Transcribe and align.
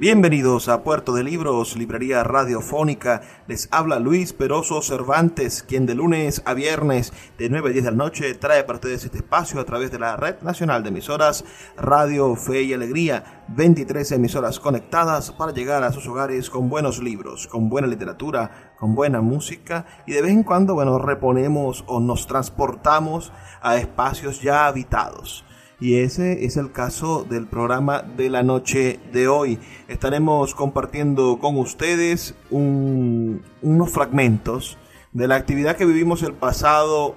Bienvenidos 0.00 0.70
a 0.70 0.82
Puerto 0.82 1.12
de 1.12 1.22
Libros, 1.22 1.76
Librería 1.76 2.24
Radiofónica. 2.24 3.20
Les 3.46 3.68
habla 3.70 3.98
Luis 3.98 4.32
Peroso 4.32 4.80
Cervantes, 4.80 5.62
quien 5.62 5.84
de 5.84 5.94
lunes 5.94 6.40
a 6.46 6.54
viernes 6.54 7.12
de 7.36 7.50
9 7.50 7.68
a 7.68 7.72
10 7.74 7.84
de 7.84 7.90
la 7.90 7.96
noche 7.98 8.34
trae 8.34 8.64
para 8.64 8.76
ustedes 8.76 9.04
este 9.04 9.18
espacio 9.18 9.60
a 9.60 9.66
través 9.66 9.90
de 9.90 9.98
la 9.98 10.16
Red 10.16 10.40
Nacional 10.40 10.82
de 10.82 10.88
Emisoras 10.88 11.44
Radio 11.76 12.34
Fe 12.34 12.62
y 12.62 12.72
Alegría. 12.72 13.44
23 13.48 14.12
emisoras 14.12 14.58
conectadas 14.58 15.32
para 15.32 15.52
llegar 15.52 15.84
a 15.84 15.92
sus 15.92 16.06
hogares 16.06 16.48
con 16.48 16.70
buenos 16.70 17.02
libros, 17.02 17.46
con 17.46 17.68
buena 17.68 17.86
literatura, 17.86 18.72
con 18.78 18.94
buena 18.94 19.20
música 19.20 19.84
y 20.06 20.12
de 20.12 20.22
vez 20.22 20.30
en 20.30 20.44
cuando, 20.44 20.72
bueno, 20.72 20.98
reponemos 20.98 21.84
o 21.86 22.00
nos 22.00 22.26
transportamos 22.26 23.34
a 23.60 23.76
espacios 23.76 24.40
ya 24.40 24.66
habitados. 24.66 25.44
Y 25.80 26.00
ese 26.00 26.44
es 26.44 26.58
el 26.58 26.72
caso 26.72 27.24
del 27.24 27.46
programa 27.46 28.02
de 28.02 28.28
la 28.28 28.42
noche 28.42 29.00
de 29.14 29.28
hoy. 29.28 29.58
Estaremos 29.88 30.54
compartiendo 30.54 31.38
con 31.38 31.56
ustedes 31.56 32.34
unos 32.50 33.90
fragmentos 33.90 34.76
de 35.12 35.26
la 35.26 35.36
actividad 35.36 35.76
que 35.76 35.86
vivimos 35.86 36.22
el 36.22 36.34
pasado 36.34 37.16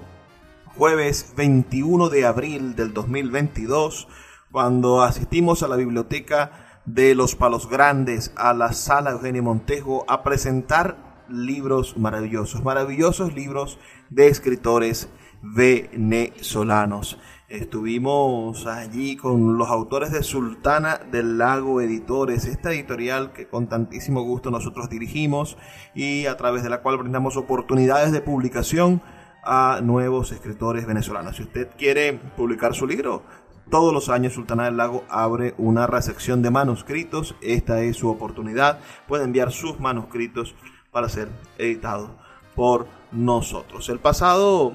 jueves 0.77 1.33
21 1.35 2.07
de 2.07 2.25
abril 2.25 2.75
del 2.75 2.93
2022, 2.93 4.07
cuando 4.49 5.03
asistimos 5.03 5.61
a 5.61 5.67
la 5.67 5.75
biblioteca 5.75 6.79
de 6.85 7.15
Los 7.15 7.35
Palos 7.35 7.69
Grandes, 7.69 8.31
a 8.37 8.53
la 8.53 8.71
sala 8.71 9.11
Eugenio 9.11 9.43
Montejo, 9.43 10.05
a 10.07 10.23
presentar 10.23 11.23
libros 11.29 11.97
maravillosos, 11.97 12.63
maravillosos 12.63 13.33
libros 13.33 13.77
de 14.09 14.27
escritores 14.27 15.09
venezolanos. 15.41 17.19
Estuvimos 17.53 18.65
allí 18.65 19.15
con 19.15 19.59
los 19.59 19.69
autores 19.69 20.11
de 20.11 20.23
Sultana 20.23 20.99
del 21.11 21.37
Lago 21.37 21.81
Editores, 21.81 22.45
esta 22.45 22.71
editorial 22.71 23.31
que 23.31 23.47
con 23.47 23.67
tantísimo 23.69 24.23
gusto 24.23 24.49
nosotros 24.49 24.89
dirigimos 24.89 25.55
y 25.93 26.25
a 26.25 26.35
través 26.35 26.63
de 26.63 26.71
la 26.71 26.81
cual 26.81 26.97
brindamos 26.97 27.37
oportunidades 27.37 28.11
de 28.11 28.21
publicación 28.21 29.03
a 29.43 29.81
nuevos 29.83 30.31
escritores 30.31 30.87
venezolanos. 30.87 31.35
Si 31.35 31.43
usted 31.43 31.69
quiere 31.77 32.13
publicar 32.35 32.73
su 32.73 32.87
libro, 32.87 33.21
todos 33.69 33.93
los 33.93 34.09
años 34.09 34.33
Sultana 34.33 34.65
del 34.65 34.77
Lago 34.77 35.03
abre 35.07 35.53
una 35.59 35.85
recepción 35.85 36.41
de 36.41 36.49
manuscritos. 36.49 37.35
Esta 37.39 37.83
es 37.83 37.97
su 37.97 38.09
oportunidad. 38.09 38.79
Puede 39.07 39.25
enviar 39.25 39.51
sus 39.51 39.79
manuscritos 39.79 40.55
para 40.89 41.07
ser 41.07 41.29
editados 41.59 42.09
por 42.55 42.87
nosotros. 43.11 43.89
El 43.89 43.99
pasado 43.99 44.73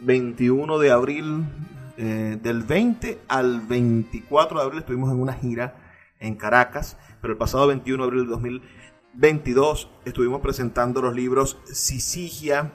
21 0.00 0.78
de 0.78 0.90
abril 0.90 1.46
eh, 2.00 2.38
del 2.40 2.62
20 2.62 3.22
al 3.26 3.60
24 3.62 4.60
de 4.60 4.64
abril 4.64 4.78
estuvimos 4.78 5.10
en 5.10 5.20
una 5.20 5.32
gira 5.32 5.74
en 6.20 6.36
Caracas, 6.36 6.96
pero 7.20 7.32
el 7.32 7.38
pasado 7.38 7.66
21 7.66 8.04
de 8.04 8.06
abril 8.06 8.24
de 8.24 8.30
2022 8.30 9.90
estuvimos 10.04 10.40
presentando 10.40 11.02
los 11.02 11.12
libros 11.12 11.58
Sisigia 11.64 12.70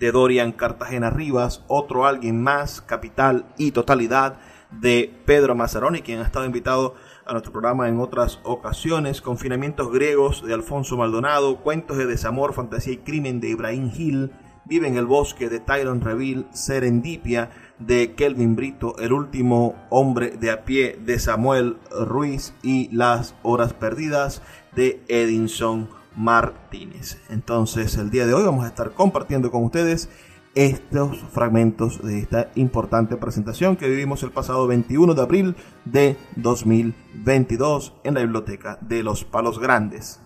de 0.00 0.10
Dorian 0.10 0.50
Cartagena 0.50 1.10
Rivas, 1.10 1.64
Otro 1.68 2.06
Alguien 2.06 2.42
Más, 2.42 2.80
Capital 2.80 3.46
y 3.56 3.70
Totalidad 3.70 4.40
de 4.72 5.14
Pedro 5.26 5.54
Mazzaroni, 5.54 6.02
quien 6.02 6.18
ha 6.18 6.24
estado 6.24 6.44
invitado 6.44 6.96
a 7.26 7.30
nuestro 7.30 7.52
programa 7.52 7.88
en 7.88 8.00
otras 8.00 8.40
ocasiones, 8.42 9.20
Confinamientos 9.20 9.92
Griegos 9.92 10.44
de 10.44 10.54
Alfonso 10.54 10.96
Maldonado, 10.96 11.58
Cuentos 11.58 11.98
de 11.98 12.06
Desamor, 12.06 12.52
Fantasía 12.52 12.94
y 12.94 12.98
Crimen 12.98 13.40
de 13.40 13.50
Ibrahim 13.50 13.92
Gil, 13.92 14.32
Vive 14.64 14.86
en 14.86 14.96
el 14.96 15.06
Bosque 15.06 15.48
de 15.48 15.58
Tyron 15.58 16.00
Reville, 16.00 16.46
Serendipia 16.52 17.50
de 17.80 18.14
Kelvin 18.14 18.54
Brito, 18.54 18.96
El 18.98 19.12
último 19.12 19.74
hombre 19.90 20.30
de 20.30 20.50
a 20.50 20.64
pie 20.64 20.96
de 21.04 21.18
Samuel 21.18 21.76
Ruiz 21.90 22.54
y 22.62 22.88
Las 22.94 23.34
horas 23.42 23.72
perdidas 23.72 24.42
de 24.76 25.00
Edinson 25.08 25.88
Martínez. 26.14 27.18
Entonces, 27.30 27.96
el 27.96 28.10
día 28.10 28.26
de 28.26 28.34
hoy 28.34 28.44
vamos 28.44 28.64
a 28.64 28.68
estar 28.68 28.92
compartiendo 28.92 29.50
con 29.50 29.64
ustedes 29.64 30.08
estos 30.54 31.18
fragmentos 31.32 32.02
de 32.04 32.18
esta 32.18 32.50
importante 32.56 33.16
presentación 33.16 33.76
que 33.76 33.88
vivimos 33.88 34.22
el 34.22 34.32
pasado 34.32 34.66
21 34.66 35.14
de 35.14 35.22
abril 35.22 35.54
de 35.84 36.16
2022 36.36 37.94
en 38.04 38.14
la 38.14 38.20
biblioteca 38.20 38.78
de 38.80 39.02
los 39.02 39.24
Palos 39.24 39.58
Grandes. 39.58 40.20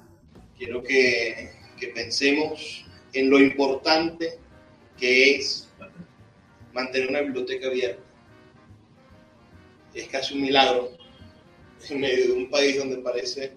Quiero 0.57 0.83
que, 0.83 1.51
que 1.79 1.89
pensemos 1.89 2.87
en 3.13 3.31
lo 3.31 3.39
importante 3.39 4.39
que 4.99 5.37
es 5.37 5.64
mantener 6.75 7.09
una 7.09 7.21
biblioteca 7.23 7.69
abierta. 7.69 8.03
Es 9.95 10.09
casi 10.09 10.35
un 10.35 10.43
milagro 10.43 10.91
en 11.89 12.01
medio 12.01 12.27
de 12.27 12.33
un 12.33 12.51
país 12.51 12.77
donde 12.79 12.99
parece, 12.99 13.55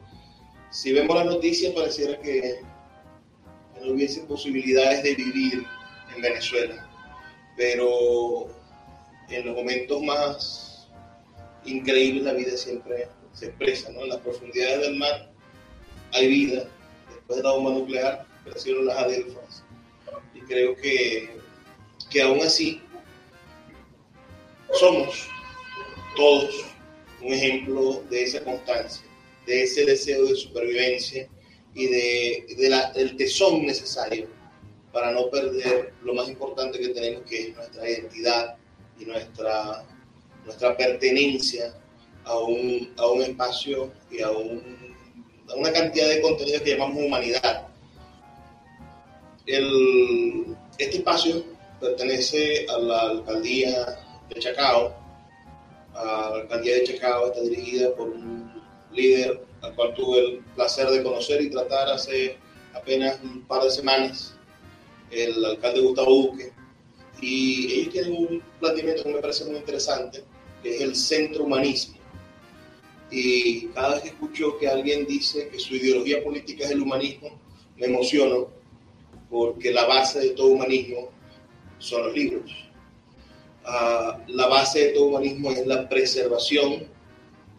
si 0.70 0.94
vemos 0.94 1.16
las 1.16 1.26
noticias, 1.26 1.74
pareciera 1.74 2.20
que 2.22 2.62
no 3.82 3.92
hubiese 3.92 4.22
posibilidades 4.22 5.04
de 5.04 5.16
vivir 5.16 5.66
en 6.16 6.22
Venezuela. 6.22 6.88
Pero 7.56 8.48
en 9.30 9.46
los 9.46 9.56
momentos 9.56 10.02
más 10.04 10.88
increíbles 11.66 12.24
la 12.24 12.34
vida 12.34 12.56
siempre 12.56 13.08
se 13.34 13.48
expresa, 13.48 13.92
¿no? 13.92 14.02
En 14.02 14.10
las 14.10 14.20
profundidades 14.20 14.82
del 14.82 14.98
mar 14.98 15.32
hay 16.14 16.28
vida. 16.28 16.68
Después 17.10 17.38
de 17.38 17.44
la 17.44 17.52
bomba 17.52 17.72
nuclear, 17.72 18.26
crecieron 18.46 18.86
las 18.86 18.98
adelfas. 18.98 19.64
Y 20.34 20.42
creo 20.42 20.76
que, 20.76 21.30
que 22.10 22.22
aún 22.22 22.42
así 22.42 22.82
somos 24.74 25.28
todos 26.16 26.66
un 27.22 27.34
ejemplo 27.34 28.04
de 28.10 28.24
esa 28.24 28.44
constancia, 28.44 29.06
de 29.46 29.64
ese 29.64 29.86
deseo 29.86 30.26
de 30.26 30.36
supervivencia 30.36 31.28
y 31.74 31.88
de, 31.88 32.70
la, 32.70 32.92
del 32.92 33.16
tesón 33.16 33.66
necesario 33.66 34.28
para 34.92 35.12
no 35.12 35.30
perder 35.30 35.94
lo 36.04 36.14
más 36.14 36.28
importante 36.28 36.80
que 36.80 36.90
tenemos, 36.90 37.24
que 37.30 37.50
es 37.50 37.56
nuestra 37.56 37.90
identidad 37.90 38.56
y 39.00 39.06
nuestra, 39.06 39.86
nuestra 40.46 40.76
pertenencia 40.76 41.74
a 42.24 42.38
un, 42.40 42.94
a 42.98 43.08
un 43.08 43.22
espacio 43.22 43.92
y 44.12 44.22
a, 44.22 44.28
a 44.28 45.56
una 45.56 45.72
cantidad 45.72 46.10
de 46.10 46.22
contenidos 46.22 46.62
que 46.62 46.72
llamamos 46.72 47.04
humanidad. 47.04 47.68
Este 49.46 50.98
espacio 50.98 51.44
pertenece 51.80 52.66
a 52.68 52.78
la 52.80 53.02
alcaldía 53.02 54.07
de 54.30 54.40
Chacao. 54.40 54.94
la 55.94 56.28
alcaldía 56.28 56.76
de 56.76 56.84
Chacao 56.84 57.28
está 57.28 57.42
dirigida 57.42 57.96
por 57.96 58.10
un 58.10 58.52
líder 58.92 59.46
al 59.62 59.76
cual 59.76 59.94
tuve 59.96 60.20
el 60.20 60.38
placer 60.56 60.88
de 60.90 61.04
conocer 61.04 61.42
y 61.42 61.50
tratar 61.50 61.90
hace 61.90 62.38
apenas 62.74 63.20
un 63.24 63.42
par 63.48 63.64
de 63.64 63.72
semanas, 63.72 64.36
el 65.12 65.44
alcalde 65.44 65.82
Gustavo 65.82 66.12
Duque. 66.12 66.52
Y 67.20 67.74
ellos 67.74 67.94
tienen 67.94 68.14
un 68.14 68.44
planteamiento 68.60 69.04
que 69.04 69.14
me 69.14 69.20
parece 69.20 69.46
muy 69.46 69.56
interesante, 69.56 70.24
que 70.62 70.76
es 70.76 70.82
el 70.82 70.96
centro 70.96 71.46
humanismo. 71.46 71.98
Y 73.10 73.68
cada 73.68 73.96
vez 73.96 74.04
que 74.04 74.10
escucho 74.10 74.58
que 74.60 74.68
alguien 74.68 75.08
dice 75.08 75.48
que 75.50 75.58
su 75.58 75.76
ideología 75.76 76.24
política 76.24 76.66
es 76.66 76.72
el 76.72 76.82
humanismo, 76.82 77.40
me 77.78 77.88
emociono, 77.88 78.50
porque 79.30 79.72
la 79.72 79.86
base 79.86 80.20
de 80.20 80.30
todo 80.32 80.48
humanismo 80.50 81.10
son 81.80 82.04
los 82.04 82.14
libros 82.14 82.68
la 84.28 84.48
base 84.48 84.80
de 84.80 84.90
todo 84.94 85.08
humanismo 85.08 85.52
es 85.52 85.66
la 85.68 85.90
preservación 85.90 86.88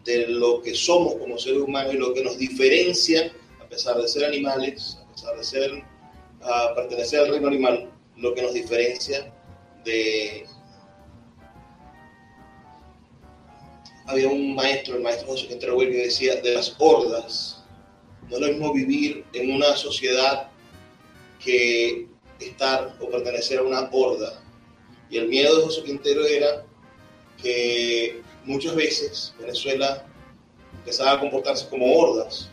de 0.05 0.27
lo 0.27 0.61
que 0.61 0.73
somos 0.73 1.15
como 1.15 1.37
seres 1.37 1.59
humanos 1.59 1.93
y 1.93 1.97
lo 1.97 2.13
que 2.13 2.23
nos 2.23 2.37
diferencia, 2.37 3.31
a 3.61 3.67
pesar 3.67 3.97
de 3.97 4.07
ser 4.07 4.25
animales, 4.25 4.97
a 5.03 5.11
pesar 5.13 5.37
de 5.37 5.43
ser, 5.43 5.83
a 6.41 6.73
pertenecer 6.75 7.19
al 7.21 7.31
reino 7.31 7.47
animal, 7.47 7.91
lo 8.17 8.33
que 8.33 8.41
nos 8.41 8.53
diferencia 8.53 9.31
de... 9.85 10.45
Había 14.07 14.27
un 14.27 14.55
maestro, 14.55 14.95
el 14.95 15.03
maestro 15.03 15.27
José 15.27 15.47
Quintero 15.47 15.77
que 15.77 15.85
decía, 15.85 16.37
de 16.37 16.55
las 16.55 16.75
hordas, 16.79 17.63
no 18.27 18.37
es 18.37 18.41
lo 18.41 18.47
mismo 18.47 18.73
vivir 18.73 19.25
en 19.33 19.51
una 19.51 19.75
sociedad 19.75 20.49
que 21.43 22.07
estar 22.39 22.95
o 22.99 23.09
pertenecer 23.09 23.59
a 23.59 23.63
una 23.63 23.89
horda. 23.91 24.41
Y 25.09 25.17
el 25.17 25.27
miedo 25.27 25.57
de 25.57 25.63
José 25.63 25.83
Quintero 25.83 26.25
era 26.25 26.65
que 27.41 28.21
muchas 28.45 28.75
veces 28.75 29.33
Venezuela 29.39 30.05
empezaba 30.79 31.13
a 31.13 31.19
comportarse 31.19 31.67
como 31.69 31.93
hordas. 31.97 32.49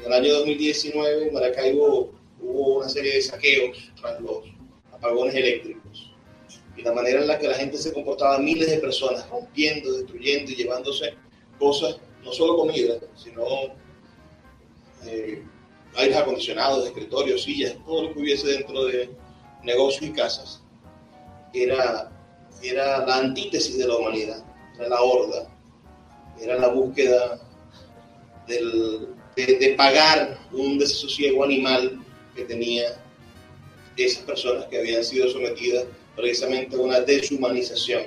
En 0.00 0.06
el 0.06 0.12
año 0.12 0.34
2019 0.34 1.28
en 1.28 1.34
Maracaibo 1.34 2.12
hubo 2.40 2.78
una 2.78 2.88
serie 2.88 3.14
de 3.14 3.22
saqueos 3.22 3.92
tras 4.00 4.20
los 4.20 4.44
apagones 4.92 5.34
eléctricos. 5.34 6.10
Y 6.76 6.82
la 6.82 6.92
manera 6.92 7.20
en 7.20 7.28
la 7.28 7.38
que 7.38 7.46
la 7.46 7.54
gente 7.54 7.78
se 7.78 7.92
comportaba, 7.92 8.38
miles 8.38 8.68
de 8.68 8.78
personas 8.78 9.28
rompiendo, 9.30 9.92
destruyendo 9.92 10.50
y 10.50 10.56
llevándose 10.56 11.14
cosas, 11.58 11.98
no 12.24 12.32
solo 12.32 12.56
comida, 12.56 12.98
sino 13.14 13.44
eh, 15.06 15.42
aires 15.94 16.16
acondicionados, 16.16 16.86
escritorios, 16.86 17.44
sillas, 17.44 17.76
todo 17.86 18.04
lo 18.04 18.12
que 18.12 18.20
hubiese 18.20 18.48
dentro 18.48 18.86
de 18.86 19.10
negocios 19.62 20.10
y 20.10 20.12
casas, 20.12 20.63
era, 21.54 22.10
era 22.62 23.06
la 23.06 23.16
antítesis 23.18 23.78
de 23.78 23.86
la 23.86 23.96
humanidad, 23.96 24.44
era 24.76 24.88
la 24.88 25.00
horda, 25.00 25.48
era 26.40 26.58
la 26.58 26.68
búsqueda 26.68 27.40
del, 28.46 29.08
de, 29.36 29.74
pagar 29.76 30.38
un 30.52 30.78
desasosiego 30.78 31.44
animal 31.44 32.04
que 32.34 32.44
tenía 32.44 33.00
esas 33.96 34.24
personas 34.24 34.66
que 34.66 34.78
habían 34.78 35.04
sido 35.04 35.28
sometidas 35.30 35.84
precisamente 36.16 36.76
a 36.76 36.80
una 36.80 37.00
deshumanización, 37.00 38.02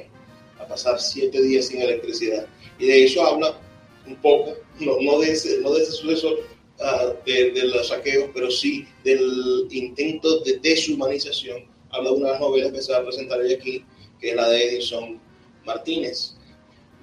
a 0.60 0.68
pasar 0.68 1.00
siete 1.00 1.42
días 1.42 1.68
sin 1.68 1.82
electricidad. 1.82 2.46
Y 2.78 2.88
de 2.88 3.06
eso 3.06 3.26
habla 3.26 3.60
un 4.06 4.16
poco, 4.18 4.54
no, 4.80 4.98
no, 5.02 5.20
de, 5.20 5.32
ese, 5.32 5.60
no 5.62 5.74
de 5.74 5.84
ese 5.84 5.94
suceso 5.94 6.38
Ah, 6.80 7.12
de, 7.26 7.64
los 7.64 7.88
saqueos, 7.88 8.30
pero 8.36 8.52
sí 8.52 8.88
del 9.04 9.68
intento 9.72 10.42
de 10.42 10.60
deshumanización. 10.60 11.66
Habla 11.92 12.10
de 12.10 12.16
una 12.16 12.26
de 12.28 12.32
las 12.34 12.42
novelas 12.42 12.72
que 12.72 12.82
se 12.82 12.92
va 12.92 13.00
a 13.00 13.04
presentar 13.04 13.40
hoy 13.40 13.54
aquí, 13.54 13.86
que 14.20 14.30
es 14.30 14.36
la 14.36 14.50
de 14.50 14.64
Edison 14.66 15.20
Martínez, 15.66 16.36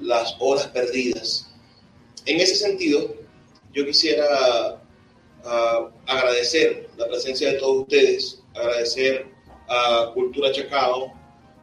Las 0.01 0.37
Horas 0.41 0.67
Perdidas. 0.69 1.51
En 2.27 2.41
ese 2.41 2.57
sentido, 2.57 3.15
yo 3.73 3.85
quisiera 3.85 4.81
ah, 5.45 5.91
agradecer 6.07 6.89
la 6.97 7.09
presencia 7.09 7.53
de 7.53 7.59
todos 7.59 7.83
ustedes, 7.83 8.43
agradecer 8.55 9.27
a 9.69 10.11
Cultura 10.15 10.53
Chacao, 10.53 11.13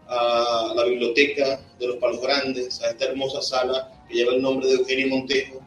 a 0.07 0.74
la 0.75 0.83
Biblioteca 0.83 1.62
de 1.79 1.88
los 1.88 1.97
Palos 1.97 2.21
Grandes, 2.21 2.81
a 2.81 2.89
esta 2.89 3.06
hermosa 3.06 3.41
sala 3.41 4.03
que 4.07 4.15
lleva 4.15 4.33
el 4.33 4.41
nombre 4.41 4.67
de 4.67 4.74
Eugenio 4.75 5.07
Montejo, 5.07 5.62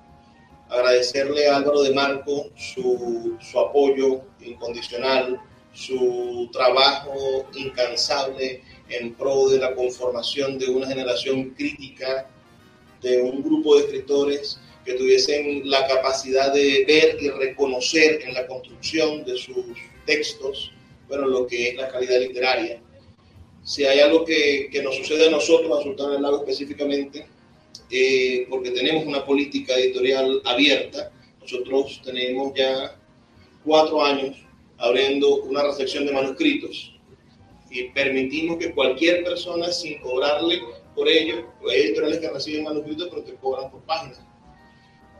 agradecerle 0.68 1.48
a 1.48 1.56
Álvaro 1.56 1.82
de 1.82 1.94
Marco 1.94 2.50
su, 2.56 3.36
su 3.40 3.58
apoyo 3.58 4.20
incondicional, 4.40 5.40
su 5.74 6.48
trabajo 6.52 7.46
incansable 7.54 8.62
en 8.88 9.12
pro 9.14 9.48
de 9.48 9.58
la 9.58 9.74
conformación 9.74 10.58
de 10.58 10.70
una 10.70 10.86
generación 10.86 11.50
crítica, 11.50 12.28
de 13.02 13.20
un 13.20 13.42
grupo 13.42 13.76
de 13.76 13.82
escritores 13.82 14.58
que 14.84 14.94
tuviesen 14.94 15.68
la 15.68 15.86
capacidad 15.86 16.52
de 16.52 16.84
ver 16.86 17.16
y 17.20 17.28
reconocer 17.28 18.22
en 18.22 18.34
la 18.34 18.46
construcción 18.46 19.24
de 19.24 19.36
sus 19.36 19.64
textos, 20.06 20.72
bueno, 21.08 21.26
lo 21.26 21.46
que 21.46 21.70
es 21.70 21.74
la 21.76 21.88
calidad 21.88 22.20
literaria. 22.20 22.80
Si 23.64 23.84
hay 23.84 24.00
algo 24.00 24.24
que, 24.24 24.68
que 24.70 24.82
nos 24.82 24.96
sucede 24.96 25.28
a 25.28 25.30
nosotros, 25.30 25.78
a 25.78 25.82
Sultán 25.82 26.12
del 26.12 26.22
Lago 26.22 26.38
específicamente, 26.40 27.26
eh, 27.90 28.46
porque 28.48 28.70
tenemos 28.70 29.06
una 29.06 29.24
política 29.24 29.74
editorial 29.74 30.42
abierta. 30.44 31.10
Nosotros 31.40 32.00
tenemos 32.04 32.52
ya 32.54 32.98
cuatro 33.64 34.04
años 34.04 34.43
abriendo 34.78 35.36
una 35.42 35.62
recepción 35.62 36.06
de 36.06 36.12
manuscritos 36.12 36.92
y 37.70 37.84
permitimos 37.90 38.58
que 38.58 38.72
cualquier 38.72 39.24
persona, 39.24 39.70
sin 39.72 40.00
cobrarle 40.00 40.60
por 40.94 41.08
ello, 41.08 41.48
hay 41.68 41.80
editoriales 41.80 42.18
que 42.20 42.30
reciben 42.30 42.64
manuscritos 42.64 43.08
pero 43.10 43.22
te 43.22 43.34
cobran 43.34 43.70
por 43.70 43.82
página. 43.82 44.14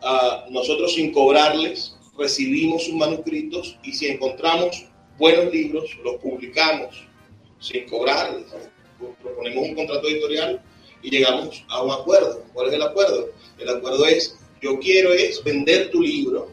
Uh, 0.03 0.53
nosotros 0.53 0.95
sin 0.95 1.13
cobrarles 1.13 1.97
recibimos 2.17 2.85
sus 2.85 2.95
manuscritos 2.95 3.77
y 3.83 3.93
si 3.93 4.07
encontramos 4.07 4.87
buenos 5.19 5.53
libros, 5.53 5.85
los 6.05 6.17
publicamos 6.17 7.05
sin 7.59 7.89
cobrarles. 7.89 8.47
Proponemos 9.23 9.69
un 9.69 9.75
contrato 9.75 10.07
editorial 10.09 10.63
y 11.03 11.11
llegamos 11.11 11.65
a 11.69 11.83
un 11.83 11.91
acuerdo. 11.91 12.45
¿Cuál 12.53 12.69
es 12.69 12.75
el 12.75 12.83
acuerdo? 12.83 13.31
El 13.59 13.69
acuerdo 13.69 14.07
es, 14.07 14.39
yo 14.63 14.79
quiero 14.79 15.13
es 15.13 15.43
vender 15.43 15.91
tu 15.91 16.01
libro, 16.01 16.51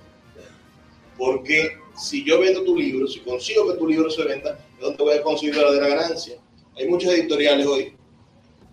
porque 1.18 1.78
si 2.02 2.24
yo 2.26 2.40
vendo 2.40 2.64
tu 2.64 2.76
libro, 2.76 3.08
si 3.08 3.20
consigo 3.20 3.72
que 3.72 3.78
tu 3.78 3.88
libro 3.88 4.10
se 4.10 4.24
venda, 4.24 4.54
¿de 4.80 4.86
dónde 4.86 5.04
voy 5.04 5.14
a 5.14 5.22
conseguir 5.22 5.56
verdadera 5.56 5.88
ganancia? 5.90 6.36
Hay 6.76 6.88
muchas 6.88 7.14
editoriales 7.14 7.68
hoy, 7.68 7.94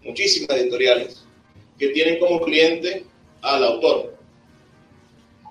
muchísimas 0.03 0.57
editoriales, 0.57 1.27
que 1.79 1.89
tienen 1.89 2.19
como 2.21 2.41
cliente 2.41 3.05
al 3.43 3.65
autor. 3.65 4.17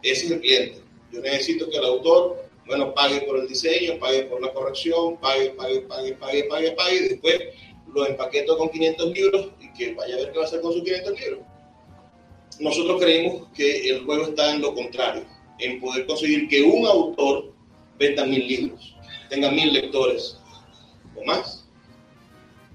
Ese 0.02 0.26
es 0.26 0.32
el 0.32 0.42
cliente. 0.42 0.82
Yo 1.12 1.22
necesito 1.22 1.70
que 1.70 1.78
el 1.78 1.86
autor, 1.86 2.50
bueno, 2.66 2.96
pague 2.96 3.22
por 3.22 3.38
el 3.38 3.48
diseño, 3.48 4.00
pague 4.00 4.24
por 4.24 4.42
la 4.42 4.52
corrección, 4.54 5.18
pague, 5.18 5.52
pague, 5.52 5.82
pague, 5.82 6.14
pague, 6.14 6.44
pague, 6.46 6.72
pague, 6.72 6.96
y 6.96 7.10
después 7.10 7.40
lo 7.94 8.08
empaqueto 8.08 8.58
con 8.58 8.70
500 8.70 9.14
libros 9.14 9.50
y 9.62 9.72
que 9.74 9.94
vaya 9.94 10.16
a 10.16 10.18
ver 10.18 10.32
qué 10.32 10.38
va 10.40 10.46
a 10.46 10.48
hacer 10.48 10.62
con 10.62 10.74
sus 10.74 10.82
500 10.82 11.20
libros. 11.20 11.40
Nosotros 12.60 13.00
creemos 13.00 13.48
que 13.56 13.88
el 13.88 14.04
juego 14.04 14.24
está 14.26 14.56
en 14.56 14.62
lo 14.62 14.74
contrario, 14.74 15.26
en 15.60 15.80
poder 15.80 16.08
conseguir 16.08 16.48
que 16.48 16.64
un 16.64 16.88
autor 16.88 17.57
venda 18.00 18.26
mil 18.26 18.48
libros, 18.48 18.96
tenga 19.30 19.52
mil 19.52 19.74
lectores 19.74 20.38
o 21.16 21.24
más. 21.26 21.66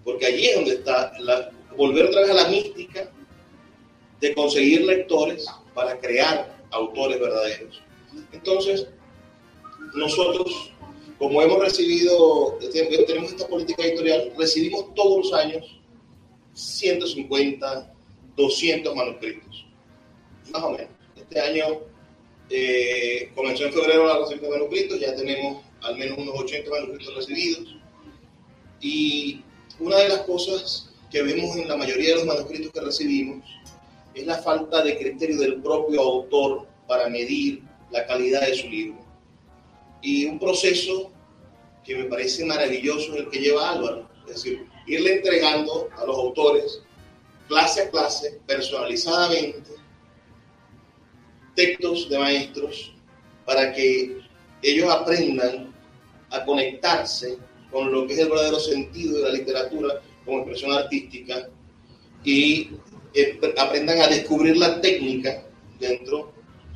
Porque 0.04 0.26
allí 0.26 0.46
es 0.46 0.54
donde 0.56 0.74
está 0.74 1.12
la, 1.20 1.50
volver 1.76 2.06
otra 2.06 2.22
vez 2.22 2.30
a 2.30 2.34
la 2.34 2.48
mística 2.48 3.10
de 4.20 4.34
conseguir 4.34 4.84
lectores 4.84 5.46
para 5.74 5.98
crear 5.98 6.58
autores 6.70 7.20
verdaderos. 7.20 7.80
Entonces, 8.32 8.88
nosotros 9.94 10.72
como 11.22 11.40
hemos 11.40 11.60
recibido, 11.60 12.58
tenemos 13.06 13.30
esta 13.30 13.46
política 13.46 13.84
editorial, 13.84 14.32
recibimos 14.36 14.92
todos 14.94 15.30
los 15.30 15.32
años 15.32 15.80
150, 16.52 17.94
200 18.34 18.96
manuscritos, 18.96 19.64
más 20.52 20.64
o 20.64 20.70
menos. 20.72 20.90
Este 21.14 21.40
año 21.40 21.80
eh, 22.54 23.30
comenzó 23.34 23.64
en 23.64 23.72
febrero 23.72 24.06
la 24.06 24.18
recepción 24.18 24.50
de 24.50 24.58
manuscritos, 24.58 25.00
ya 25.00 25.14
tenemos 25.14 25.64
al 25.80 25.96
menos 25.96 26.18
unos 26.18 26.38
80 26.40 26.70
manuscritos 26.70 27.14
recibidos. 27.14 27.76
Y 28.80 29.42
una 29.78 29.96
de 29.96 30.08
las 30.10 30.18
cosas 30.22 30.90
que 31.10 31.22
vemos 31.22 31.56
en 31.56 31.66
la 31.66 31.76
mayoría 31.76 32.10
de 32.10 32.16
los 32.16 32.26
manuscritos 32.26 32.72
que 32.72 32.80
recibimos 32.80 33.44
es 34.14 34.26
la 34.26 34.38
falta 34.38 34.82
de 34.82 34.98
criterio 34.98 35.38
del 35.38 35.62
propio 35.62 36.00
autor 36.02 36.66
para 36.86 37.08
medir 37.08 37.62
la 37.90 38.06
calidad 38.06 38.42
de 38.42 38.54
su 38.54 38.68
libro. 38.68 38.98
Y 40.02 40.26
un 40.26 40.38
proceso 40.38 41.10
que 41.84 41.96
me 41.96 42.04
parece 42.04 42.44
maravilloso 42.44 43.16
el 43.16 43.30
que 43.30 43.38
lleva 43.38 43.70
Álvaro. 43.70 44.08
Es 44.26 44.34
decir, 44.34 44.66
irle 44.86 45.14
entregando 45.14 45.88
a 45.96 46.04
los 46.04 46.16
autores, 46.16 46.82
clase 47.48 47.82
a 47.82 47.90
clase, 47.90 48.40
personalizadamente, 48.46 49.70
textos 51.54 52.08
de 52.08 52.18
maestros 52.18 52.92
para 53.44 53.72
que 53.72 54.18
ellos 54.62 54.90
aprendan 54.90 55.72
a 56.30 56.44
conectarse 56.44 57.38
con 57.70 57.90
lo 57.90 58.06
que 58.06 58.14
es 58.14 58.20
el 58.20 58.28
verdadero 58.28 58.60
sentido 58.60 59.16
de 59.16 59.22
la 59.22 59.30
literatura 59.30 60.00
como 60.24 60.38
expresión 60.38 60.72
artística 60.72 61.48
y 62.24 62.70
eh, 63.14 63.38
aprendan 63.58 64.00
a 64.00 64.06
descubrir 64.06 64.56
la 64.56 64.80
técnica 64.80 65.44
dentro 65.80 66.32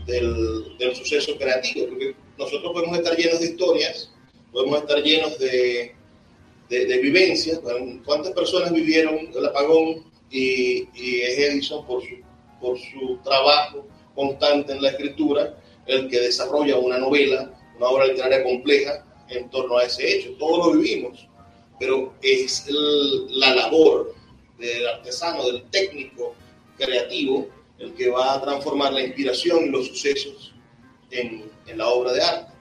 del, 0.06 0.76
del 0.78 0.94
suceso 0.94 1.36
creativo, 1.38 1.88
porque 1.88 2.14
nosotros 2.38 2.72
podemos 2.72 2.98
estar 2.98 3.16
llenos 3.16 3.40
de 3.40 3.46
historias, 3.46 4.12
podemos 4.52 4.80
estar 4.80 5.02
llenos 5.02 5.38
de, 5.38 5.94
de, 6.68 6.98
vivencias. 6.98 7.60
¿Cuántas 8.04 8.32
personas 8.32 8.72
vivieron 8.72 9.30
el 9.34 9.46
apagón 9.46 10.04
y, 10.30 10.88
y 10.94 11.20
es 11.20 11.38
Edison 11.38 11.86
por 11.86 12.02
su, 12.02 12.16
por 12.60 12.78
su 12.78 13.18
trabajo 13.22 13.86
constante 14.16 14.72
en 14.72 14.82
la 14.82 14.90
escritura, 14.90 15.56
el 15.86 16.08
que 16.08 16.18
desarrolla 16.18 16.78
una 16.78 16.98
novela, 16.98 17.52
una 17.76 17.86
obra 17.86 18.06
literaria 18.06 18.42
compleja 18.42 19.06
en 19.28 19.48
torno 19.50 19.78
a 19.78 19.84
ese 19.84 20.16
hecho? 20.16 20.32
Todos 20.38 20.66
lo 20.66 20.80
vivimos, 20.80 21.28
pero 21.78 22.12
es 22.22 22.66
la 22.68 23.54
labor 23.54 24.14
del 24.58 24.88
artesano, 24.88 25.46
del 25.46 25.62
técnico 25.70 26.34
creativo, 26.76 27.48
el 27.78 27.94
que 27.94 28.08
va 28.08 28.34
a 28.34 28.42
transformar 28.42 28.92
la 28.92 29.02
inspiración 29.02 29.66
y 29.66 29.68
los 29.68 29.86
sucesos 29.86 30.54
en, 31.10 31.44
en 31.66 31.78
la 31.78 31.88
obra 31.88 32.12
de 32.12 32.22
arte. 32.22 32.52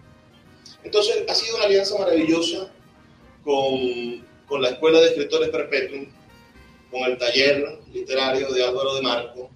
Entonces, 0.84 1.24
ha 1.28 1.34
sido 1.34 1.56
una 1.56 1.66
alianza 1.66 1.98
maravillosa 1.98 2.72
con, 3.44 4.26
con 4.48 4.62
la 4.62 4.70
Escuela 4.70 5.00
de 5.00 5.08
Escritores 5.08 5.50
Perpetuum, 5.50 6.08
con 6.92 7.02
el 7.04 7.18
taller 7.18 7.80
literario 7.92 8.52
de 8.52 8.64
Álvaro 8.64 8.96
de 8.96 9.02
Marco, 9.02 9.50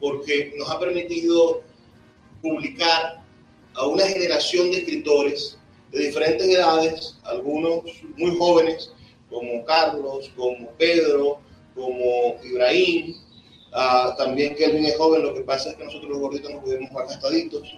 porque 0.00 0.52
nos 0.56 0.70
ha 0.70 0.78
permitido 0.78 1.62
publicar 2.42 3.22
a 3.74 3.86
una 3.86 4.04
generación 4.06 4.70
de 4.70 4.78
escritores 4.78 5.58
de 5.90 6.06
diferentes 6.06 6.46
edades, 6.46 7.18
algunos 7.24 7.84
muy 8.16 8.36
jóvenes, 8.36 8.92
como 9.30 9.64
Carlos, 9.64 10.30
como 10.36 10.70
Pedro, 10.72 11.40
como 11.74 12.36
Ibrahim, 12.44 13.14
uh, 13.72 14.16
también 14.16 14.54
Kelvin 14.54 14.86
es 14.86 14.96
joven, 14.96 15.22
lo 15.22 15.34
que 15.34 15.42
pasa 15.42 15.70
es 15.70 15.76
que 15.76 15.84
nosotros 15.84 16.10
los 16.10 16.20
gorditos 16.20 16.50
nos 16.52 16.62
pudimos 16.62 16.90
jugar 16.90 17.06
gastaditos, 17.08 17.74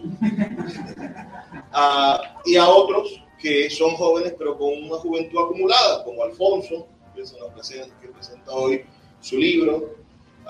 uh, 1.73 2.18
y 2.46 2.56
a 2.56 2.68
otros 2.68 3.23
que 3.38 3.70
son 3.70 3.94
jóvenes 3.96 4.35
pero 4.38 4.56
con 4.56 4.85
una 4.85 4.96
juventud 4.96 5.38
acumulada, 5.38 6.04
como 6.04 6.25
Alfonso, 6.25 6.87
que, 7.14 7.25
se 7.25 7.38
nos 7.38 7.52
presenta, 7.52 7.99
que 8.00 8.08
presenta 8.08 8.52
hoy 8.52 8.85
su 9.20 9.38
libro, 9.38 9.94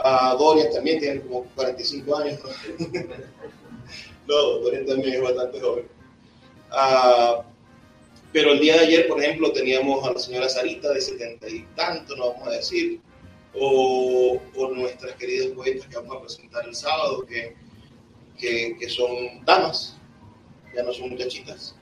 uh, 0.05 0.37
Dorian 0.39 0.73
también 0.73 0.99
tiene 0.99 1.21
como 1.23 1.45
45 1.55 2.17
años, 2.17 2.41
no, 4.27 4.35
Dorian 4.35 4.87
también 4.87 5.15
es 5.15 5.23
bastante 5.23 5.61
joven. 5.61 5.89
Uh, 6.71 7.43
pero 8.33 8.53
el 8.53 8.61
día 8.61 8.75
de 8.75 8.81
ayer, 8.81 9.09
por 9.09 9.23
ejemplo, 9.23 9.53
teníamos 9.53 10.07
a 10.07 10.13
la 10.13 10.19
señora 10.19 10.49
Sarita 10.49 10.93
de 10.93 11.01
setenta 11.01 11.49
y 11.49 11.63
tanto, 11.75 12.15
no 12.17 12.33
vamos 12.33 12.49
a 12.49 12.51
decir, 12.53 13.01
o, 13.55 14.39
o, 14.55 14.69
nuestras 14.75 15.15
queridas 15.17 15.49
poetas 15.55 15.87
que 15.87 15.97
vamos 15.97 16.17
a 16.17 16.21
presentar 16.21 16.67
el 16.67 16.75
sábado, 16.75 17.25
que, 17.25 17.55
que, 18.39 18.77
que 18.79 18.89
son 18.91 19.43
damas, 19.47 19.97
ya 20.75 20.83
no 20.83 20.93
son 20.93 21.11
muchachitas. 21.11 21.75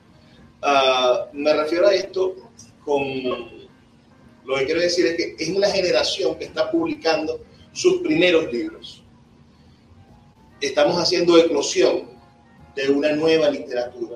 Uh, 0.63 1.35
me 1.35 1.53
refiero 1.53 1.87
a 1.87 1.93
esto 1.93 2.35
con 2.85 3.03
lo 4.45 4.55
que 4.57 4.65
quiero 4.65 4.81
decir 4.81 5.07
es 5.07 5.17
que 5.17 5.35
es 5.37 5.49
una 5.49 5.69
generación 5.69 6.35
que 6.37 6.45
está 6.45 6.71
publicando 6.71 7.41
sus 7.75 8.01
primeros 8.01 8.51
libros. 8.51 9.03
Estamos 10.59 10.97
haciendo 10.97 11.37
eclosión 11.37 12.09
de 12.75 12.89
una 12.89 13.11
nueva 13.11 13.51
literatura 13.51 14.15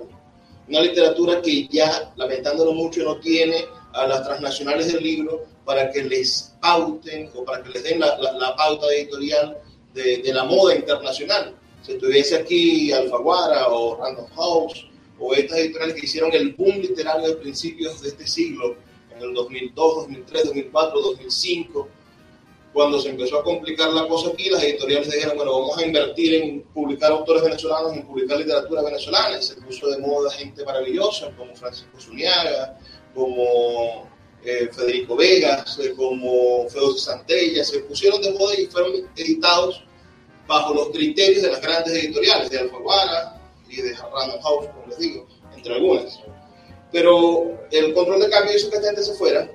una 0.69 0.81
literatura 0.81 1.41
que 1.41 1.67
ya, 1.67 2.13
lamentándolo 2.15 2.73
mucho, 2.73 3.03
no 3.03 3.19
tiene 3.19 3.65
a 3.93 4.05
las 4.05 4.23
transnacionales 4.23 4.93
del 4.93 5.03
libro 5.03 5.45
para 5.65 5.91
que 5.91 6.03
les 6.03 6.53
pauten 6.61 7.29
o 7.33 7.43
para 7.43 7.63
que 7.63 7.69
les 7.69 7.83
den 7.83 7.99
la, 7.99 8.15
la, 8.19 8.55
pauta 8.55 8.85
editorial 8.93 9.57
de, 9.95 10.17
de, 10.17 10.31
la 10.31 10.43
moda 10.43 10.75
internacional. 10.75 11.55
Si 11.81 11.93
estuviese 11.93 12.35
aquí 12.35 12.91
Alfaguara 12.91 13.67
o 13.69 13.95
Random 13.97 14.27
House 14.35 14.85
o 15.17 15.33
estas 15.33 15.57
editoriales 15.57 15.95
que 15.95 16.05
hicieron 16.05 16.31
el 16.33 16.53
boom 16.53 16.77
literario 16.77 17.29
de 17.29 17.35
principios 17.37 18.01
de 18.01 18.09
este 18.09 18.27
siglo, 18.27 18.75
en 19.15 19.23
el 19.23 19.33
2002, 19.33 19.95
2003, 19.95 20.45
2004, 20.45 21.01
2005, 21.01 21.89
cuando 22.79 23.01
se 23.01 23.09
empezó 23.09 23.39
a 23.39 23.43
complicar 23.43 23.89
la 23.89 24.07
cosa 24.07 24.29
aquí, 24.29 24.49
las 24.49 24.63
editoriales 24.63 25.11
dijeron, 25.11 25.35
bueno, 25.35 25.51
vamos 25.51 25.77
a 25.77 25.85
invertir 25.85 26.35
en 26.35 26.61
publicar 26.73 27.11
autores 27.11 27.43
venezolanos, 27.43 27.91
en 27.91 28.07
publicar 28.07 28.37
literatura 28.37 28.81
venezolana, 28.81 29.37
y 29.37 29.43
se 29.43 29.55
puso 29.55 29.89
de 29.89 29.97
moda 29.97 30.31
gente 30.31 30.63
maravillosa 30.63 31.29
como 31.35 31.53
Francisco 31.57 31.99
Zuniaga, 31.99 32.79
como 33.13 34.09
eh, 34.45 34.69
Federico 34.71 35.17
Vegas, 35.17 35.77
eh, 35.79 35.93
como 35.93 36.69
Fedor 36.69 36.97
Santella, 36.97 37.65
se 37.65 37.79
pusieron 37.79 38.21
de 38.21 38.31
moda 38.31 38.57
y 38.57 38.67
fueron 38.67 38.93
editados 39.17 39.83
bajo 40.47 40.73
los 40.73 40.91
criterios 40.91 41.41
de 41.41 41.51
las 41.51 41.61
grandes 41.61 41.93
editoriales, 42.01 42.49
de 42.49 42.59
Alfaguara 42.59 43.41
y 43.67 43.81
de 43.81 43.93
Random 43.93 44.41
House, 44.41 44.67
como 44.67 44.87
les 44.87 44.99
digo, 44.99 45.27
entre 45.53 45.73
algunas. 45.75 46.17
Pero 46.93 47.59
el 47.71 47.93
control 47.93 48.21
de 48.21 48.29
cambio 48.29 48.55
hizo 48.55 48.69
que 48.69 48.77
esta 48.77 48.87
gente 48.87 49.03
se 49.03 49.15
fuera 49.15 49.51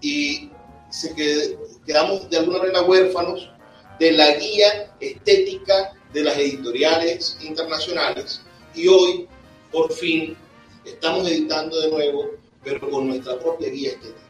y 0.00 0.48
se 0.92 1.14
qued, 1.14 1.56
quedamos 1.86 2.28
de 2.30 2.38
alguna 2.38 2.58
manera 2.58 2.82
huérfanos 2.82 3.50
de 3.98 4.12
la 4.12 4.34
guía 4.36 4.94
estética 5.00 5.94
de 6.12 6.24
las 6.24 6.36
editoriales 6.36 7.38
internacionales 7.40 8.42
y 8.74 8.88
hoy 8.88 9.28
por 9.70 9.92
fin 9.92 10.36
estamos 10.84 11.28
editando 11.28 11.80
de 11.80 11.90
nuevo, 11.90 12.30
pero 12.62 12.90
con 12.90 13.08
nuestra 13.08 13.38
propia 13.38 13.70
guía 13.70 13.90
estética, 13.90 14.20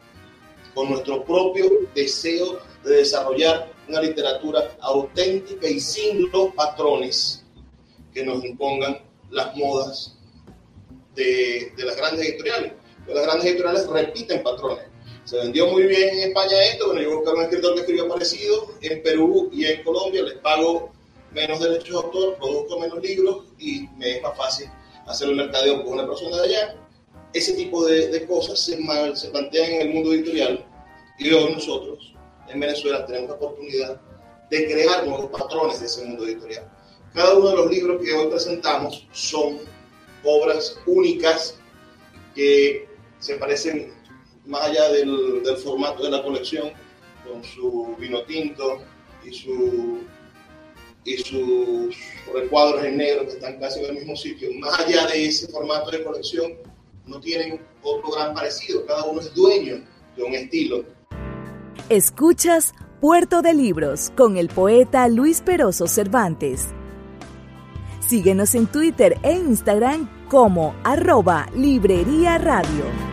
con 0.73 0.89
nuestro 0.89 1.23
propio 1.23 1.69
deseo 1.93 2.59
de 2.83 2.97
desarrollar 2.97 3.71
una 3.87 4.01
literatura 4.01 4.75
auténtica 4.81 5.67
y 5.67 5.79
sin 5.79 6.31
los 6.31 6.53
patrones 6.53 7.43
que 8.13 8.23
nos 8.23 8.43
impongan 8.43 8.99
las 9.31 9.55
modas 9.55 10.15
de, 11.15 11.73
de 11.75 11.85
las 11.85 11.95
grandes 11.97 12.27
editoriales. 12.27 12.73
Las 13.07 13.25
grandes 13.25 13.45
editoriales 13.47 13.87
repiten 13.87 14.43
patrones 14.43 14.92
se 15.25 15.37
vendió 15.37 15.67
muy 15.67 15.83
bien 15.83 16.09
en 16.09 16.29
España 16.29 16.63
esto, 16.71 16.87
bueno, 16.87 17.01
yo 17.01 17.15
buscar 17.17 17.35
un 17.35 17.43
escritor 17.43 17.73
que 17.75 17.79
escribió 17.81 18.07
parecido, 18.09 18.67
en 18.81 19.03
Perú 19.03 19.49
y 19.53 19.65
en 19.65 19.83
Colombia 19.83 20.23
les 20.23 20.37
pago 20.39 20.91
menos 21.31 21.59
derechos 21.59 21.89
de 21.89 21.95
autor, 21.95 22.37
produzco 22.37 22.79
menos 22.79 23.01
libros 23.01 23.45
y 23.57 23.87
me 23.97 24.17
es 24.17 24.21
más 24.21 24.37
fácil 24.37 24.69
hacer 25.07 25.29
un 25.29 25.37
mercadeo 25.37 25.83
con 25.83 25.93
una 25.93 26.07
persona 26.07 26.37
de 26.37 26.43
allá. 26.43 26.75
Ese 27.33 27.53
tipo 27.53 27.85
de, 27.85 28.09
de 28.09 28.27
cosas 28.27 28.59
se, 28.59 28.77
mal, 28.77 29.17
se 29.17 29.29
plantean 29.29 29.71
en 29.71 29.81
el 29.81 29.93
mundo 29.93 30.13
editorial 30.13 30.65
y 31.17 31.31
hoy 31.31 31.53
nosotros 31.53 32.13
en 32.47 32.59
Venezuela 32.59 33.05
tenemos 33.05 33.29
la 33.29 33.35
oportunidad 33.35 34.01
de 34.49 34.65
crear 34.65 35.07
nuevos 35.07 35.31
patrones 35.31 35.79
de 35.79 35.85
ese 35.87 36.05
mundo 36.05 36.25
editorial. 36.25 36.69
Cada 37.13 37.33
uno 37.35 37.49
de 37.49 37.55
los 37.55 37.71
libros 37.71 38.01
que 38.03 38.13
hoy 38.13 38.27
presentamos 38.27 39.07
son 39.11 39.59
obras 40.23 40.77
únicas 40.85 41.57
que 42.35 42.87
se 43.19 43.35
parecen 43.35 43.93
más 44.45 44.63
allá 44.63 44.89
del, 44.89 45.43
del, 45.43 45.57
formato 45.57 46.03
de 46.03 46.11
la 46.11 46.23
colección, 46.23 46.71
con 47.27 47.43
su 47.43 47.95
vino 47.97 48.23
tinto 48.23 48.79
y, 49.23 49.29
y 51.05 51.17
sus 51.17 51.95
recuadros 52.33 52.83
en 52.83 52.97
negro 52.97 53.25
que 53.25 53.33
están 53.33 53.59
casi 53.59 53.79
en 53.79 53.85
el 53.85 53.93
mismo 53.95 54.15
sitio, 54.15 54.49
más 54.59 54.79
allá 54.79 55.07
de 55.07 55.25
ese 55.27 55.47
formato 55.47 55.91
de 55.91 56.03
colección, 56.03 56.53
no 57.05 57.19
tienen 57.19 57.61
otro 57.81 58.11
gran 58.11 58.33
parecido. 58.33 58.85
Cada 58.85 59.05
uno 59.05 59.21
es 59.21 59.33
dueño 59.33 59.83
de 60.15 60.23
un 60.23 60.33
estilo. 60.33 60.85
Escuchas 61.89 62.73
Puerto 63.01 63.41
de 63.41 63.53
Libros 63.53 64.11
con 64.15 64.37
el 64.37 64.47
poeta 64.47 65.07
Luis 65.09 65.41
Peroso 65.41 65.87
Cervantes. 65.87 66.69
Síguenos 67.99 68.55
en 68.55 68.67
Twitter 68.67 69.17
e 69.23 69.33
Instagram 69.33 70.27
como 70.29 70.75
arroba 70.83 71.49
Librería 71.53 72.37
Radio. 72.37 73.12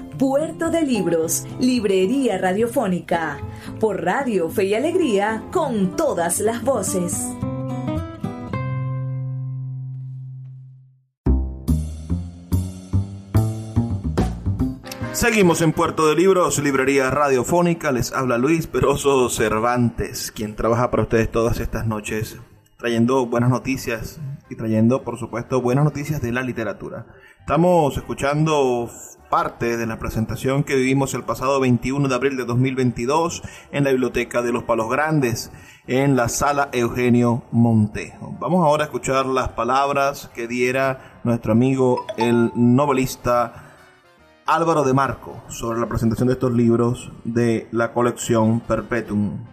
Puerto 0.21 0.69
de 0.69 0.83
Libros, 0.83 1.47
Librería 1.59 2.37
Radiofónica, 2.37 3.39
por 3.79 4.05
Radio 4.05 4.51
Fe 4.51 4.65
y 4.65 4.75
Alegría, 4.75 5.45
con 5.51 5.95
todas 5.95 6.39
las 6.41 6.63
voces. 6.63 7.27
Seguimos 15.11 15.63
en 15.63 15.73
Puerto 15.73 16.07
de 16.07 16.15
Libros, 16.15 16.59
Librería 16.59 17.09
Radiofónica. 17.09 17.91
Les 17.91 18.13
habla 18.13 18.37
Luis 18.37 18.67
Peroso 18.67 19.27
Cervantes, 19.27 20.31
quien 20.31 20.55
trabaja 20.55 20.91
para 20.91 21.01
ustedes 21.01 21.31
todas 21.31 21.59
estas 21.59 21.87
noches, 21.87 22.37
trayendo 22.77 23.25
buenas 23.25 23.49
noticias 23.49 24.21
y 24.51 24.55
trayendo, 24.55 25.01
por 25.01 25.17
supuesto, 25.17 25.63
buenas 25.63 25.83
noticias 25.83 26.21
de 26.21 26.31
la 26.31 26.43
literatura. 26.43 27.07
Estamos 27.39 27.97
escuchando 27.97 28.87
parte 29.31 29.77
de 29.77 29.87
la 29.87 29.97
presentación 29.97 30.65
que 30.65 30.75
vivimos 30.75 31.13
el 31.13 31.23
pasado 31.23 31.61
21 31.61 32.09
de 32.09 32.13
abril 32.13 32.35
de 32.35 32.43
2022 32.43 33.41
en 33.71 33.85
la 33.85 33.91
Biblioteca 33.91 34.41
de 34.41 34.51
los 34.51 34.63
Palos 34.65 34.89
Grandes, 34.89 35.51
en 35.87 36.17
la 36.17 36.27
sala 36.27 36.69
Eugenio 36.73 37.41
Montejo. 37.51 38.35
Vamos 38.39 38.65
ahora 38.65 38.83
a 38.83 38.87
escuchar 38.87 39.25
las 39.25 39.49
palabras 39.49 40.29
que 40.35 40.47
diera 40.47 41.21
nuestro 41.23 41.53
amigo 41.53 42.05
el 42.17 42.51
novelista 42.55 43.73
Álvaro 44.45 44.83
de 44.83 44.93
Marco 44.93 45.41
sobre 45.47 45.79
la 45.79 45.87
presentación 45.87 46.27
de 46.27 46.33
estos 46.33 46.51
libros 46.51 47.09
de 47.23 47.69
la 47.71 47.93
colección 47.93 48.59
Perpetuum. 48.59 49.47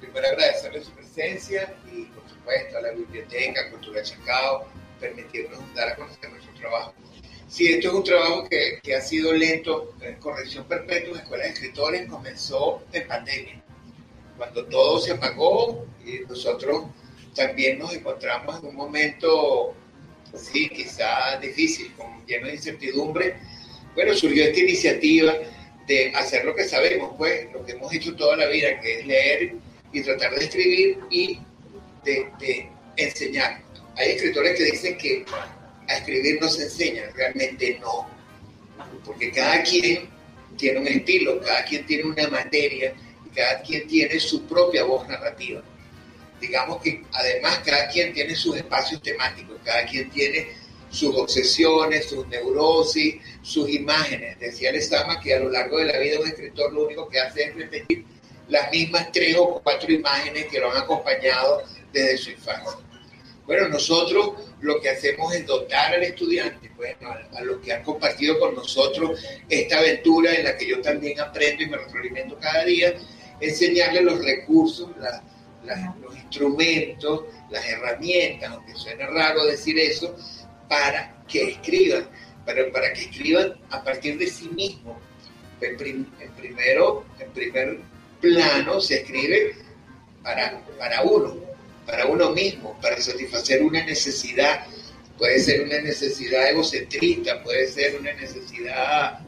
Primero 0.00 0.26
agradecerle 0.28 0.82
su 0.82 0.92
presencia 0.92 1.74
y 1.92 2.04
por 2.06 2.26
supuesto 2.26 2.78
a 2.78 2.80
la 2.80 2.92
biblioteca 2.92 3.70
Cultura 3.70 4.02
Chacao 4.02 4.64
permitirnos 4.98 5.60
dar 5.74 5.90
a 5.90 5.96
conocer 5.96 6.30
nuestro 6.30 6.54
trabajo. 6.54 6.94
Sí, 7.54 7.72
esto 7.72 7.86
es 7.86 7.94
un 7.94 8.02
trabajo 8.02 8.48
que, 8.48 8.80
que 8.82 8.96
ha 8.96 9.00
sido 9.00 9.32
lento. 9.32 9.94
En 10.00 10.16
Corrección 10.16 10.64
Perpetua, 10.64 11.18
Escuela 11.18 11.44
de 11.44 11.50
Escritores, 11.50 12.10
comenzó 12.10 12.82
en 12.92 13.06
pandemia, 13.06 13.62
cuando 14.36 14.64
todo 14.64 14.98
se 14.98 15.12
apagó 15.12 15.86
y 16.04 16.28
nosotros 16.28 16.86
también 17.32 17.78
nos 17.78 17.94
encontramos 17.94 18.58
en 18.58 18.70
un 18.70 18.74
momento, 18.74 19.72
sí, 20.34 20.68
quizá 20.68 21.38
difícil, 21.38 21.92
con 21.92 22.26
lleno 22.26 22.48
de 22.48 22.54
incertidumbre. 22.54 23.36
Bueno, 23.94 24.14
surgió 24.14 24.46
esta 24.46 24.58
iniciativa 24.58 25.34
de 25.86 26.12
hacer 26.16 26.44
lo 26.44 26.56
que 26.56 26.64
sabemos, 26.64 27.14
pues, 27.16 27.52
lo 27.52 27.64
que 27.64 27.70
hemos 27.70 27.94
hecho 27.94 28.16
toda 28.16 28.36
la 28.36 28.46
vida, 28.46 28.80
que 28.80 28.98
es 28.98 29.06
leer 29.06 29.54
y 29.92 30.02
tratar 30.02 30.34
de 30.34 30.44
escribir 30.46 30.98
y 31.08 31.38
de, 32.04 32.32
de 32.40 32.68
enseñar. 32.96 33.62
Hay 33.94 34.10
escritores 34.10 34.58
que 34.58 34.64
dicen 34.64 34.98
que 34.98 35.24
a 35.88 35.96
escribir 35.96 36.38
no 36.40 36.48
se 36.48 36.64
enseña, 36.64 37.04
realmente 37.14 37.78
no. 37.80 38.08
Porque 39.04 39.30
cada 39.30 39.62
quien 39.62 40.08
tiene 40.56 40.80
un 40.80 40.88
estilo, 40.88 41.40
cada 41.40 41.64
quien 41.64 41.84
tiene 41.86 42.04
una 42.04 42.28
materia 42.28 42.94
cada 43.34 43.60
quien 43.62 43.86
tiene 43.86 44.18
su 44.20 44.46
propia 44.46 44.84
voz 44.84 45.06
narrativa. 45.08 45.62
Digamos 46.40 46.80
que 46.82 47.02
además 47.12 47.60
cada 47.64 47.88
quien 47.88 48.12
tiene 48.12 48.34
sus 48.34 48.56
espacios 48.56 49.02
temáticos, 49.02 49.58
cada 49.64 49.84
quien 49.86 50.10
tiene 50.10 50.48
sus 50.90 51.14
obsesiones, 51.16 52.06
sus 52.06 52.26
neurosis, 52.28 53.16
sus 53.42 53.68
imágenes. 53.68 54.38
Decía 54.38 54.70
Lezama 54.70 55.20
que 55.20 55.34
a 55.34 55.40
lo 55.40 55.50
largo 55.50 55.78
de 55.78 55.86
la 55.86 55.98
vida 55.98 56.20
un 56.20 56.28
escritor 56.28 56.72
lo 56.72 56.86
único 56.86 57.08
que 57.08 57.20
hace 57.20 57.44
es 57.44 57.54
repetir 57.54 58.04
las 58.48 58.70
mismas 58.70 59.10
tres 59.10 59.36
o 59.38 59.60
cuatro 59.62 59.90
imágenes 59.90 60.46
que 60.46 60.60
lo 60.60 60.70
han 60.70 60.82
acompañado 60.82 61.64
desde 61.92 62.18
su 62.18 62.30
infancia. 62.30 62.78
Bueno, 63.46 63.68
nosotros 63.68 64.32
lo 64.60 64.80
que 64.80 64.88
hacemos 64.88 65.34
es 65.34 65.46
dotar 65.46 65.94
al 65.94 66.02
estudiante, 66.02 66.70
bueno, 66.76 67.10
a, 67.32 67.42
los 67.42 67.60
que 67.60 67.74
han 67.74 67.82
compartido 67.82 68.38
con 68.38 68.54
nosotros 68.54 69.22
esta 69.48 69.78
aventura 69.78 70.34
en 70.34 70.44
la 70.44 70.56
que 70.56 70.66
yo 70.66 70.80
también 70.80 71.20
aprendo 71.20 71.62
y 71.62 71.66
me 71.66 71.76
retroalimento 71.76 72.38
cada 72.38 72.64
día, 72.64 72.94
enseñarles 73.40 74.02
los 74.02 74.24
recursos, 74.24 74.90
los 76.00 76.16
instrumentos, 76.16 77.24
las 77.50 77.66
herramientas, 77.66 78.50
aunque 78.50 78.74
suene 78.74 79.06
raro 79.06 79.44
decir 79.44 79.78
eso, 79.78 80.16
para 80.66 81.22
que 81.28 81.50
escriban, 81.50 82.08
para, 82.46 82.72
para 82.72 82.94
que 82.94 83.02
escriban 83.02 83.54
a 83.70 83.84
partir 83.84 84.16
de 84.18 84.26
sí 84.26 84.48
mismos. 84.48 84.96
En, 85.60 85.76
primero, 85.76 87.04
en 87.18 87.30
primer 87.30 87.78
plano 88.20 88.80
se 88.80 88.96
escribe 88.96 89.54
para, 90.22 90.60
para 90.78 91.02
uno, 91.02 91.53
para 91.86 92.06
uno 92.06 92.30
mismo, 92.30 92.78
para 92.80 93.00
satisfacer 93.00 93.62
una 93.62 93.84
necesidad. 93.84 94.66
Puede 95.18 95.38
ser 95.40 95.62
una 95.62 95.80
necesidad 95.80 96.50
egocentrista, 96.50 97.42
puede 97.42 97.68
ser 97.68 97.96
una 98.00 98.12
necesidad, 98.14 99.20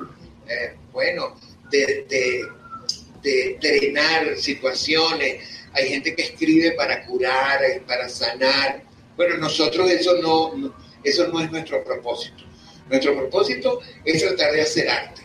eh, 0.49 0.75
bueno, 0.93 1.37
de, 1.71 2.05
de, 2.09 3.59
drenar 3.61 4.37
situaciones. 4.37 5.45
Hay 5.73 5.89
gente 5.89 6.15
que 6.15 6.23
escribe 6.23 6.73
para 6.73 7.05
curar, 7.07 7.61
para 7.87 8.09
sanar. 8.09 8.83
Bueno, 9.17 9.37
nosotros 9.37 9.91
eso 9.91 10.17
no, 10.23 10.75
eso 11.03 11.29
no 11.29 11.41
es 11.41 11.51
nuestro 11.51 11.83
propósito. 11.85 12.45
Nuestro 12.89 13.17
propósito 13.17 13.81
es 14.05 14.23
tratar 14.23 14.53
de 14.53 14.63
hacer 14.63 14.89
arte, 14.89 15.23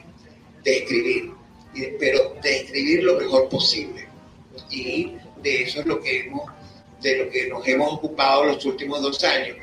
de 0.64 0.78
escribir, 0.78 1.32
pero 2.00 2.36
de 2.42 2.58
escribir 2.58 3.04
lo 3.04 3.20
mejor 3.20 3.50
posible. 3.50 4.08
Y 4.72 5.14
de 5.44 5.64
eso 5.64 5.82
es 5.82 5.86
lo 5.86 6.02
que 6.02 6.22
hemos 6.22 6.50
de 7.02 7.18
lo 7.18 7.30
que 7.30 7.48
nos 7.48 7.68
hemos 7.68 7.94
ocupado 7.94 8.46
los 8.46 8.66
últimos 8.66 9.02
dos 9.02 9.24
años. 9.24 9.58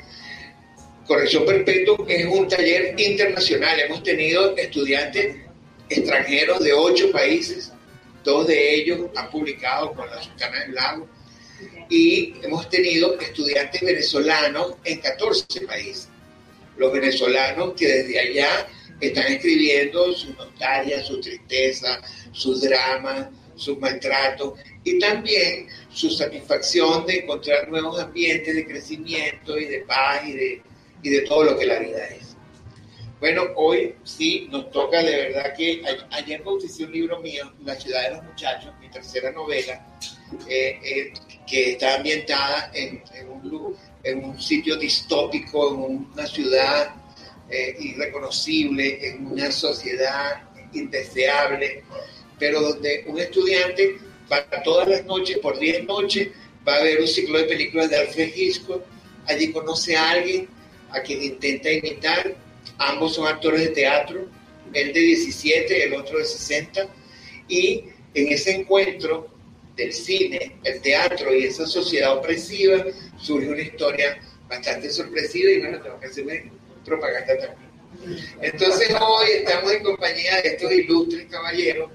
Corrección 1.07 1.45
Perpetua 1.45 2.05
es 2.07 2.25
un 2.25 2.47
taller 2.47 2.93
internacional. 2.99 3.79
Hemos 3.79 4.03
tenido 4.03 4.55
estudiantes 4.55 5.37
extranjeros 5.89 6.59
de 6.59 6.73
ocho 6.73 7.11
países. 7.11 7.71
Dos 8.23 8.45
de 8.47 8.75
ellos 8.75 9.07
han 9.15 9.29
publicado 9.31 9.93
con 9.93 10.07
la 10.09 10.21
Sultana 10.21 10.59
del 10.59 10.75
Lago. 10.75 11.07
Y 11.89 12.35
hemos 12.43 12.69
tenido 12.69 13.19
estudiantes 13.19 13.81
venezolanos 13.81 14.75
en 14.83 14.99
14 14.99 15.61
países. 15.61 16.09
Los 16.77 16.93
venezolanos 16.93 17.73
que 17.73 17.87
desde 17.87 18.19
allá 18.19 18.67
están 19.01 19.33
escribiendo 19.33 20.13
su 20.13 20.33
nostalgia, 20.33 21.03
su 21.03 21.19
tristeza, 21.19 22.01
sus 22.31 22.61
dramas, 22.61 23.29
sus 23.55 23.77
maltratos 23.79 24.53
y 24.83 24.99
también 24.99 25.67
su 25.91 26.09
satisfacción 26.09 27.05
de 27.05 27.19
encontrar 27.19 27.67
nuevos 27.69 27.99
ambientes 27.99 28.55
de 28.55 28.65
crecimiento 28.65 29.57
y 29.57 29.65
de 29.65 29.79
paz 29.81 30.25
y 30.25 30.33
de, 30.33 30.61
y 31.01 31.09
de 31.09 31.21
todo 31.21 31.43
lo 31.43 31.57
que 31.57 31.65
la 31.65 31.79
vida 31.79 32.05
es. 32.07 32.29
Bueno, 33.19 33.43
hoy 33.55 33.95
sí 34.05 34.47
nos 34.49 34.71
toca 34.71 35.03
de 35.03 35.27
verdad 35.27 35.53
que 35.55 35.83
ayer 36.11 36.41
bauticé 36.41 36.85
un 36.85 36.93
libro 36.93 37.19
mío, 37.19 37.51
La 37.65 37.75
ciudad 37.75 38.03
de 38.03 38.15
los 38.15 38.23
muchachos, 38.23 38.73
mi 38.79 38.89
tercera 38.89 39.29
novela, 39.31 39.85
eh, 40.47 40.79
eh, 40.81 41.13
que 41.45 41.71
está 41.71 41.95
ambientada 41.95 42.71
en, 42.73 43.03
un, 43.29 43.75
en, 44.03 44.23
un, 44.23 44.41
sitio 44.41 44.77
distópico, 44.77 45.73
en 45.73 46.07
una 46.13 46.27
ciudad 46.27 46.95
eh, 47.49 47.75
irreconocible, 47.79 49.09
en 49.09 49.27
una 49.27 49.51
sociedad 49.51 50.43
indeseable, 50.71 51.83
pero 52.37 52.61
donde 52.61 53.03
un 53.05 53.19
estudiante 53.19 53.97
para 54.29 54.63
todas 54.63 54.87
las 54.87 55.05
noches, 55.05 55.39
por 55.39 55.59
10 55.59 55.85
noches, 55.85 56.29
va 56.67 56.75
a 56.75 56.83
ver 56.83 57.01
un 57.01 57.07
ciclo 57.07 57.39
de 57.39 57.45
películas 57.45 57.89
de 57.89 57.97
Alfred 57.97 58.31
Hitchcock. 58.35 58.83
Allí 59.25 59.51
conoce 59.51 59.97
a 59.97 60.11
alguien 60.11 60.47
a 60.91 61.01
quien 61.01 61.21
intenta 61.23 61.71
imitar. 61.71 62.35
Ambos 62.77 63.15
son 63.15 63.27
actores 63.27 63.61
de 63.61 63.69
teatro, 63.69 64.27
él 64.73 64.93
de 64.93 64.99
17, 64.99 65.83
el 65.83 65.93
otro 65.95 66.19
de 66.19 66.25
60. 66.25 66.87
Y 67.47 67.85
en 68.13 68.27
ese 68.31 68.55
encuentro 68.55 69.27
del 69.75 69.93
cine, 69.93 70.57
el 70.63 70.81
teatro 70.81 71.33
y 71.33 71.45
esa 71.45 71.65
sociedad 71.65 72.17
opresiva, 72.17 72.85
surge 73.17 73.49
una 73.49 73.61
historia 73.61 74.19
bastante 74.47 74.89
sorpresiva 74.89 75.51
y 75.51 75.59
bueno, 75.59 75.81
tengo 75.81 75.99
que 75.99 76.07
hacerme 76.07 76.51
propaganda 76.85 77.37
también. 77.37 77.69
Entonces 78.41 78.95
hoy 78.99 79.27
estamos 79.37 79.71
en 79.71 79.83
compañía 79.83 80.41
de 80.41 80.49
estos 80.49 80.71
ilustres 80.71 81.25
caballeros 81.29 81.91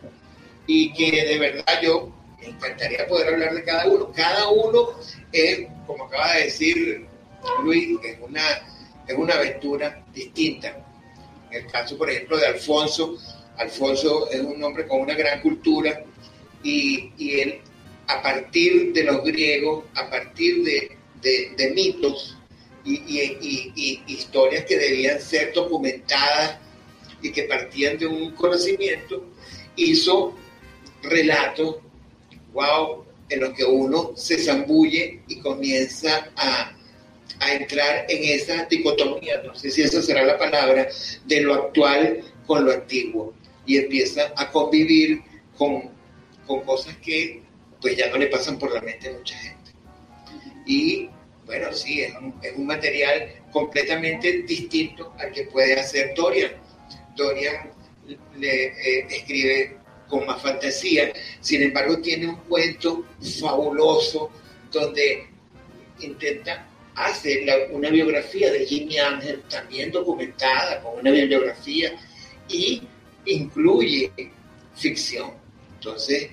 y 0.67 0.93
que 0.93 1.25
de 1.25 1.39
verdad 1.39 1.81
yo 1.83 2.13
me 2.45 2.51
encantaría 2.51 3.07
poder 3.07 3.35
hablar 3.35 3.55
de 3.55 3.65
cada 3.65 3.87
uno. 3.87 4.13
Cada 4.15 4.49
uno 4.49 4.91
es, 5.33 5.67
como 5.87 6.05
acaba 6.05 6.35
de 6.35 6.45
decir 6.45 7.07
Luis, 7.63 7.99
es 8.05 8.19
una, 8.21 8.43
es 9.07 9.17
una 9.17 9.35
aventura 9.35 10.05
distinta. 10.13 10.77
En 11.51 11.65
el 11.65 11.71
caso, 11.71 11.97
por 11.97 12.11
ejemplo, 12.11 12.37
de 12.37 12.47
Alfonso, 12.47 13.17
Alfonso 13.57 14.31
es 14.31 14.41
un 14.41 14.63
hombre 14.63 14.87
con 14.87 15.01
una 15.01 15.15
gran 15.15 15.41
cultura 15.41 16.03
y, 16.63 17.13
y 17.17 17.41
él, 17.41 17.61
a 18.09 18.23
partir 18.23 18.93
de 18.93 19.05
los 19.05 19.23
griegos, 19.25 19.85
a 19.95 20.11
partir 20.11 20.63
de, 20.65 20.97
de, 21.57 21.71
mitos 21.71 22.37
y, 22.85 22.95
y, 22.95 23.73
y, 23.75 24.03
historias 24.13 24.65
que 24.65 24.77
debían 24.77 25.21
ser 25.21 25.53
documentadas 25.55 26.59
y 27.23 27.33
que 27.33 27.45
partían 27.45 27.97
de 27.97 28.07
un 28.07 28.33
conocimiento, 28.33 29.25
hizo 29.77 30.35
relatos 31.03 31.77
wow, 32.55 33.05
en 33.29 33.41
los 33.41 33.53
que 33.53 33.65
uno 33.65 34.13
se 34.17 34.39
zambulle 34.39 35.21
y 35.29 35.41
comienza 35.41 36.31
a, 36.37 36.71
entrar 37.51 38.07
en 38.09 38.25
esa 38.25 38.65
dicotomía, 38.67 39.43
no 39.43 39.55
sé 39.55 39.71
si 39.71 39.83
esa 39.83 40.01
será 40.01 40.25
la 40.25 40.39
palabra, 40.39 40.89
de 41.27 41.41
lo 41.41 41.55
actual 41.55 42.23
con 42.47 42.65
lo 42.65 42.73
antiguo. 42.73 43.35
Y 43.67 43.77
empieza 43.77 44.33
a 44.37 44.51
convivir 44.51 45.21
con, 45.59 45.91
cosas 46.47 46.97
que 46.99 47.43
pues 47.81 47.97
ya 47.97 48.09
no 48.09 48.19
le 48.19 48.29
pasan 48.29 48.59
por 48.59 48.73
la 48.73 48.81
mente 48.81 49.09
a 49.09 49.13
mucha 49.13 49.37
gente. 49.37 49.73
Y 50.67 51.11
bueno, 51.45 51.73
sí, 51.73 52.03
es 52.03 52.15
un, 52.57 52.67
material 52.67 53.29
completamente 53.53 54.43
distinto 54.43 55.13
al 55.19 55.33
que 55.33 55.45
puede 55.45 55.79
hacer 55.79 56.15
Dorian. 56.15 56.53
Dorian 57.17 57.71
le 58.39 58.67
eh, 58.67 59.07
escribe 59.11 59.77
con 60.15 60.27
más 60.27 60.41
fantasía. 60.41 61.13
Sin 61.41 61.61
embargo, 61.61 61.99
tiene 61.99 62.29
un 62.29 62.37
cuento 62.37 63.05
fabuloso 63.41 64.31
donde 64.71 65.27
intenta 65.99 66.69
hace 66.95 67.45
una 67.73 67.91
biografía 67.91 68.53
de 68.53 68.65
Jimmy 68.65 68.97
Ángel, 68.99 69.43
también 69.51 69.91
documentada, 69.91 70.81
con 70.81 71.01
una 71.01 71.11
bibliografía, 71.11 71.93
y 72.49 72.81
incluye 73.25 74.13
ficción. 74.77 75.33
Entonces, 75.75 76.29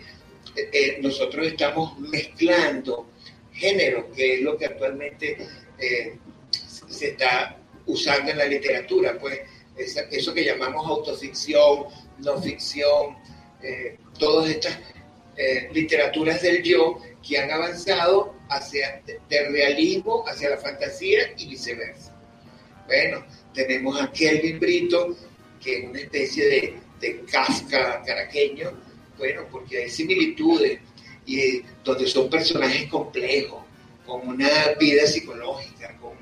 eh, 0.56 1.00
nosotros 1.02 1.48
estamos 1.48 1.98
mezclando 1.98 3.08
género, 3.52 4.12
que 4.12 4.36
es 4.36 4.42
lo 4.42 4.56
que 4.58 4.66
actualmente 4.68 5.38
eh, 5.80 6.18
se 6.52 7.08
está 7.08 7.58
usando 7.88 8.30
en 8.30 8.38
la 8.38 8.46
literatura, 8.46 9.18
pues 9.20 9.40
eso 9.76 10.34
que 10.34 10.46
llamamos 10.46 10.86
autoficción, 10.86 11.86
no 12.20 12.42
ficción, 12.42 13.18
todas 14.18 14.50
estas 14.50 14.78
literaturas 15.72 16.42
del 16.42 16.62
yo 16.62 17.00
que 17.26 17.40
han 17.40 17.50
avanzado 17.52 18.36
hacia 18.50 19.02
del 19.30 19.52
realismo, 19.52 20.24
hacia 20.28 20.52
la 20.52 20.58
fantasía 20.58 21.34
y 21.38 21.48
viceversa. 21.48 22.16
Bueno, 22.86 23.26
tenemos 23.54 24.00
a 24.02 24.12
Kelvin 24.12 24.60
Brito, 24.60 25.16
que 25.64 25.80
es 25.80 25.90
una 25.90 26.00
especie 26.00 26.46
de, 26.46 26.74
de 27.00 27.22
Kafka 27.26 28.04
caraqueño, 28.06 28.72
bueno, 29.18 29.48
porque 29.52 29.84
hay 29.84 29.90
similitudes 29.90 30.80
y 31.26 31.62
donde 31.84 32.08
son 32.08 32.30
personajes 32.30 32.90
complejos, 32.90 33.64
con 34.06 34.28
una 34.28 34.50
vida 34.80 35.06
psicológica, 35.06 35.96
con, 36.00 36.14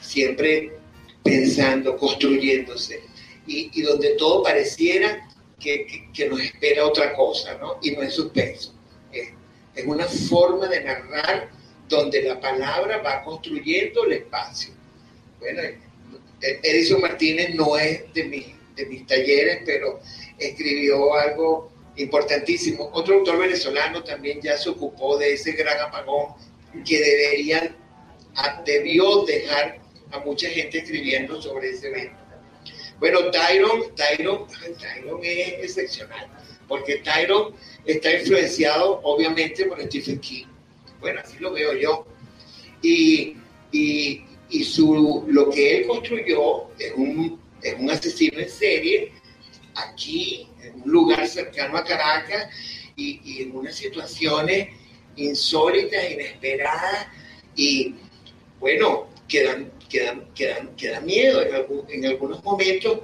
siempre 0.00 0.72
pensando, 1.22 1.96
construyéndose, 1.96 3.02
y, 3.46 3.82
donde 3.82 4.10
todo 4.10 4.42
pareciera 4.42 5.28
que, 5.60 6.28
nos 6.28 6.40
espera 6.40 6.86
otra 6.86 7.14
cosa, 7.14 7.54
¿no? 7.58 7.78
Y 7.82 7.92
no 7.92 8.02
es 8.02 8.14
suspenso. 8.14 8.74
Es, 9.12 9.32
una 9.86 10.06
forma 10.06 10.66
de 10.66 10.84
narrar 10.84 11.48
donde 11.88 12.22
la 12.22 12.38
palabra 12.38 12.98
va 12.98 13.22
construyendo 13.22 14.04
el 14.04 14.12
espacio. 14.12 14.74
Bueno, 15.38 15.62
Edison 16.40 17.00
Martínez 17.00 17.54
no 17.54 17.78
es 17.78 18.12
de, 18.12 18.54
de 18.76 18.86
mis 18.86 19.06
talleres, 19.06 19.62
pero 19.64 20.00
escribió 20.38 21.14
algo 21.14 21.70
importantísimo. 21.96 22.90
Otro 22.92 23.16
autor 23.16 23.38
venezolano 23.38 24.02
también 24.02 24.40
ya 24.40 24.56
se 24.56 24.70
ocupó 24.70 25.18
de 25.18 25.34
ese 25.34 25.52
gran 25.52 25.80
apagón 25.80 26.34
que 26.84 26.98
debería, 26.98 27.76
debió 28.64 29.24
dejar 29.24 29.78
a 30.12 30.18
mucha 30.20 30.48
gente 30.48 30.78
escribiendo 30.78 31.40
sobre 31.40 31.70
ese 31.70 31.88
evento. 31.88 32.19
Bueno, 33.00 33.30
Tyron, 33.30 33.94
Tyron, 33.94 34.46
Tyron 34.46 35.20
es 35.22 35.64
excepcional, 35.64 36.28
porque 36.68 36.96
Tyron 36.98 37.54
está 37.84 38.12
influenciado 38.12 39.00
obviamente 39.02 39.64
por 39.64 39.82
Stephen 39.82 40.20
King. 40.20 40.46
Bueno, 41.00 41.20
así 41.24 41.38
lo 41.38 41.52
veo 41.52 41.72
yo. 41.74 42.06
Y, 42.82 43.36
y, 43.72 44.22
y 44.50 44.64
su, 44.64 45.24
lo 45.28 45.50
que 45.50 45.78
él 45.78 45.86
construyó 45.86 46.68
es 46.78 46.92
un, 46.94 47.40
es 47.62 47.74
un 47.78 47.90
asesino 47.90 48.38
en 48.38 48.50
serie 48.50 49.12
aquí, 49.74 50.46
en 50.62 50.82
un 50.82 50.90
lugar 50.90 51.26
cercano 51.26 51.78
a 51.78 51.84
Caracas 51.84 52.48
y, 52.96 53.42
en 53.42 53.56
unas 53.56 53.74
situaciones 53.76 54.68
insólitas, 55.16 56.10
inesperadas 56.10 57.06
y 57.56 57.94
bueno, 58.58 59.08
quedan, 59.26 59.70
quedan, 59.90 60.26
queda 60.34 61.00
miedo 61.00 61.42
en, 61.42 62.06
algunos 62.06 62.42
momentos. 62.42 63.00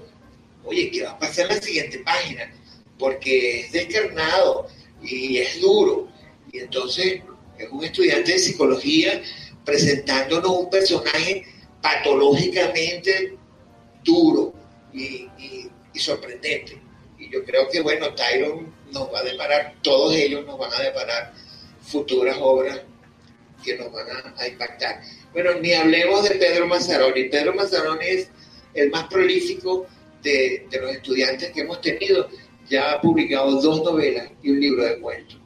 Oye, 0.64 0.90
¿qué 0.90 1.02
va 1.02 1.10
a 1.10 1.18
pasar 1.18 1.50
en 1.50 1.56
la 1.56 1.62
siguiente 1.62 1.98
página? 1.98 2.50
Porque 2.98 3.60
es 3.60 3.72
descarnado 3.72 4.68
y 5.02 5.38
es 5.38 5.60
duro. 5.60 6.08
Y 6.50 6.60
entonces 6.60 7.20
es 7.58 7.68
un 7.70 7.84
estudiante 7.84 8.32
de 8.32 8.38
psicología 8.38 9.22
presentándonos 9.64 10.50
un 10.50 10.70
personaje 10.70 11.44
patológicamente 11.82 13.36
duro 14.02 14.54
y, 14.94 15.28
y 15.92 15.98
sorprendente. 15.98 16.80
Y 17.18 17.30
yo 17.30 17.44
creo 17.44 17.68
que, 17.68 17.80
bueno, 17.80 18.14
Tyron 18.14 18.72
nos 18.92 19.12
va 19.12 19.20
a 19.20 19.24
deparar, 19.24 19.74
todos 19.82 20.14
ellos 20.14 20.46
nos 20.46 20.58
van 20.58 20.72
a 20.72 20.82
deparar 20.82 21.32
futuras 21.80 22.36
obras 22.40 22.80
que 23.64 23.76
nos 23.76 23.90
van 23.92 24.06
a, 24.36 24.46
impactar. 24.46 25.00
Bueno, 25.36 25.52
ni 25.60 25.70
hablemos 25.74 26.26
de 26.26 26.36
Pedro 26.36 26.66
Mazzaroni. 26.66 27.24
Pedro 27.24 27.52
Mazzaroni 27.52 28.06
es 28.06 28.30
el 28.72 28.88
más 28.88 29.06
prolífico 29.06 29.86
de, 30.22 30.66
los 30.80 30.92
estudiantes 30.92 31.50
que 31.50 31.60
hemos 31.60 31.82
tenido. 31.82 32.30
Ya 32.70 32.92
ha 32.92 33.00
publicado 33.02 33.60
dos 33.60 33.84
novelas 33.84 34.30
y 34.42 34.52
un 34.52 34.60
libro 34.60 34.84
de 34.84 34.98
cuentos. 34.98 35.38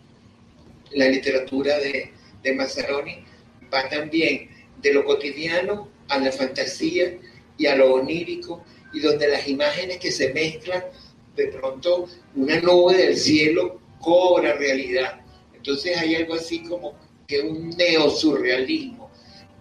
La 0.93 1.09
literatura 1.09 1.77
de, 1.79 2.13
de 2.41 2.55
Mazzaroni 2.55 3.25
va 3.75 3.89
también 3.89 4.49
de 4.81 4.95
lo 4.95 5.05
cotidiano 5.05 5.89
a 6.07 6.21
la 6.21 6.31
fantasía 6.31 7.19
y 7.59 7.67
a 7.67 7.75
lo 7.75 7.95
onírico 7.95 8.65
y 8.93 9.01
donde 9.01 9.27
las 9.27 9.49
imágenes 9.49 9.99
que 9.99 10.13
se 10.13 10.33
mezclan, 10.33 10.85
de 11.35 11.49
pronto 11.49 12.07
una 12.37 12.61
nube 12.61 12.97
del 12.97 13.17
cielo 13.17 13.81
cobra 14.01 14.55
realidad. 14.55 15.21
Entonces 15.53 15.97
hay 15.97 16.15
algo 16.15 16.35
así 16.35 16.63
como 16.63 16.95
que 17.27 17.41
un 17.41 17.71
neosurrealismo, 17.71 19.10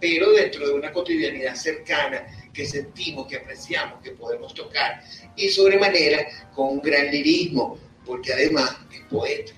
pero 0.00 0.32
dentro 0.32 0.66
de 0.66 0.74
una 0.74 0.92
cotidianidad 0.92 1.54
cercana 1.54 2.26
que 2.52 2.66
sentimos, 2.66 3.26
que 3.26 3.36
apreciamos, 3.36 4.02
que 4.02 4.12
podemos 4.12 4.54
tocar, 4.54 5.02
y 5.36 5.48
sobremanera 5.48 6.26
con 6.54 6.68
un 6.70 6.80
gran 6.80 7.10
lirismo, 7.10 7.78
porque 8.04 8.32
además 8.32 8.76
es 8.92 9.02
poeta, 9.10 9.52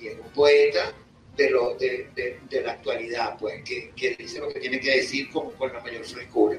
y 0.00 0.08
es 0.08 0.18
un 0.18 0.30
poeta 0.30 0.92
de, 1.36 1.50
lo, 1.50 1.74
de, 1.74 2.62
la 2.64 2.72
actualidad, 2.72 3.36
pues, 3.38 3.62
que, 3.64 3.90
que, 3.96 4.16
dice 4.16 4.38
lo 4.38 4.48
que 4.48 4.60
tiene 4.60 4.80
que 4.80 4.96
decir 4.96 5.30
con, 5.30 5.50
con 5.52 5.72
la 5.72 5.80
mayor 5.80 6.04
frescura. 6.04 6.58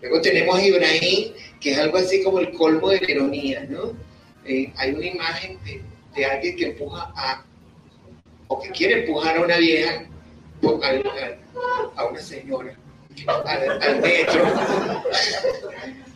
Luego 0.00 0.20
tenemos 0.20 0.58
a 0.58 0.66
Ibrahim, 0.66 1.32
que 1.60 1.70
es 1.70 1.78
algo 1.78 1.96
así 1.98 2.22
como 2.22 2.40
el 2.40 2.50
colmo 2.52 2.90
de 2.90 3.00
la 3.00 3.10
ironía, 3.10 3.66
¿no? 3.68 3.96
Eh, 4.44 4.72
hay 4.76 4.90
una 4.90 5.06
imagen 5.06 5.58
de, 5.64 6.24
alguien 6.24 6.56
que 6.56 6.66
empuja 6.66 7.12
a, 7.14 7.44
o 8.48 8.60
que 8.60 8.70
quiere 8.70 9.00
empujar 9.00 9.36
a 9.36 9.42
una 9.42 9.56
vieja, 9.58 10.04
a, 11.96 12.04
una 12.04 12.20
señora, 12.20 12.76
al, 13.26 14.00
metro, 14.00 14.52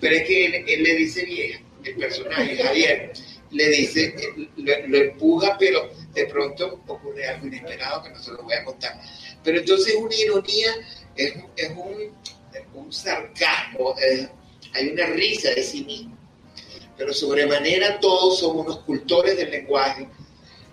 pero 0.00 0.16
es 0.16 0.22
que 0.24 0.46
él, 0.46 0.82
le 0.82 0.94
dice 0.96 1.24
vieja, 1.24 1.60
el 1.84 1.96
personaje, 1.96 2.56
Javier, 2.56 3.12
le 3.50 3.68
dice, 3.68 4.14
lo, 4.56 4.96
empuja, 4.96 5.56
pero 5.58 5.90
de 6.14 6.26
pronto 6.26 6.80
ocurre 6.86 7.28
algo 7.28 7.46
inesperado 7.46 8.02
que 8.02 8.10
no 8.10 8.18
se 8.18 8.32
lo 8.32 8.42
voy 8.42 8.54
a 8.54 8.64
contar. 8.64 9.00
Pero 9.44 9.58
entonces 9.60 9.94
una 9.94 10.14
ironía 10.14 10.70
es, 11.16 11.34
es 11.56 11.70
un 11.70 12.12
un 12.76 12.92
sarcasmo, 12.92 13.94
hay 14.74 14.88
una 14.88 15.06
risa 15.06 15.50
de 15.50 15.62
sí 15.62 15.84
mismo. 15.84 16.16
Pero 16.96 17.12
sobremanera 17.12 18.00
todos 18.00 18.40
somos 18.40 18.66
unos 18.66 18.78
cultores 18.80 19.36
del 19.36 19.50
lenguaje, 19.50 20.08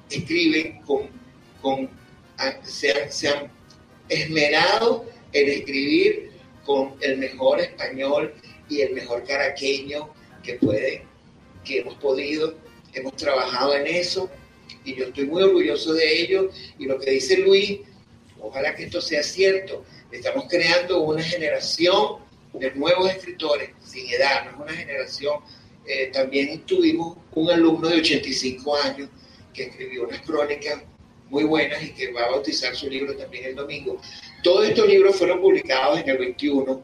escriben 0.09 0.81
con, 0.81 1.09
con 1.62 1.89
se, 2.63 3.27
han, 3.29 3.51
esmerado 4.10 5.06
en 5.32 5.50
escribir 5.50 6.32
con 6.66 6.96
el 7.02 7.18
mejor 7.18 7.60
español 7.60 8.34
y 8.70 8.82
el 8.82 8.94
mejor 8.94 9.24
caraqueño 9.24 10.10
que 10.44 10.56
pueden, 10.56 11.04
que 11.63 11.80
hemos 11.80 11.96
podido, 11.96 12.56
hemos 12.94 13.16
trabajado 13.16 13.76
en 13.76 13.88
eso 13.88 14.30
y 14.86 14.96
yo 14.96 15.06
estoy 15.06 15.26
muy 15.26 15.44
orgulloso 15.44 15.94
de 15.94 16.22
ello 16.22 16.50
y 16.78 16.86
lo 16.86 17.00
que 17.00 17.12
dice 17.12 17.38
Luis, 17.38 17.80
ojalá 18.39 18.76
que 18.76 18.84
esto 18.84 19.02
sea 19.02 19.24
cierto, 19.24 19.84
Estamos 20.13 20.46
creando 20.48 21.02
una 21.02 21.24
generación 21.24 22.20
de 22.54 22.72
nuevos 22.76 23.10
escritores 23.10 23.72
sin 23.84 24.08
edad, 24.10 24.46
no 24.46 24.52
es 24.52 24.58
una 24.58 24.74
generación. 24.74 25.39
Eh, 25.88 26.12
también 26.13 26.62
tuvimos 26.68 27.18
un 27.34 27.50
alumno 27.50 27.89
de 27.89 27.98
85 27.98 28.78
años 28.78 29.10
que 29.52 29.63
escribió 29.63 30.04
unas 30.04 30.22
crónicas 30.22 30.84
muy 31.34 31.46
buenas 31.46 31.82
y 31.82 31.89
que 31.93 32.12
va 32.12 32.26
a 32.26 32.30
bautizar 32.30 32.76
su 32.76 32.88
libro 32.88 33.17
también 33.17 33.46
el 33.46 33.56
domingo. 33.56 33.98
Todos 34.43 34.67
estos 34.67 34.88
libros 34.88 35.15
fueron 35.15 35.41
publicados 35.41 36.00
en 36.00 36.08
el 36.08 36.17
21 36.19 36.84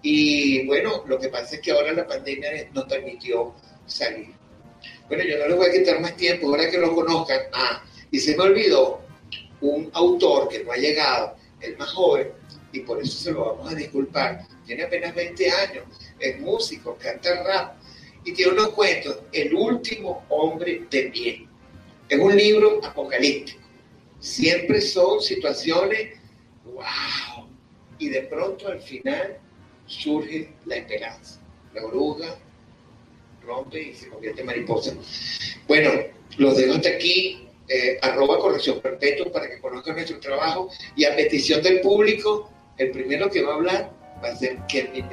y 0.00 0.66
bueno, 0.66 1.04
lo 1.06 1.18
que 1.18 1.28
pasa 1.28 1.56
es 1.56 1.60
que 1.60 1.72
ahora 1.72 1.92
la 1.92 2.06
pandemia 2.06 2.50
nos 2.72 2.84
permitió 2.86 3.54
salir. 3.84 4.30
Bueno, 5.06 5.22
yo 5.22 5.36
no 5.38 5.48
les 5.48 5.56
voy 5.58 5.68
a 5.68 5.72
quitar 5.72 6.00
más 6.00 6.16
tiempo, 6.16 6.46
ahora 6.46 6.70
que 6.70 6.78
lo 6.78 6.94
conozcan. 6.94 7.40
Ah, 7.52 7.84
y 8.10 8.18
se 8.18 8.36
me 8.38 8.44
olvidó 8.44 9.02
un 9.60 9.90
autor 9.92 10.48
que 10.48 10.64
no 10.64 10.72
ha 10.72 10.76
llegado, 10.76 11.36
el 11.60 11.76
más 11.76 11.90
joven, 11.90 12.28
y 12.72 12.80
por 12.80 13.02
eso 13.02 13.18
se 13.18 13.32
lo 13.32 13.54
vamos 13.54 13.70
a 13.70 13.74
disculpar. 13.74 14.46
Tiene 14.64 14.84
apenas 14.84 15.14
20 15.14 15.50
años, 15.50 15.84
es 16.18 16.40
músico, 16.40 16.96
canta 16.98 17.42
rap 17.42 17.76
y 18.24 18.32
tiene 18.32 18.52
unos 18.52 18.70
cuentos, 18.70 19.18
El 19.32 19.54
último 19.54 20.24
hombre 20.30 20.86
de 20.90 21.02
pie. 21.04 21.47
Es 22.08 22.18
un 22.18 22.36
libro 22.36 22.80
apocalíptico. 22.84 23.60
Siempre 24.20 24.80
son 24.80 25.20
situaciones, 25.20 26.18
wow. 26.64 27.46
Y 27.98 28.08
de 28.08 28.22
pronto 28.22 28.68
al 28.68 28.80
final 28.80 29.38
surge 29.86 30.52
la 30.64 30.76
esperanza. 30.76 31.40
La 31.74 31.84
oruga 31.84 32.38
rompe 33.44 33.82
y 33.82 33.94
se 33.94 34.08
convierte 34.08 34.40
en 34.40 34.46
mariposa. 34.46 34.94
Bueno, 35.66 35.90
los 36.36 36.56
dejo 36.56 36.74
hasta 36.74 36.88
aquí. 36.90 37.44
Eh, 37.70 37.98
arroba 38.00 38.38
corrección 38.38 38.80
perpetua 38.80 39.30
para 39.30 39.46
que 39.46 39.60
conozcan 39.60 39.94
nuestro 39.94 40.18
trabajo 40.20 40.70
y 40.96 41.04
a 41.04 41.14
petición 41.14 41.62
del 41.62 41.82
público 41.82 42.50
el 42.78 42.92
primero 42.92 43.28
que 43.28 43.42
va 43.42 43.52
a 43.52 43.56
hablar 43.56 43.92
va 44.24 44.28
a 44.28 44.36
ser 44.36 44.56
Kermit 44.68 45.04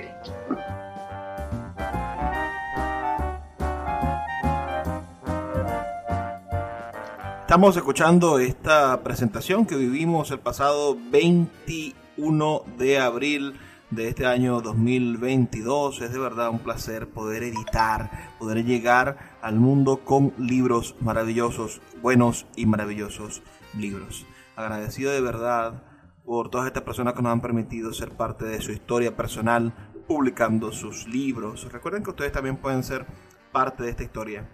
Estamos 7.55 7.77
escuchando 7.77 8.37
esta 8.37 9.01
presentación 9.01 9.65
que 9.65 9.77
vivimos 9.77 10.29
el 10.31 10.39
pasado 10.39 10.97
21 11.09 12.63
de 12.77 12.99
abril 12.99 13.53
de 13.91 14.09
este 14.09 14.25
año 14.25 14.59
2022. 14.59 16.01
Es 16.01 16.11
de 16.11 16.19
verdad 16.19 16.49
un 16.49 16.59
placer 16.59 17.07
poder 17.07 17.43
editar, 17.43 18.33
poder 18.39 18.65
llegar 18.65 19.37
al 19.41 19.55
mundo 19.55 20.01
con 20.03 20.33
libros 20.37 20.97
maravillosos, 20.99 21.79
buenos 22.01 22.45
y 22.57 22.65
maravillosos 22.65 23.41
libros. 23.73 24.25
Agradecido 24.57 25.13
de 25.13 25.21
verdad 25.21 25.81
por 26.25 26.49
todas 26.49 26.67
estas 26.67 26.83
personas 26.83 27.13
que 27.13 27.21
nos 27.21 27.31
han 27.31 27.39
permitido 27.39 27.93
ser 27.93 28.11
parte 28.11 28.43
de 28.43 28.59
su 28.59 28.73
historia 28.73 29.15
personal, 29.15 29.73
publicando 30.09 30.73
sus 30.73 31.07
libros. 31.07 31.71
Recuerden 31.71 32.03
que 32.03 32.09
ustedes 32.09 32.33
también 32.33 32.57
pueden 32.57 32.83
ser 32.83 33.05
parte 33.53 33.83
de 33.83 33.91
esta 33.91 34.03
historia. 34.03 34.45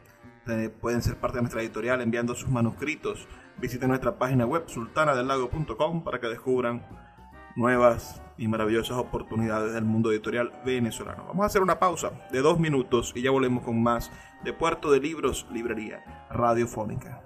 Eh, 0.48 0.70
pueden 0.70 1.02
ser 1.02 1.18
parte 1.18 1.38
de 1.38 1.44
nuestra 1.44 1.62
editorial 1.62 2.02
enviando 2.02 2.36
sus 2.36 2.50
manuscritos. 2.50 3.28
Visiten 3.58 3.90
nuestra 3.90 4.18
página 4.18 4.46
web 4.46 4.64
sultanadelago.com 4.68 6.04
para 6.04 6.20
que 6.20 6.28
descubran 6.28 6.84
nuevas 7.56 8.22
y 8.38 8.48
maravillosas 8.48 8.98
oportunidades 8.98 9.74
del 9.74 9.86
mundo 9.86 10.12
editorial 10.12 10.52
venezolano. 10.66 11.26
Vamos 11.28 11.44
a 11.44 11.48
hacer 11.48 11.62
una 11.62 11.80
pausa 11.80 12.12
de 12.32 12.42
dos 12.42 12.60
minutos 12.60 13.14
y 13.16 13.22
ya 13.22 13.32
volvemos 13.32 13.64
con 13.64 13.82
más 13.82 14.12
de 14.44 14.54
Puerto 14.54 14.92
de 14.92 15.00
Libros, 15.00 15.46
Librería 15.52 16.28
Radiofónica. 16.32 17.22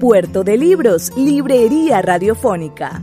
Puerto 0.00 0.44
de 0.44 0.56
Libros, 0.56 1.12
Librería 1.16 2.02
Radiofónica, 2.02 3.02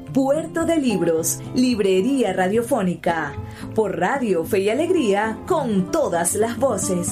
Puerto 0.13 0.65
de 0.65 0.75
Libros, 0.75 1.39
Librería 1.55 2.33
Radiofónica, 2.33 3.33
por 3.73 3.97
Radio 3.97 4.43
Fe 4.43 4.59
y 4.59 4.69
Alegría, 4.69 5.39
con 5.47 5.89
todas 5.89 6.35
las 6.35 6.57
voces. 6.57 7.07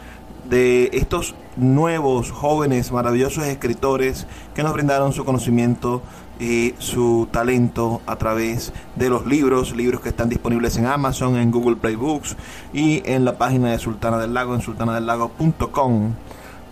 de 0.48 0.90
estos 0.92 1.34
nuevos 1.56 2.30
jóvenes 2.30 2.92
maravillosos 2.92 3.44
escritores 3.44 4.26
que 4.54 4.62
nos 4.62 4.72
brindaron 4.72 5.12
su 5.12 5.24
conocimiento 5.24 6.02
y 6.40 6.74
su 6.78 7.28
talento 7.30 8.00
a 8.06 8.16
través 8.16 8.72
de 8.96 9.08
los 9.08 9.26
libros, 9.26 9.74
libros 9.76 10.00
que 10.00 10.08
están 10.08 10.28
disponibles 10.28 10.76
en 10.76 10.86
Amazon, 10.86 11.36
en 11.36 11.50
Google 11.50 11.76
Play 11.76 11.94
Books 11.94 12.36
y 12.72 13.02
en 13.04 13.24
la 13.24 13.38
página 13.38 13.70
de 13.70 13.78
Sultana 13.78 14.18
del 14.18 14.34
Lago 14.34 14.54
en 14.54 14.60
sultanadelago.com. 14.60 16.14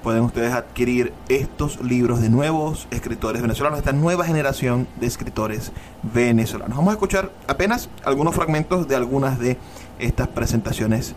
Pueden 0.02 0.24
ustedes 0.24 0.52
adquirir 0.52 1.12
estos 1.28 1.80
libros 1.80 2.20
de 2.20 2.28
nuevos 2.28 2.88
escritores 2.90 3.40
venezolanos, 3.40 3.78
esta 3.78 3.92
nueva 3.92 4.24
generación 4.24 4.88
de 4.98 5.06
escritores 5.06 5.70
venezolanos. 6.02 6.76
Vamos 6.76 6.90
a 6.90 6.94
escuchar 6.94 7.30
apenas 7.46 7.88
algunos 8.04 8.34
fragmentos 8.34 8.88
de 8.88 8.96
algunas 8.96 9.38
de 9.38 9.58
estas 10.00 10.26
presentaciones 10.26 11.14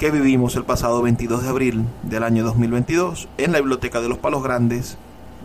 que 0.00 0.10
vivimos 0.10 0.56
el 0.56 0.64
pasado 0.64 1.02
22 1.02 1.42
de 1.42 1.48
abril 1.50 1.84
del 2.04 2.22
año 2.22 2.42
2022 2.42 3.28
en 3.36 3.52
la 3.52 3.58
Biblioteca 3.58 4.00
de 4.00 4.08
los 4.08 4.16
Palos 4.16 4.42
Grandes 4.42 4.96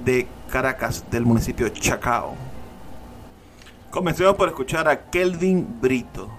de 0.05 0.27
Caracas, 0.49 1.11
del 1.11 1.25
municipio 1.25 1.67
Chacao. 1.67 2.37
Comencemos 3.91 4.37
por 4.37 4.47
escuchar 4.47 4.87
a 4.87 5.09
Kelvin 5.09 5.81
Brito, 5.81 6.31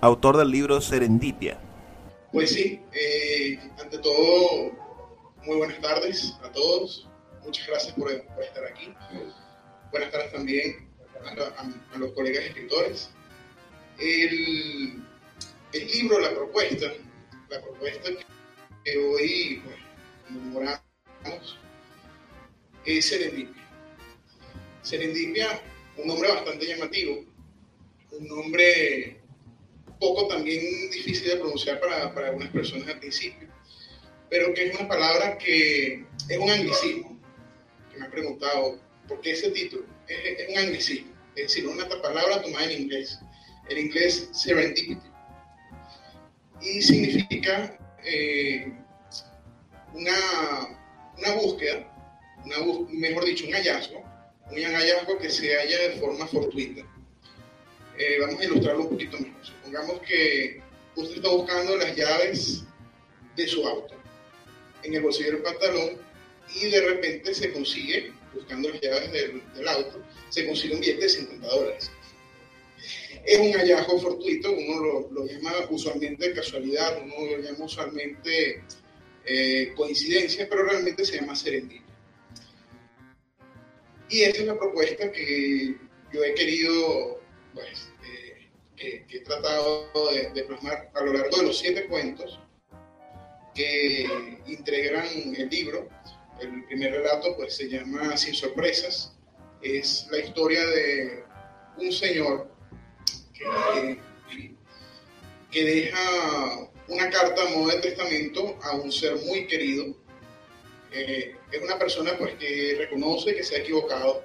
autor 0.00 0.36
del 0.36 0.52
libro 0.52 0.80
Serendipia. 0.80 1.58
Pues 2.30 2.50
sí, 2.50 2.80
eh, 2.92 3.58
ante 3.82 3.98
todo, 3.98 4.70
muy 5.44 5.56
buenas 5.56 5.80
tardes 5.80 6.38
a 6.44 6.52
todos. 6.52 7.08
Muchas 7.44 7.66
gracias 7.66 7.94
por, 7.94 8.12
estar 8.12 8.64
aquí. 8.64 8.94
Buenas 9.90 10.12
tardes 10.12 10.32
también 10.32 10.88
a, 11.92 11.98
los 11.98 12.12
colegas 12.12 12.44
escritores. 12.44 13.10
El, 13.98 15.02
el, 15.72 15.88
libro, 15.88 16.20
la 16.20 16.30
propuesta, 16.30 16.92
la 17.48 17.60
propuesta 17.60 18.10
que 18.84 18.98
hoy 18.98 19.62
pues, 19.64 19.76
conmemoramos 20.26 21.58
es 22.84 23.04
Serendipia. 23.06 23.62
Serendipia, 24.82 25.60
un 25.96 26.06
nombre 26.06 26.28
bastante 26.28 26.66
llamativo, 26.66 27.24
un 28.12 28.28
nombre 28.28 29.20
poco 29.98 30.28
también 30.28 30.90
difícil 30.90 31.28
de 31.28 31.36
pronunciar 31.36 31.80
para, 31.80 32.14
para 32.14 32.28
algunas 32.28 32.50
personas 32.50 32.88
al 32.88 33.00
principio, 33.00 33.48
pero 34.30 34.52
que 34.54 34.66
es 34.66 34.78
una 34.78 34.88
palabra 34.88 35.38
que 35.38 36.04
es 36.28 36.38
un 36.38 36.50
anglicismo, 36.50 37.18
que 37.90 37.98
me 37.98 38.04
han 38.04 38.10
preguntado, 38.10 38.78
¿por 39.08 39.20
qué 39.20 39.32
ese 39.32 39.50
título? 39.50 39.84
Es, 40.06 40.48
un 40.48 40.58
anglicismo, 40.58 41.12
es 41.34 41.48
decir, 41.48 41.66
una 41.66 41.88
palabra 41.88 42.42
tomada 42.42 42.70
en 42.70 42.82
inglés, 42.82 43.18
el 43.68 43.78
inglés 43.78 44.28
serendipity, 44.32 45.08
y 46.60 46.82
significa 46.82 47.78
eh, 48.04 48.72
una, 49.94 50.14
una 51.18 51.34
búsqueda 51.34 51.92
mejor 52.90 53.24
dicho, 53.24 53.46
un 53.46 53.52
hallazgo, 53.52 54.04
un 54.50 54.62
hallazgo 54.62 55.18
que 55.18 55.30
se 55.30 55.54
halla 55.54 55.78
de 55.88 56.00
forma 56.00 56.26
fortuita. 56.26 56.82
Eh, 57.98 58.18
vamos 58.20 58.40
a 58.40 58.44
ilustrarlo 58.44 58.82
un 58.82 58.90
poquito 58.90 59.18
mejor. 59.18 59.44
Supongamos 59.44 60.00
que 60.02 60.60
usted 60.94 61.16
está 61.16 61.28
buscando 61.30 61.76
las 61.76 61.96
llaves 61.96 62.64
de 63.36 63.48
su 63.48 63.66
auto 63.66 63.94
en 64.82 64.94
el 64.94 65.02
bolsillo 65.02 65.32
del 65.32 65.42
pantalón 65.42 65.98
y 66.54 66.66
de 66.66 66.80
repente 66.80 67.34
se 67.34 67.52
consigue, 67.52 68.12
buscando 68.34 68.68
las 68.68 68.80
llaves 68.80 69.12
del, 69.12 69.68
auto, 69.68 70.02
se 70.28 70.46
consigue 70.46 70.74
un 70.74 70.80
billete 70.80 71.02
de 71.02 71.08
50 71.08 71.46
dólares. 71.48 71.90
Es 73.24 73.38
un 73.38 73.52
hallazgo 73.52 73.98
fortuito, 73.98 74.52
uno 74.52 75.08
lo, 75.10 75.26
llama 75.26 75.52
usualmente 75.70 76.32
casualidad, 76.32 77.02
uno 77.02 77.36
lo 77.36 77.42
llama 77.42 77.64
usualmente 77.64 78.62
eh, 79.24 79.72
coincidencia, 79.74 80.48
pero 80.48 80.64
realmente 80.64 81.04
se 81.04 81.16
llama 81.16 81.34
serendipia. 81.34 81.82
Y 84.08 84.22
esa 84.22 84.42
es 84.42 84.46
la 84.46 84.56
propuesta 84.56 85.10
que 85.10 85.74
yo 86.12 86.24
he 86.24 86.34
querido, 86.34 87.20
pues, 87.52 87.90
eh, 88.04 88.48
que, 88.76 89.04
he 89.10 89.20
tratado 89.20 89.90
de, 90.32 90.44
plasmar 90.44 90.90
a 90.94 91.00
lo 91.02 91.12
largo 91.12 91.38
de 91.38 91.46
los 91.46 91.58
siete 91.58 91.86
cuentos 91.86 92.38
que 93.54 94.06
integran 94.46 95.08
el 95.36 95.48
libro, 95.48 95.88
El 96.40 96.64
primer 96.66 96.92
relato 96.92 97.34
pues 97.36 97.56
se 97.56 97.68
llama 97.68 98.16
Sin 98.16 98.34
sorpresas. 98.34 99.16
Es 99.62 100.06
la 100.10 100.18
historia 100.18 100.64
de 100.66 101.24
un 101.78 101.90
señor 101.90 102.55
que, 105.50 105.64
deja 105.64 106.70
una 106.88 107.10
carta 107.10 107.42
a 107.42 107.50
modo 107.50 107.68
de 107.68 107.80
testamento 107.80 108.58
a 108.62 108.76
un 108.76 108.92
ser 108.92 109.16
muy 109.16 109.46
querido. 109.46 109.96
Eh, 110.92 111.34
es 111.50 111.62
una 111.62 111.78
persona 111.78 112.16
pues 112.18 112.34
que 112.34 112.76
reconoce 112.78 113.34
que 113.34 113.42
se 113.42 113.56
ha 113.56 113.58
equivocado, 113.58 114.24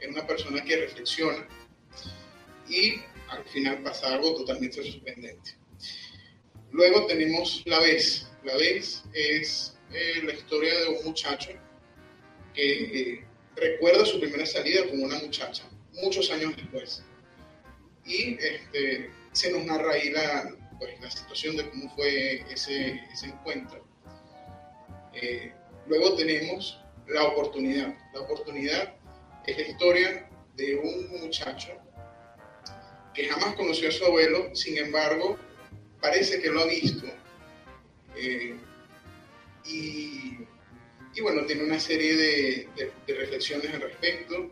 es 0.00 0.08
una 0.08 0.26
persona 0.26 0.62
que 0.64 0.76
reflexiona 0.76 1.46
y 2.68 3.00
al 3.28 3.44
final 3.44 3.82
pasa 3.82 4.14
algo 4.14 4.34
totalmente 4.34 4.82
sorprendente. 4.82 5.56
Luego 6.70 7.06
tenemos 7.06 7.62
La 7.66 7.80
Vez. 7.80 8.28
La 8.44 8.56
Vez 8.56 9.04
es 9.12 9.76
eh, 9.92 10.22
la 10.24 10.32
historia 10.32 10.78
de 10.80 10.88
un 10.88 11.04
muchacho 11.04 11.50
que 12.54 13.24
recuerda 13.56 14.04
su 14.04 14.20
primera 14.20 14.46
salida 14.46 14.88
con 14.88 15.02
una 15.02 15.18
muchacha, 15.18 15.68
muchos 15.92 16.30
años 16.30 16.56
después. 16.56 17.02
Y 18.04 18.34
este, 18.34 19.10
se 19.32 19.52
nos 19.52 19.64
narra 19.64 19.92
ahí 19.92 20.10
la, 20.10 20.54
pues, 20.78 21.00
la 21.00 21.10
situación 21.10 21.56
de 21.56 21.68
cómo 21.70 21.94
fue 21.94 22.44
ese, 22.50 23.00
ese 23.12 23.26
encuentro. 23.26 23.86
Eh, 25.14 25.52
luego 25.86 26.14
tenemos 26.16 26.80
la 27.06 27.24
oportunidad. 27.24 27.94
La 28.14 28.20
oportunidad 28.20 28.94
es 29.46 29.56
la 29.56 29.68
historia 29.68 30.28
de 30.56 30.76
un 30.76 31.20
muchacho 31.20 31.78
que 33.14 33.28
jamás 33.28 33.54
conoció 33.54 33.88
a 33.88 33.92
su 33.92 34.04
abuelo, 34.04 34.54
sin 34.54 34.78
embargo, 34.78 35.38
parece 36.00 36.40
que 36.40 36.50
lo 36.50 36.62
ha 36.62 36.66
visto. 36.66 37.06
Eh, 38.16 38.56
y, 39.66 40.38
y, 41.14 41.20
bueno, 41.20 41.44
tiene 41.44 41.64
una 41.64 41.78
serie 41.78 42.16
de, 42.16 42.68
de, 43.06 43.14
reflexiones 43.14 43.72
al 43.72 43.82
respecto. 43.82 44.50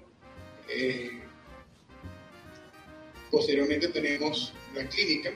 Tenemos 3.78 4.52
la 4.74 4.86
clínica. 4.88 5.30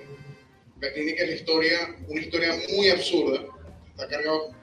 La 0.80 0.92
clínica 0.92 1.22
es 1.22 1.28
la 1.28 1.34
historia, 1.36 1.96
una 2.08 2.20
historia 2.20 2.52
muy 2.70 2.90
absurda, 2.90 3.44
está 3.90 4.08
cargado 4.08 4.54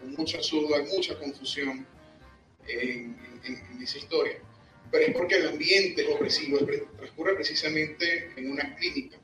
con 0.00 0.14
mucho 0.14 0.36
absurdo, 0.36 0.74
hay 0.74 0.84
mucha 0.84 1.18
confusión 1.18 1.86
en, 2.68 3.16
en 3.44 3.82
esa 3.82 3.98
historia, 3.98 4.38
pero 4.90 5.06
es 5.06 5.12
porque 5.12 5.36
el 5.36 5.48
ambiente 5.48 6.06
opresivo 6.12 6.58
transcurre 6.96 7.34
precisamente 7.34 8.30
en 8.36 8.50
una 8.50 8.74
clínica 8.76 9.18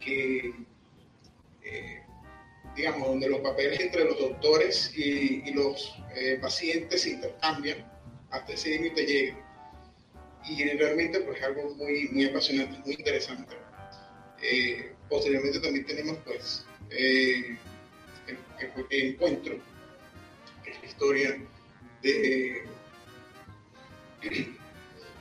que 0.00 0.52
eh, 1.64 2.02
digamos, 2.76 3.08
donde 3.08 3.28
los 3.28 3.40
papeles 3.40 3.80
entre 3.80 4.04
los 4.04 4.18
doctores 4.18 4.92
y, 4.96 5.50
los 5.52 5.94
eh, 6.16 6.38
pacientes 6.40 7.02
se 7.02 7.10
intercambian 7.10 7.90
hasta 8.30 8.52
ese 8.52 8.70
límite 8.70 9.06
llega. 9.06 9.43
Y 10.46 10.62
realmente 10.64 11.20
pues 11.20 11.38
es 11.38 11.44
algo 11.44 11.74
muy, 11.74 12.08
muy 12.08 12.26
apasionante, 12.26 12.78
muy 12.84 12.94
interesante. 12.94 13.56
Eh, 14.42 14.92
posteriormente 15.08 15.58
también 15.60 15.86
tenemos 15.86 16.18
pues 16.24 16.66
el, 16.90 17.58
encuentro, 18.90 19.58
que 20.62 20.70
es 20.70 20.80
la 20.80 20.86
historia 20.86 21.40
de, 22.02 22.62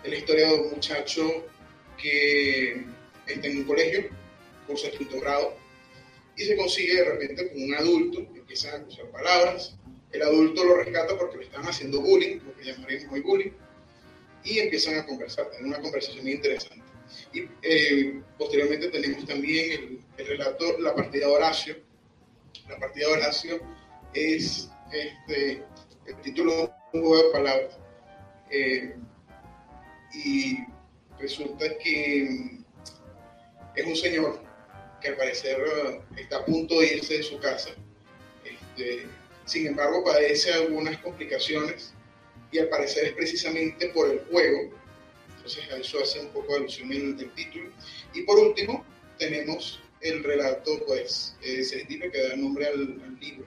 la 0.03 0.15
historia 0.15 0.47
de 0.47 0.53
un 0.55 0.71
muchacho 0.71 1.45
que 1.97 2.85
está 3.27 3.47
en 3.47 3.57
un 3.59 3.63
colegio, 3.63 4.09
curso 4.67 4.87
de 4.87 4.97
quinto 4.97 5.19
grado, 5.21 5.55
y 6.35 6.43
se 6.43 6.57
consigue 6.57 6.95
de 6.95 7.05
repente 7.05 7.49
con 7.49 7.63
un 7.63 7.75
adulto, 7.75 8.19
empiezan 8.35 8.83
a 8.83 8.87
usar 8.87 9.05
palabras, 9.11 9.77
el 10.11 10.21
adulto 10.21 10.63
lo 10.63 10.75
rescata 10.75 11.17
porque 11.17 11.37
le 11.37 11.43
están 11.45 11.63
haciendo 11.63 12.01
bullying, 12.01 12.39
lo 12.45 12.55
que 12.55 12.65
llamaríamos 12.65 13.13
hoy 13.13 13.21
bullying, 13.21 13.51
y 14.43 14.59
empiezan 14.59 14.99
a 14.99 15.05
conversar, 15.05 15.49
tener 15.51 15.65
una 15.65 15.81
conversación 15.81 16.27
interesante. 16.27 16.83
Y 17.33 17.47
eh, 17.61 18.21
posteriormente 18.37 18.89
tenemos 18.89 19.25
también 19.25 20.03
el, 20.17 20.27
relato 20.27 20.79
La 20.79 20.95
partida 20.95 21.27
de 21.27 21.33
Horacio. 21.33 21.77
La 22.67 22.77
partida 22.77 23.07
de 23.07 23.13
Horacio 23.13 23.61
es 24.13 24.69
este, 24.91 25.63
el 26.05 26.21
título 26.21 26.73
un 26.93 27.01
juego 27.01 27.23
de 27.23 27.29
palabras. 27.31 27.77
Eh, 28.51 28.95
y 30.13 30.59
resulta 31.19 31.65
que 31.79 32.59
es 33.75 33.85
un 33.85 33.95
señor 33.95 34.43
que 35.01 35.09
al 35.09 35.17
parecer 35.17 35.57
eh, 35.59 36.01
está 36.17 36.37
a 36.37 36.45
punto 36.45 36.79
de 36.79 36.97
irse 36.97 37.17
de 37.17 37.23
su 37.23 37.39
casa. 37.39 37.71
Este, 38.43 39.07
sin 39.45 39.67
embargo, 39.67 40.03
padece 40.03 40.53
algunas 40.53 40.97
complicaciones 40.99 41.93
y 42.53 42.59
al 42.59 42.69
parecer 42.69 43.05
es 43.05 43.13
precisamente 43.13 43.89
por 43.89 44.09
el 44.09 44.19
juego. 44.31 44.71
Entonces, 45.35 45.69
a 45.71 45.77
eso 45.77 45.99
hace 46.01 46.21
un 46.21 46.29
poco 46.29 46.53
de 46.53 46.59
alusión 46.59 46.93
en 46.93 47.19
el 47.19 47.33
título. 47.33 47.69
Y 48.13 48.21
por 48.21 48.39
último, 48.39 48.85
tenemos 49.17 49.81
el 50.01 50.23
relato, 50.23 50.83
pues, 50.85 51.35
eh, 51.41 51.85
que 51.87 52.23
da 52.29 52.35
nombre 52.35 52.67
al, 52.67 53.19
libro, 53.19 53.45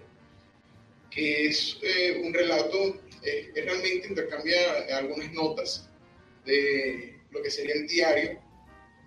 que 1.10 1.46
es 1.46 1.78
eh, 1.82 2.20
un 2.24 2.34
relato 2.34 3.00
eh, 3.22 3.50
que 3.54 3.62
realmente 3.62 4.08
intercambia 4.08 4.96
algunas 4.96 5.32
notas 5.32 5.88
de 6.44 7.18
lo 7.30 7.42
que 7.42 7.50
sería 7.50 7.74
el 7.74 7.86
diario 7.86 8.40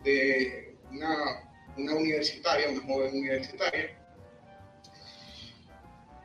de 0.04 0.76
una 0.92 1.50
una 1.80 1.96
universitaria, 1.96 2.70
una 2.70 2.82
joven 2.82 3.16
universitaria, 3.16 3.98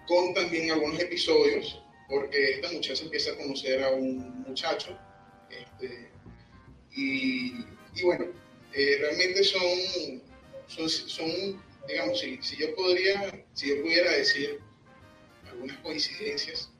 con 0.06 0.34
también 0.34 0.70
algunos 0.70 1.00
episodios, 1.00 1.82
porque 2.08 2.52
esta 2.52 2.70
muchacha 2.72 3.04
empieza 3.04 3.32
a 3.32 3.36
conocer 3.36 3.82
a 3.82 3.90
un 3.90 4.42
muchacho, 4.42 4.98
este, 5.50 6.10
y, 6.96 7.64
bueno, 8.02 8.26
eh, 8.72 8.96
realmente 9.00 9.42
son, 9.42 10.22
son, 10.68 11.62
digamos, 11.88 12.20
si, 12.20 12.38
yo 12.56 12.74
podría, 12.74 13.44
si 13.52 13.68
yo 13.68 13.82
pudiera 13.82 14.12
decir 14.12 14.60
algunas 15.50 15.76
coincidencias 15.78 16.70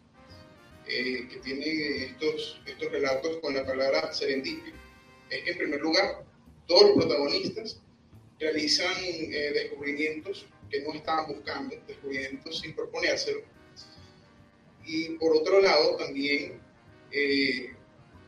eh, 0.87 1.27
que 1.29 1.37
tienen 1.39 2.03
estos, 2.11 2.61
estos 2.67 2.93
relatos 2.93 3.39
con 3.39 3.55
la 3.55 3.65
palabra 3.65 4.13
serendipia, 4.13 4.73
es 5.31 5.43
que 5.43 5.51
en 5.51 5.59
primer 5.59 5.81
lugar, 5.81 6.25
todos 6.67 6.83
los 6.83 7.05
protagonistas 7.05 7.81
realizan 8.39 8.95
eh, 9.01 9.51
descubrimientos 9.55 10.47
que 10.71 10.81
no 10.81 10.95
estaban 10.95 11.27
buscando, 11.27 11.77
descubrimientos 11.87 12.61
sin 12.61 12.75
proponérselo. 12.75 13.43
Y 14.87 15.11
por 15.17 15.37
otro 15.37 15.61
lado, 15.61 15.97
también 15.97 16.61
eh, 17.11 17.75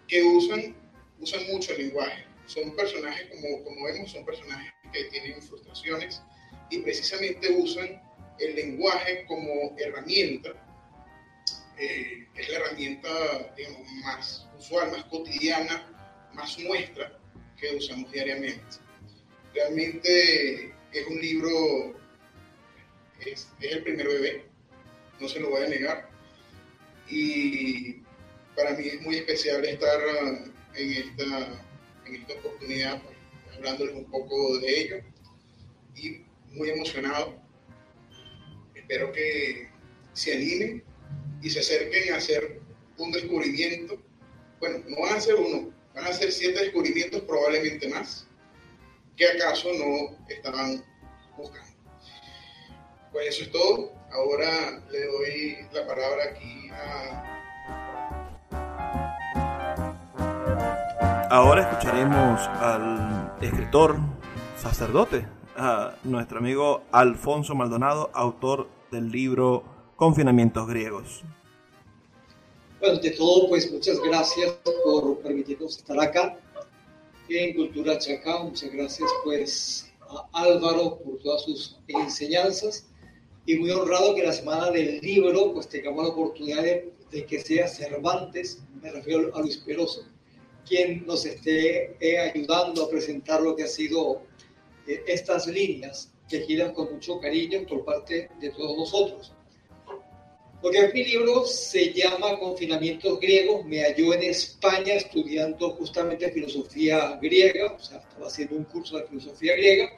que 0.09 0.23
usan, 0.23 0.75
usan 1.21 1.47
mucho 1.49 1.73
el 1.73 1.89
lenguaje. 1.89 2.25
Son 2.47 2.75
personajes, 2.77 3.29
como, 3.31 3.65
como 3.65 3.85
vemos, 3.87 4.13
son 4.13 4.25
personajes 4.25 4.73
que 4.93 5.05
tienen 5.05 5.43
frustraciones 5.43 6.23
y 6.71 6.79
precisamente 6.79 7.51
usan 7.51 8.01
el 8.39 8.55
lenguaje 8.55 9.25
como 9.27 9.77
herramienta, 9.79 10.53
eh, 11.79 12.27
es 12.35 12.49
la 12.49 12.59
herramienta 12.59 13.55
digamos, 13.57 13.91
más 14.05 14.47
usual, 14.59 14.91
más 14.91 15.05
cotidiana, 15.05 15.87
más 16.35 16.59
nuestra 16.59 17.19
que 17.59 17.77
usamos 17.77 18.11
diariamente. 18.13 18.77
Realmente 19.55 20.75
es 20.93 21.07
un 21.07 21.21
libro, 21.21 22.01
es, 23.21 23.49
el 23.61 23.83
primer 23.83 24.07
bebé, 24.07 24.45
no 25.21 25.29
se 25.29 25.41
lo 25.41 25.51
voy 25.51 25.65
a 25.65 25.69
negar. 25.69 26.16
Y 27.09 28.03
para 28.57 28.73
mí 28.73 28.89
es 28.89 29.01
muy 29.03 29.17
especial 29.17 29.65
estar 29.65 29.99
uh, 29.99 30.53
en 30.75 30.93
esta, 30.93 31.65
en 32.07 32.15
esta 32.15 32.35
oportunidad, 32.35 33.03
pues, 33.03 33.17
hablándoles 33.57 33.95
un 33.95 34.11
poco 34.11 34.59
de 34.59 34.81
ello. 34.81 34.97
Y 35.95 36.21
muy 36.53 36.71
emocionado. 36.71 37.41
Espero 38.75 39.13
que 39.13 39.69
se 40.13 40.33
animen 40.35 40.85
y 41.43 41.51
se 41.51 41.61
acerquen 41.61 42.13
a 42.13 42.17
hacer 42.17 42.61
un 42.99 43.13
descubrimiento. 43.13 44.03
Bueno, 44.59 44.83
no 44.89 45.01
van 45.03 45.17
a 45.17 45.21
ser 45.21 45.35
uno, 45.35 45.73
van 45.95 46.07
a 46.07 46.13
ser 46.13 46.33
siete 46.33 46.61
descubrimientos, 46.61 47.23
probablemente 47.23 47.89
más 47.89 48.27
que 49.17 49.27
acaso 49.27 49.71
no 49.73 50.17
estaban 50.29 50.85
buscando. 51.37 51.76
Pues 53.17 53.29
eso 53.29 53.45
es 53.45 53.51
todo. 53.51 53.93
Ahora 54.13 54.79
le 54.91 55.07
doy 55.07 55.57
la 55.73 55.87
palabra 55.87 56.25
aquí 56.33 56.69
a... 56.69 57.25
Ahora 61.31 61.63
escucharemos 61.63 62.47
al 62.61 63.33
escritor 63.41 63.97
sacerdote, 64.59 65.27
a 65.57 65.95
nuestro 66.05 66.41
amigo 66.41 66.83
Alfonso 66.93 67.55
Maldonado, 67.55 68.11
autor 68.13 68.69
del 68.91 69.11
libro 69.11 69.65
Confinamientos 69.97 70.69
Griegos. 70.69 71.25
Bueno, 72.81 72.97
ante 72.97 73.13
todo, 73.13 73.49
pues 73.49 73.73
muchas 73.73 73.99
gracias 73.99 74.53
por 74.85 75.21
permitirnos 75.21 75.79
estar 75.79 75.99
acá 75.99 76.37
en 77.31 77.55
Cultura 77.55 77.97
Chacao. 77.97 78.45
Muchas 78.45 78.71
gracias 78.71 79.11
pues 79.25 79.91
a 80.03 80.29
Álvaro 80.35 80.99
por 80.99 81.19
todas 81.23 81.45
sus 81.45 81.79
enseñanzas 81.89 82.91
y 83.47 83.57
muy 83.57 83.71
honrado 83.71 84.15
que 84.15 84.25
la 84.25 84.33
semana 84.33 84.71
del 84.71 85.01
libro 85.01 85.55
pues 85.55 85.69
tengamos 85.69 86.05
la 86.05 86.11
oportunidad 86.11 86.63
de 86.63 86.97
de 87.11 87.25
que 87.25 87.41
sea 87.41 87.69
Cervantes, 87.69 88.63
me 88.83 88.91
refiero 88.91 89.35
a 89.35 89.41
Luis 89.41 89.59
Peroso, 89.59 90.05
quien 90.67 91.07
nos 91.07 91.25
esté 91.25 91.97
eh, 92.01 92.19
ayudando 92.19 92.85
a 92.85 92.91
presentar 92.91 93.41
lo 93.41 93.55
que 93.55 93.65
ha 93.65 93.69
sido 93.69 94.23
eh, 94.87 95.03
estas 95.07 95.47
líneas 95.47 96.13
que 96.29 96.41
giran 96.41 96.73
con 96.73 96.93
mucho 96.93 97.21
cariño 97.21 97.65
por 97.69 97.85
parte 97.85 98.29
de 98.41 98.51
todos 98.51 98.77
nosotros. 98.77 99.33
Porque 100.61 100.91
mi 100.93 101.05
libro 101.05 101.45
se 101.45 101.93
llama 101.93 102.39
Confinamientos 102.41 103.21
griegos, 103.21 103.65
me 103.67 103.83
halló 103.83 104.15
en 104.15 104.25
España 104.25 104.95
estudiando 104.95 105.71
justamente 105.73 106.33
filosofía 106.33 107.19
griega, 107.23 107.75
o 107.75 107.79
sea, 107.79 107.99
estaba 107.99 108.27
haciendo 108.27 108.57
un 108.57 108.65
curso 108.65 108.97
de 108.97 109.07
filosofía 109.07 109.55
griega, 109.55 109.91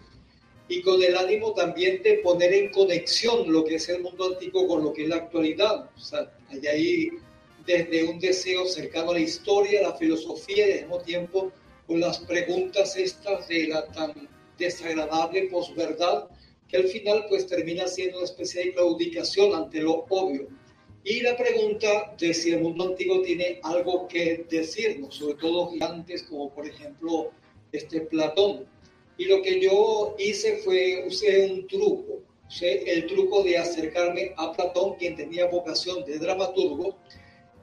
y 0.68 0.82
con 0.82 1.02
el 1.02 1.16
ánimo 1.16 1.52
también 1.54 2.02
de 2.02 2.14
poner 2.18 2.52
en 2.52 2.70
conexión 2.70 3.50
lo 3.50 3.64
que 3.64 3.76
es 3.76 3.88
el 3.88 4.02
mundo 4.02 4.26
antiguo 4.26 4.68
con 4.68 4.84
lo 4.84 4.92
que 4.92 5.04
es 5.04 5.08
la 5.08 5.16
actualidad. 5.16 5.90
O 5.96 6.00
sea, 6.00 6.30
hay 6.50 6.66
ahí 6.66 7.08
desde 7.66 8.04
un 8.04 8.18
deseo 8.18 8.66
cercano 8.66 9.10
a 9.10 9.14
la 9.14 9.20
historia, 9.20 9.80
a 9.80 9.90
la 9.90 9.96
filosofía 9.96 10.68
y 10.68 10.72
al 10.72 10.80
mismo 10.80 10.98
tiempo 11.00 11.52
con 11.86 12.00
las 12.00 12.18
preguntas 12.20 12.96
estas 12.96 13.48
de 13.48 13.68
la 13.68 13.86
tan 13.88 14.28
desagradable 14.58 15.48
posverdad 15.50 16.28
que 16.68 16.76
al 16.76 16.88
final 16.88 17.24
pues 17.28 17.46
termina 17.46 17.86
siendo 17.88 18.18
una 18.18 18.26
especie 18.26 18.64
de 18.64 18.74
claudicación 18.74 19.54
ante 19.54 19.80
lo 19.80 20.04
obvio. 20.10 20.48
Y 21.02 21.20
la 21.20 21.36
pregunta 21.36 22.14
de 22.18 22.34
si 22.34 22.50
el 22.50 22.60
mundo 22.60 22.88
antiguo 22.88 23.22
tiene 23.22 23.60
algo 23.62 24.06
que 24.06 24.44
decirnos, 24.50 25.14
sobre 25.14 25.34
todo 25.34 25.70
gigantes 25.70 26.24
como 26.24 26.52
por 26.52 26.66
ejemplo 26.66 27.30
este 27.72 28.02
Platón. 28.02 28.66
Y 29.18 29.24
lo 29.24 29.42
que 29.42 29.60
yo 29.60 30.14
hice 30.18 30.58
fue, 30.58 31.04
usé 31.06 31.50
un 31.50 31.66
truco, 31.66 32.22
usé 32.48 32.90
el 32.90 33.06
truco 33.08 33.42
de 33.42 33.58
acercarme 33.58 34.32
a 34.36 34.52
Platón, 34.52 34.94
quien 34.94 35.16
tenía 35.16 35.46
vocación 35.46 36.04
de 36.04 36.18
dramaturgo 36.18 36.96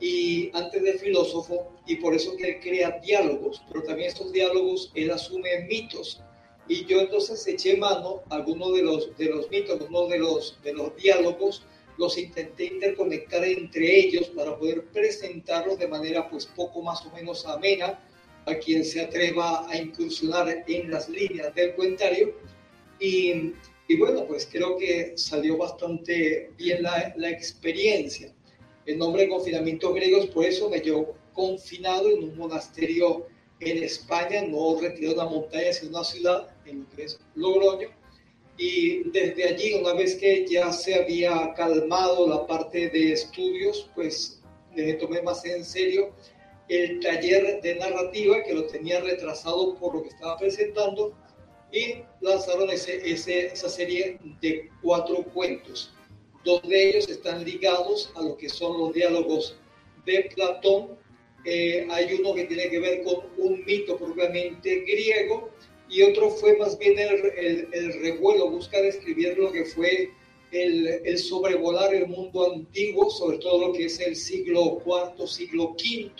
y 0.01 0.51
antes 0.53 0.83
de 0.83 0.99
filósofo, 0.99 1.71
y 1.87 1.95
por 1.95 2.13
eso 2.13 2.35
que 2.35 2.49
él 2.49 2.59
crea 2.59 2.99
diálogos, 3.01 3.63
pero 3.69 3.83
también 3.83 4.09
estos 4.09 4.33
diálogos 4.33 4.91
él 4.95 5.09
asume 5.11 5.65
mitos. 5.69 6.21
Y 6.67 6.83
yo 6.85 6.99
entonces 6.99 7.47
eché 7.47 7.77
mano 7.77 8.21
a 8.29 8.35
algunos 8.35 8.73
de 8.73 8.81
los, 8.81 9.17
de 9.17 9.25
los 9.25 9.49
mitos, 9.49 9.79
algunos 9.79 10.09
de 10.09 10.17
los, 10.19 10.57
de 10.61 10.73
los 10.73 10.95
diálogos, 10.97 11.63
los 11.97 12.17
intenté 12.17 12.65
interconectar 12.65 13.45
entre 13.45 13.99
ellos 13.99 14.27
para 14.35 14.57
poder 14.57 14.83
presentarlos 14.87 15.79
de 15.79 15.87
manera 15.87 16.29
pues 16.29 16.45
poco 16.47 16.81
más 16.81 17.05
o 17.05 17.11
menos 17.11 17.45
amena 17.45 17.97
a 18.45 18.55
quien 18.55 18.85
se 18.85 19.01
atreva 19.01 19.69
a 19.69 19.77
incursionar 19.77 20.63
en 20.67 20.91
las 20.91 21.09
líneas 21.09 21.53
del 21.55 21.73
cuentario. 21.75 22.35
Y, 22.99 23.53
y 23.87 23.97
bueno, 23.97 24.25
pues 24.25 24.47
creo 24.51 24.77
que 24.77 25.13
salió 25.15 25.57
bastante 25.57 26.51
bien 26.57 26.83
la, 26.83 27.13
la 27.17 27.29
experiencia. 27.29 28.33
El 28.85 28.97
nombre 28.99 29.23
de 29.23 29.29
confinamiento 29.29 29.93
griegos, 29.93 30.27
por 30.27 30.45
eso 30.45 30.69
me 30.69 30.79
llevó 30.79 31.15
confinado 31.33 32.09
en 32.09 32.23
un 32.23 32.37
monasterio 32.37 33.27
en 33.59 33.83
España, 33.83 34.43
no 34.43 34.79
retirado 34.79 35.15
de 35.15 35.21
una 35.21 35.29
montaña, 35.29 35.73
sino 35.73 35.89
una 35.89 36.03
ciudad, 36.03 36.49
en 36.65 36.81
lo 36.81 36.89
que 36.95 37.03
es 37.03 37.19
Logroño. 37.35 37.89
Y 38.57 39.09
desde 39.09 39.43
allí, 39.43 39.73
una 39.73 39.93
vez 39.93 40.15
que 40.15 40.45
ya 40.47 40.71
se 40.71 40.95
había 40.95 41.53
calmado 41.55 42.27
la 42.27 42.47
parte 42.47 42.89
de 42.89 43.11
estudios, 43.11 43.89
pues 43.95 44.41
le 44.75 44.93
tomé 44.93 45.21
más 45.21 45.43
en 45.45 45.63
serio 45.65 46.13
el 46.67 46.99
taller 46.99 47.61
de 47.61 47.75
narrativa 47.75 48.43
que 48.43 48.53
lo 48.53 48.65
tenía 48.65 48.99
retrasado 49.01 49.75
por 49.75 49.95
lo 49.95 50.03
que 50.03 50.09
estaba 50.09 50.37
presentando 50.37 51.13
y 51.71 52.03
lanzaron 52.21 52.69
ese, 52.69 53.07
ese, 53.09 53.47
esa 53.47 53.69
serie 53.69 54.17
de 54.41 54.69
cuatro 54.81 55.23
cuentos. 55.33 55.91
Dos 56.43 56.61
de 56.67 56.89
ellos 56.89 57.09
están 57.09 57.43
ligados 57.43 58.11
a 58.15 58.21
lo 58.21 58.37
que 58.37 58.49
son 58.49 58.77
los 58.79 58.93
diálogos 58.93 59.57
de 60.05 60.29
Platón. 60.35 60.97
Eh, 61.43 61.87
hay 61.91 62.13
uno 62.13 62.33
que 62.33 62.45
tiene 62.45 62.69
que 62.69 62.79
ver 62.79 63.03
con 63.03 63.17
un 63.37 63.63
mito 63.65 63.97
propiamente 63.97 64.79
griego 64.81 65.49
y 65.89 66.01
otro 66.01 66.31
fue 66.31 66.57
más 66.57 66.77
bien 66.79 66.97
el, 66.97 67.31
el, 67.37 67.69
el 67.71 68.01
revuelo, 68.01 68.49
busca 68.49 68.81
describir 68.81 69.37
lo 69.37 69.51
que 69.51 69.65
fue 69.65 70.09
el, 70.51 70.87
el, 71.03 71.17
sobrevolar 71.19 71.93
el 71.93 72.07
mundo 72.07 72.53
antiguo, 72.53 73.09
sobre 73.09 73.37
todo 73.39 73.67
lo 73.67 73.73
que 73.73 73.85
es 73.85 73.99
el 73.99 74.15
siglo 74.15 74.81
IV, 74.85 75.27
siglo 75.27 75.71
V, 75.71 76.11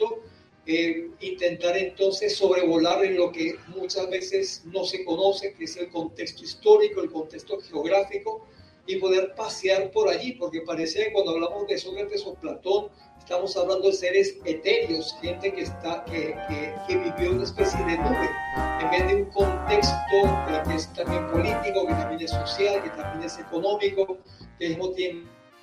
eh, 0.68 1.09
intentar 1.20 1.78
entonces 1.78 2.36
sobrevolar 2.36 3.03
en 3.05 3.18
lo 3.18 3.32
que 3.32 3.55
muchas 3.68 4.09
veces 4.09 4.63
no 4.66 4.84
se 4.84 5.05
conoce, 5.05 5.53
que 5.53 5.66
es 5.66 5.78
el 5.78 5.89
contexto 5.89 6.43
histórico, 6.43 7.01
el 7.01 7.11
contexto 7.11 7.59
geográfico, 7.59 8.47
y 8.88 8.97
poder 8.97 9.34
pasear 9.36 9.91
por 9.91 10.09
allí, 10.09 10.34
porque 10.34 10.61
parece 10.61 11.05
que 11.05 11.13
cuando 11.13 11.32
hablamos 11.32 11.68
de 11.68 11.78
Sócrates 11.78 12.26
o 12.26 12.36
Platón, 12.36 12.89
estamos 13.18 13.57
hablando 13.57 13.88
de 13.88 13.93
seres 13.93 14.38
etéreos, 14.45 15.16
gente 15.22 15.51
que, 15.53 15.61
está, 15.61 16.03
que, 16.05 16.36
que, 16.47 16.74
que 16.88 16.97
vivió 16.97 17.32
una 17.32 17.43
especie 17.43 17.80
de 17.80 17.97
nube, 17.97 18.30
en 18.82 18.91
vez 18.91 19.07
de 19.07 19.16
un 19.16 19.26
contexto 19.32 19.95
que 20.68 20.76
es 20.76 20.93
también 20.93 21.28
político, 21.32 21.88
que 21.88 21.93
también 21.93 22.22
es 22.22 22.32
social, 22.32 22.84
que 22.84 22.89
también 22.89 23.24
es 23.24 23.39
económico, 23.39 24.18
que 24.59 24.68
al 24.68 24.78
mismo 24.78 24.91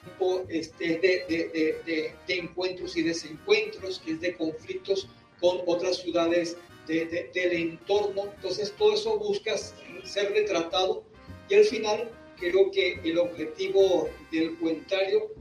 tiempo 0.04 0.44
este, 0.48 0.98
de, 0.98 1.24
de, 1.28 1.80
de, 1.84 2.14
de, 2.26 2.34
encuentros 2.34 2.96
y 2.96 3.02
desencuentros, 3.02 4.00
que 4.00 4.12
es 4.12 4.20
de 4.20 4.36
conflictos 4.36 5.08
con 5.40 5.60
otras 5.66 5.98
ciudades 5.98 6.56
del 6.86 7.52
entorno. 7.52 8.24
Entonces 8.36 8.72
todo 8.76 8.94
eso 8.94 9.18
busca 9.18 9.56
ser 9.56 10.32
retratado 10.32 11.04
y 11.48 11.54
al 11.54 11.64
final 11.64 12.10
creo 12.36 12.70
que 12.70 13.00
el 13.04 13.18
objetivo 13.18 14.08
del 14.30 14.58
cuentario 14.58 15.32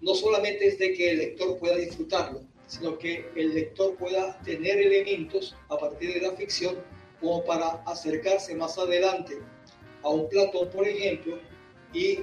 no 0.00 0.14
solamente 0.14 0.66
es 0.66 0.78
de 0.78 0.92
que 0.92 1.12
el 1.12 1.18
lector 1.18 1.58
pueda 1.58 1.76
disfrutarlo, 1.76 2.42
sino 2.66 2.98
que 2.98 3.24
el 3.36 3.54
lector 3.54 3.96
pueda 3.96 4.38
tener 4.42 4.78
elementos 4.78 5.56
a 5.70 5.78
partir 5.78 6.12
de 6.12 6.20
la 6.20 6.32
ficción 6.32 6.76
como 7.20 7.42
para 7.44 7.82
acercarse 7.86 8.54
más 8.54 8.76
adelante 8.76 9.38
a 10.02 10.10
un 10.10 10.28
Platón, 10.28 10.68
por 10.70 10.86
ejemplo, 10.86 11.38
y 11.94 12.18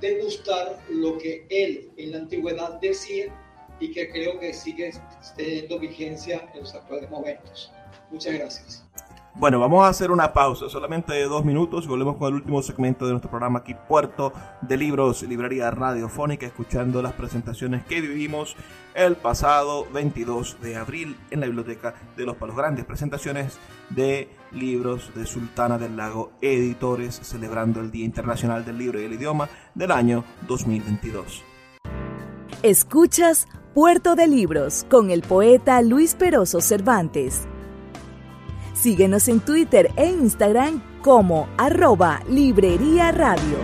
degustar 0.00 0.78
lo 0.88 1.18
que 1.18 1.46
él 1.50 1.90
en 1.96 2.12
la 2.12 2.18
antigüedad 2.18 2.80
decía 2.80 3.26
y 3.80 3.92
que 3.92 4.10
creo 4.10 4.38
que 4.38 4.52
sigue 4.52 4.92
teniendo 5.36 5.78
vigencia 5.78 6.48
en 6.54 6.60
los 6.60 6.74
actuales 6.74 7.10
momentos. 7.10 7.72
Muchas 8.10 8.34
gracias. 8.34 8.84
Bueno, 9.36 9.58
vamos 9.58 9.84
a 9.84 9.88
hacer 9.88 10.12
una 10.12 10.32
pausa 10.32 10.68
solamente 10.68 11.12
de 11.12 11.24
dos 11.24 11.44
minutos 11.44 11.84
y 11.84 11.88
volvemos 11.88 12.16
con 12.16 12.28
el 12.28 12.34
último 12.34 12.62
segmento 12.62 13.04
de 13.04 13.10
nuestro 13.10 13.30
programa 13.30 13.58
aquí, 13.58 13.74
Puerto 13.88 14.32
de 14.60 14.76
Libros, 14.76 15.24
Librería 15.24 15.72
Radiofónica, 15.72 16.46
escuchando 16.46 17.02
las 17.02 17.14
presentaciones 17.14 17.84
que 17.84 18.00
vivimos 18.00 18.54
el 18.94 19.16
pasado 19.16 19.88
22 19.92 20.60
de 20.60 20.76
abril 20.76 21.16
en 21.32 21.40
la 21.40 21.46
Biblioteca 21.46 21.96
de 22.16 22.24
los 22.26 22.36
Palos 22.36 22.54
Grandes. 22.54 22.84
Presentaciones 22.84 23.58
de 23.90 24.28
libros 24.52 25.10
de 25.16 25.26
Sultana 25.26 25.78
del 25.78 25.96
Lago 25.96 26.30
Editores, 26.40 27.18
celebrando 27.24 27.80
el 27.80 27.90
Día 27.90 28.04
Internacional 28.04 28.64
del 28.64 28.78
Libro 28.78 29.00
y 29.00 29.04
el 29.04 29.14
Idioma 29.14 29.48
del 29.74 29.90
año 29.90 30.22
2022. 30.46 31.42
Escuchas 32.62 33.48
Puerto 33.74 34.14
de 34.14 34.28
Libros 34.28 34.86
con 34.88 35.10
el 35.10 35.22
poeta 35.22 35.82
Luis 35.82 36.14
Peroso 36.14 36.60
Cervantes. 36.60 37.48
Síguenos 38.84 39.28
en 39.28 39.40
Twitter 39.40 39.90
e 39.96 40.10
Instagram 40.10 41.00
como 41.00 41.48
arroba 41.56 42.20
Librería 42.28 43.12
Radio. 43.12 43.56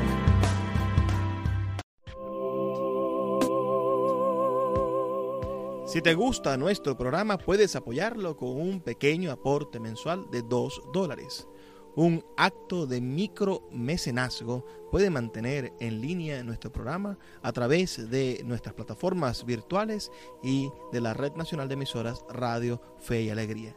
Si 5.85 6.01
te 6.01 6.15
gusta 6.15 6.57
nuestro 6.57 6.97
programa, 6.97 7.37
puedes 7.37 7.77
apoyarlo 7.77 8.35
con 8.39 8.59
un 8.59 8.81
pequeño 8.81 9.31
aporte 9.31 9.79
mensual 9.79 10.25
de 10.31 10.41
2 10.41 10.85
dólares. 10.91 11.47
Un 11.97 12.25
acto 12.39 12.87
de 12.87 13.03
micromecenazgo 13.03 14.65
puede 14.91 15.11
mantener 15.11 15.75
en 15.81 16.01
línea 16.01 16.43
nuestro 16.43 16.73
programa 16.73 17.19
a 17.43 17.53
través 17.53 18.09
de 18.09 18.41
nuestras 18.47 18.75
plataformas 18.75 19.45
virtuales 19.45 20.11
y 20.43 20.71
de 20.93 21.03
la 21.03 21.13
Red 21.13 21.35
Nacional 21.35 21.69
de 21.69 21.75
Emisoras 21.75 22.25
Radio 22.31 22.81
Fe 22.99 23.25
y 23.25 23.29
Alegría. 23.29 23.77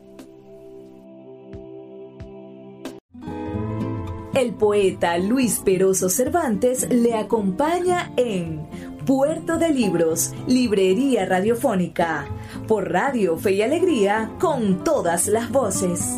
Poeta 4.61 5.17
Luis 5.17 5.59
Peroso 5.65 6.07
Cervantes 6.07 6.87
le 6.87 7.15
acompaña 7.15 8.11
en 8.15 8.63
Puerto 9.07 9.57
de 9.57 9.69
Libros, 9.69 10.35
Librería 10.45 11.25
Radiofónica, 11.25 12.27
por 12.67 12.91
Radio 12.91 13.37
Fe 13.37 13.53
y 13.53 13.63
Alegría, 13.63 14.29
con 14.39 14.83
todas 14.83 15.25
las 15.25 15.49
voces. 15.49 16.15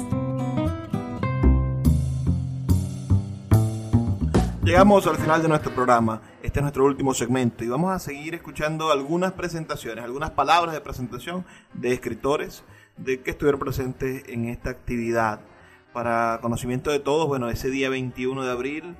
Llegamos 4.65 5.07
al 5.07 5.15
final 5.15 5.41
de 5.41 5.47
nuestro 5.47 5.73
programa. 5.73 6.21
Este 6.41 6.59
es 6.59 6.63
nuestro 6.63 6.83
último 6.83 7.13
segmento 7.13 7.63
y 7.63 7.69
vamos 7.69 7.93
a 7.93 7.99
seguir 7.99 8.35
escuchando 8.35 8.91
algunas 8.91 9.31
presentaciones, 9.31 10.03
algunas 10.03 10.31
palabras 10.31 10.73
de 10.73 10.81
presentación 10.81 11.45
de 11.73 11.93
escritores 11.93 12.65
de 12.97 13.21
que 13.21 13.31
estuvieron 13.31 13.61
presentes 13.61 14.25
en 14.27 14.49
esta 14.49 14.69
actividad. 14.69 15.39
Para 15.93 16.39
conocimiento 16.41 16.89
de 16.89 16.99
todos, 16.99 17.27
bueno, 17.27 17.49
ese 17.49 17.69
día 17.69 17.87
21 17.87 18.43
de 18.43 18.51
abril 18.51 18.95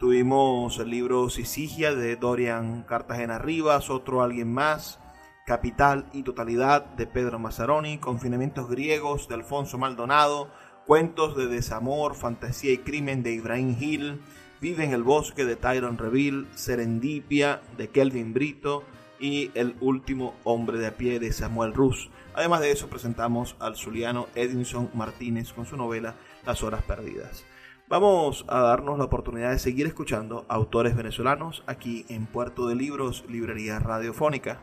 tuvimos 0.00 0.76
el 0.80 0.90
libro 0.90 1.30
Sisigia 1.30 1.94
de 1.94 2.16
Dorian 2.16 2.82
Cartagena 2.82 3.38
Rivas, 3.38 3.88
otro 3.88 4.20
alguien 4.20 4.52
más, 4.52 4.98
Capital 5.46 6.06
y 6.12 6.24
Totalidad 6.24 6.86
de 6.86 7.06
Pedro 7.06 7.38
Mazzaroni, 7.38 7.98
Confinamientos 7.98 8.68
Griegos 8.68 9.28
de 9.28 9.36
Alfonso 9.36 9.78
Maldonado, 9.78 10.50
Cuentos 10.86 11.36
de 11.36 11.46
Desamor, 11.46 12.16
Fantasía 12.16 12.72
y 12.72 12.78
Crimen 12.78 13.22
de 13.22 13.32
Ibrahim 13.32 13.76
Hill, 13.78 14.20
Vive 14.60 14.84
en 14.84 14.92
el 14.92 15.02
Bosque 15.02 15.44
de 15.44 15.56
Tyron 15.56 15.98
Reville, 15.98 16.46
Serendipia 16.54 17.60
de 17.76 17.88
Kelvin 17.88 18.32
Brito 18.32 18.82
y 19.20 19.50
El 19.54 19.76
Último 19.80 20.34
Hombre 20.42 20.78
de 20.78 20.86
a 20.86 20.96
Pie 20.96 21.20
de 21.20 21.32
Samuel 21.32 21.74
Rus. 21.74 22.10
Además 22.34 22.60
de 22.60 22.72
eso 22.72 22.88
presentamos 22.88 23.54
al 23.60 23.76
zuliano 23.76 24.26
Edinson 24.34 24.90
Martínez 24.92 25.52
con 25.52 25.66
su 25.66 25.76
novela 25.76 26.16
Las 26.44 26.62
Horas 26.62 26.82
Perdidas. 26.82 27.44
Vamos 27.86 28.44
a 28.48 28.60
darnos 28.60 28.98
la 28.98 29.04
oportunidad 29.04 29.50
de 29.50 29.58
seguir 29.58 29.86
escuchando 29.86 30.44
autores 30.48 30.96
venezolanos 30.96 31.62
aquí 31.66 32.04
en 32.08 32.26
Puerto 32.26 32.66
de 32.66 32.74
Libros, 32.74 33.24
Librería 33.28 33.78
Radiofónica. 33.78 34.60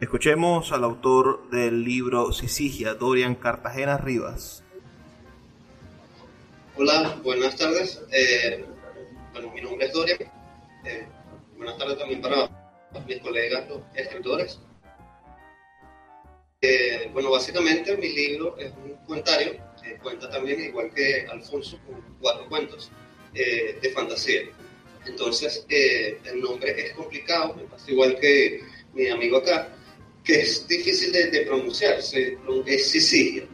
Escuchemos 0.00 0.72
al 0.72 0.84
autor 0.84 1.50
del 1.50 1.84
libro 1.84 2.32
Sisigia, 2.32 2.94
Dorian 2.94 3.34
Cartagena 3.34 3.98
Rivas. 3.98 4.62
Hola, 6.76 7.16
buenas 7.22 7.56
tardes. 7.56 8.02
Eh, 8.12 8.64
bueno, 9.32 9.52
mi 9.52 9.60
nombre 9.60 9.86
es 9.86 9.92
Dorian. 9.92 10.18
Eh, 10.86 11.06
buenas 11.56 11.76
tardes 11.76 11.98
también 11.98 12.22
para 12.22 12.48
mis 13.06 13.18
colegas, 13.18 13.68
los 13.68 13.80
escritores. 13.94 14.58
Eh, 16.62 17.08
bueno, 17.12 17.30
básicamente 17.30 17.96
mi 17.96 18.08
libro 18.10 18.56
es 18.58 18.70
un 18.84 18.94
comentario, 19.06 19.56
cuenta 20.02 20.28
también, 20.28 20.62
igual 20.62 20.92
que 20.94 21.26
Alfonso, 21.30 21.78
cuatro 22.20 22.48
cuentos 22.48 22.90
de 23.32 23.92
fantasía. 23.94 24.42
Entonces, 25.06 25.64
el 25.68 26.40
nombre 26.40 26.86
es 26.86 26.92
complicado, 26.92 27.56
igual 27.86 28.18
que 28.20 28.60
mi 28.92 29.08
amigo 29.08 29.38
acá, 29.38 29.74
que 30.22 30.40
es 30.40 30.68
difícil 30.68 31.12
de, 31.12 31.30
de 31.30 31.40
pronunciar, 31.46 31.98
es 31.98 32.90
Sicilia. 32.90 33.46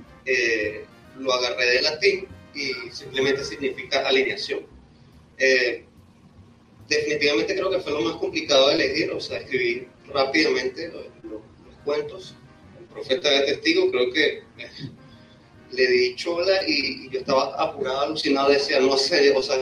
lo 1.19 1.33
agarré 1.33 1.67
de 1.67 1.83
latín 1.83 2.27
y 2.57 2.91
simplemente 2.91 3.45
significa 3.45 4.07
alineación. 4.07 4.67
Eh, 5.39 5.85
definitivamente 6.89 7.55
creo 7.55 7.71
que 7.71 7.81
fue 7.81 7.93
lo 7.93 8.01
más 8.01 8.17
complicado 8.17 8.69
de 8.69 8.75
elegir, 8.75 9.11
o 9.13 9.21
sea, 9.21 9.39
escribir 9.39 9.89
rápidamente 10.09 10.89
los, 10.89 11.07
cuentos. 11.85 12.35
Profeta 12.97 13.29
de 13.29 13.43
testigo, 13.43 13.91
creo 13.91 14.11
que 14.11 14.27
eh, 14.57 14.71
le 15.71 15.87
di 15.87 16.17
chola 16.17 16.67
y, 16.67 17.11
yo 17.11 17.19
estaba 17.21 17.55
apurado, 17.63 18.01
alucinado, 18.01 18.49
decía, 18.49 18.81
no 18.81 18.97
sé, 18.97 19.33
o 19.37 19.43
sea, 19.43 19.55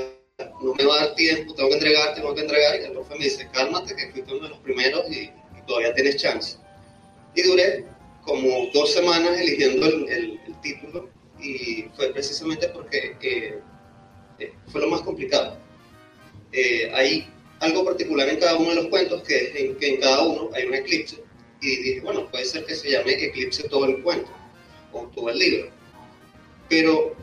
no 0.62 0.72
me 0.74 0.84
va 0.84 0.94
a 0.94 1.06
dar 1.06 1.14
tiempo, 1.16 1.52
tengo 1.52 1.68
que 1.70 1.74
entregar, 1.74 2.14
tengo 2.14 2.32
que 2.32 2.42
entregar. 2.42 2.80
Y 2.80 2.84
el 2.84 2.92
profe 2.92 3.18
me 3.18 3.24
dice, 3.24 3.48
cálmate, 3.52 3.96
que 3.96 4.12
fuiste 4.12 4.32
uno 4.32 4.44
de 4.44 4.48
los 4.50 4.58
primeros 4.60 5.10
y, 5.10 5.30
todavía 5.66 5.94
tienes 5.94 6.16
chance. 6.16 6.58
Y 7.34 7.42
duré 7.42 7.86
como 8.22 8.70
dos 8.72 8.92
semanas 8.92 9.36
eligiendo 9.40 9.86
el, 9.86 10.38
título 10.62 11.10
y 11.40 11.86
fue 11.94 12.10
precisamente 12.12 12.68
porque 12.68 13.16
eh, 13.20 14.52
fue 14.68 14.80
lo 14.80 14.88
más 14.88 15.00
complicado. 15.02 15.58
Eh, 16.52 16.90
hay 16.94 17.26
algo 17.60 17.84
particular 17.84 18.28
en 18.28 18.38
cada 18.38 18.56
uno 18.56 18.70
de 18.70 18.76
los 18.76 18.86
cuentos, 18.86 19.22
que 19.24 19.36
es 19.36 19.76
que 19.76 19.88
en 19.88 20.00
cada 20.00 20.22
uno 20.22 20.50
hay 20.54 20.66
un 20.66 20.74
eclipse, 20.74 21.22
y 21.64 21.76
dije, 21.76 22.00
bueno, 22.00 22.30
puede 22.30 22.44
ser 22.44 22.64
que 22.64 22.74
se 22.74 22.90
llame 22.90 23.12
eclipse 23.12 23.68
todo 23.68 23.86
el 23.86 24.02
cuento, 24.02 24.30
o 24.92 25.02
todo 25.14 25.30
el 25.30 25.38
libro. 25.38 25.70
Pero 26.68 27.14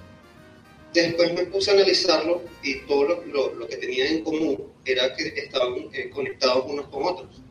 después 0.94 1.34
me 1.34 1.46
puse 1.46 1.72
a 1.72 1.74
analizarlo 1.76 2.42
y 2.64 2.80
todo 2.82 3.24
lo, 3.26 3.54
lo, 3.54 3.68
que 3.68 3.78
tenían 3.78 4.08
en 4.08 4.24
común 4.24 4.64
era 4.86 5.16
que 5.16 5.28
estaban 5.28 5.90
eh, 5.94 6.10
conectados 6.10 6.66
unos 6.68 6.88
con 6.88 7.04
otros. 7.04 7.42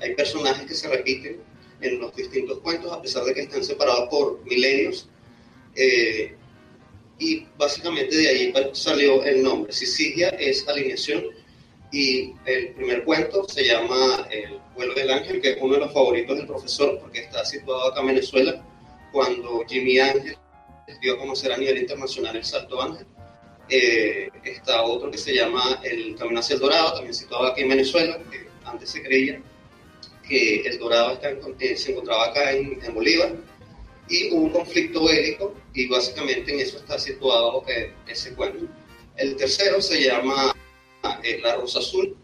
hay 0.00 0.14
personajes 0.14 0.66
que 0.66 0.74
se 0.74 0.88
repiten 0.88 1.40
en 1.80 2.00
los 2.00 2.14
distintos 2.14 2.58
cuentos, 2.60 2.92
a 2.92 3.02
pesar 3.02 3.24
de 3.24 3.34
que 3.34 3.40
están 3.42 3.64
separados 3.64 4.08
por 4.08 4.44
milenios, 4.44 5.08
eh, 5.74 6.34
y 7.18 7.46
básicamente 7.56 8.16
de 8.16 8.28
ahí 8.28 8.54
salió 8.72 9.24
el 9.24 9.42
nombre. 9.42 9.72
Sicilia 9.72 10.28
es 10.30 10.66
alineación 10.68 11.24
y 11.92 12.34
el 12.46 12.74
primer 12.74 13.04
cuento 13.04 13.48
se 13.48 13.64
llama 13.64 14.26
El 14.30 14.58
vuelo 14.74 14.94
del 14.94 15.10
ángel, 15.10 15.40
que 15.40 15.52
es 15.52 15.58
uno 15.60 15.74
de 15.74 15.80
los 15.80 15.92
favoritos 15.92 16.36
del 16.36 16.46
profesor 16.46 16.98
porque 17.00 17.20
está 17.20 17.44
situado 17.44 17.90
acá 17.90 18.00
en 18.00 18.08
Venezuela 18.08 18.64
cuando 19.12 19.64
Jimmy 19.66 19.98
Ángel 19.98 20.36
dio 21.00 21.14
a 21.14 21.18
conocer 21.18 21.52
a 21.52 21.56
nivel 21.56 21.78
internacional 21.78 22.36
el 22.36 22.44
Salto 22.44 22.80
Ángel. 22.80 23.06
Eh, 23.68 24.28
está 24.44 24.82
otro 24.82 25.10
que 25.10 25.18
se 25.18 25.34
llama 25.34 25.80
El 25.82 26.14
Camino 26.16 26.40
hacia 26.40 26.54
el 26.54 26.60
Dorado, 26.60 26.94
también 26.94 27.14
situado 27.14 27.46
aquí 27.46 27.62
en 27.62 27.68
Venezuela, 27.70 28.18
que 28.30 28.46
antes 28.64 28.90
se 28.90 29.02
creía 29.02 29.40
que 30.28 30.62
el 30.62 30.78
Dorado 30.78 31.12
está 31.12 31.30
eh, 31.30 31.76
se 31.76 31.92
encontraba 31.92 32.26
acá 32.26 32.52
en, 32.52 32.78
en 32.82 32.94
Bolívar 32.94 33.32
y 34.08 34.30
hubo 34.32 34.44
un 34.44 34.50
conflicto 34.50 35.04
bélico 35.04 35.54
y 35.74 35.88
básicamente 35.88 36.52
en 36.52 36.60
eso 36.60 36.78
está 36.78 36.98
situado 36.98 37.64
eh, 37.68 37.92
ese 38.06 38.34
cuento. 38.34 38.66
El 39.16 39.36
tercero 39.36 39.80
se 39.80 40.02
llama 40.02 40.54
eh, 41.22 41.40
La 41.42 41.56
Rosa 41.56 41.78
Azul, 41.78 42.16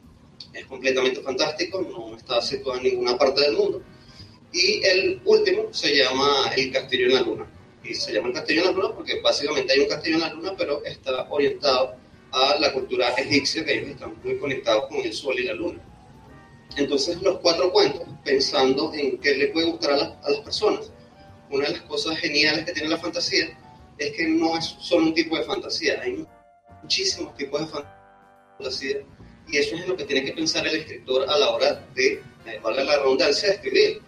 es 0.52 0.66
completamente 0.66 1.20
fantástico, 1.20 1.80
no 1.80 2.16
está 2.16 2.40
situado 2.40 2.78
en 2.78 2.84
ninguna 2.84 3.16
parte 3.16 3.40
del 3.40 3.56
mundo. 3.56 3.82
Y 4.52 4.84
el 4.84 5.20
último 5.24 5.72
se 5.72 5.96
llama 5.96 6.52
El 6.56 6.72
Castillo 6.72 7.06
en 7.06 7.14
la 7.14 7.22
Luna. 7.22 7.50
Y 7.82 7.94
se 7.94 8.12
llama 8.12 8.28
El 8.28 8.34
Castillo 8.34 8.60
en 8.60 8.66
la 8.66 8.72
Luna 8.72 8.94
porque 8.94 9.20
básicamente 9.20 9.72
hay 9.72 9.80
un 9.80 9.88
castillo 9.88 10.16
en 10.16 10.22
la 10.22 10.34
Luna, 10.34 10.54
pero 10.56 10.84
está 10.84 11.26
orientado 11.30 11.94
a 12.32 12.58
la 12.58 12.72
cultura 12.72 13.08
egipcia, 13.10 13.64
que 13.64 13.78
ellos 13.78 13.90
están 13.90 14.14
muy 14.22 14.38
conectados 14.38 14.88
con 14.88 14.98
el 14.98 15.12
Sol 15.12 15.38
y 15.38 15.44
la 15.44 15.54
Luna. 15.54 15.80
Entonces 16.76 17.20
los 17.22 17.38
cuatro 17.40 17.72
cuentos, 17.72 18.02
pensando 18.24 18.92
en 18.94 19.18
qué 19.18 19.34
le 19.34 19.48
puede 19.48 19.70
gustar 19.70 19.92
a, 19.92 20.20
a 20.22 20.30
las 20.30 20.40
personas, 20.40 20.90
una 21.50 21.66
de 21.66 21.72
las 21.72 21.82
cosas 21.82 22.16
geniales 22.18 22.64
que 22.64 22.72
tiene 22.72 22.88
la 22.88 22.98
fantasía 22.98 23.58
es 23.98 24.12
que 24.12 24.26
no 24.26 24.56
es 24.56 24.76
solo 24.80 25.06
un 25.06 25.14
tipo 25.14 25.36
de 25.36 25.44
fantasía, 25.44 26.00
hay 26.00 26.26
muchísimos 26.82 27.34
tipos 27.36 27.60
de 27.60 27.66
fantasía 27.66 28.01
y 29.48 29.56
eso 29.56 29.76
es 29.76 29.88
lo 29.88 29.96
que 29.96 30.04
tiene 30.04 30.24
que 30.24 30.32
pensar 30.32 30.66
el 30.66 30.76
escritor 30.76 31.28
a 31.28 31.38
la 31.38 31.50
hora 31.50 31.86
de, 31.94 32.22
eh, 32.46 32.60
valga 32.62 32.84
la 32.84 32.98
redundancia, 32.98 33.48
de 33.48 33.54
escribir. 33.54 34.00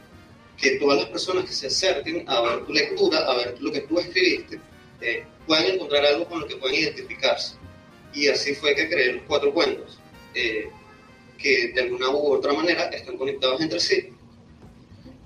Que 0.57 0.79
todas 0.79 0.99
las 0.99 1.09
personas 1.09 1.47
que 1.47 1.53
se 1.53 1.67
acerquen 1.67 2.25
a 2.29 2.41
ver 2.41 2.65
tu 2.65 2.73
lectura, 2.73 3.19
a 3.19 3.37
ver 3.37 3.57
lo 3.61 3.73
que 3.73 3.81
tú 3.81 3.99
escribiste, 3.99 4.61
eh, 5.01 5.25
puedan 5.47 5.67
encontrar 5.67 6.07
algo 6.07 6.27
con 6.27 6.41
lo 6.41 6.47
que 6.47 6.57
puedan 6.57 6.77
identificarse. 6.77 7.57
Y 8.15 8.29
así 8.29 8.55
fue 8.55 8.75
que 8.77 8.89
creé 8.89 9.15
los 9.15 9.25
cuatro 9.27 9.53
cuentos, 9.53 9.99
eh, 10.35 10.69
que 11.37 11.73
de 11.75 11.83
alguna 11.83 12.09
u 12.11 12.35
otra 12.35 12.53
manera 12.53 12.85
están 12.85 13.19
conectados 13.19 13.61
entre 13.61 13.81
sí. 13.81 14.11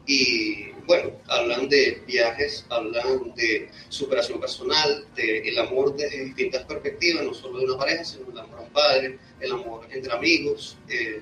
Y 0.06 0.67
bueno, 0.88 1.12
hablan 1.28 1.68
de 1.68 2.02
viajes, 2.06 2.64
hablan 2.70 3.34
de 3.34 3.68
superación 3.90 4.40
personal, 4.40 5.06
del 5.14 5.46
el 5.46 5.58
amor 5.58 5.94
desde 5.94 6.24
distintas 6.24 6.64
perspectivas, 6.64 7.24
no 7.24 7.34
solo 7.34 7.58
de 7.58 7.66
una 7.66 7.76
pareja, 7.76 8.02
sino 8.04 8.30
el 8.32 8.38
amor 8.38 8.58
a 8.58 8.62
un 8.62 8.70
padre, 8.70 9.18
el 9.38 9.52
amor 9.52 9.86
entre 9.90 10.10
amigos, 10.10 10.78
eh, 10.88 11.20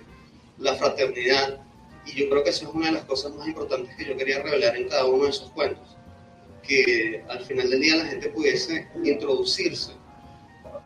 la 0.58 0.76
fraternidad. 0.76 1.60
Y 2.06 2.14
yo 2.14 2.30
creo 2.30 2.44
que 2.44 2.50
eso 2.50 2.68
es 2.68 2.74
una 2.74 2.86
de 2.86 2.92
las 2.92 3.04
cosas 3.06 3.34
más 3.34 3.48
importantes 3.48 3.96
que 3.96 4.04
yo 4.04 4.16
quería 4.16 4.40
revelar 4.40 4.76
en 4.76 4.88
cada 4.88 5.04
uno 5.04 5.24
de 5.24 5.30
esos 5.30 5.50
cuentos. 5.50 5.96
Que 6.62 7.24
al 7.28 7.44
final 7.44 7.68
del 7.68 7.80
día 7.80 7.96
la 7.96 8.06
gente 8.06 8.28
pudiese 8.28 8.86
introducirse 9.02 9.90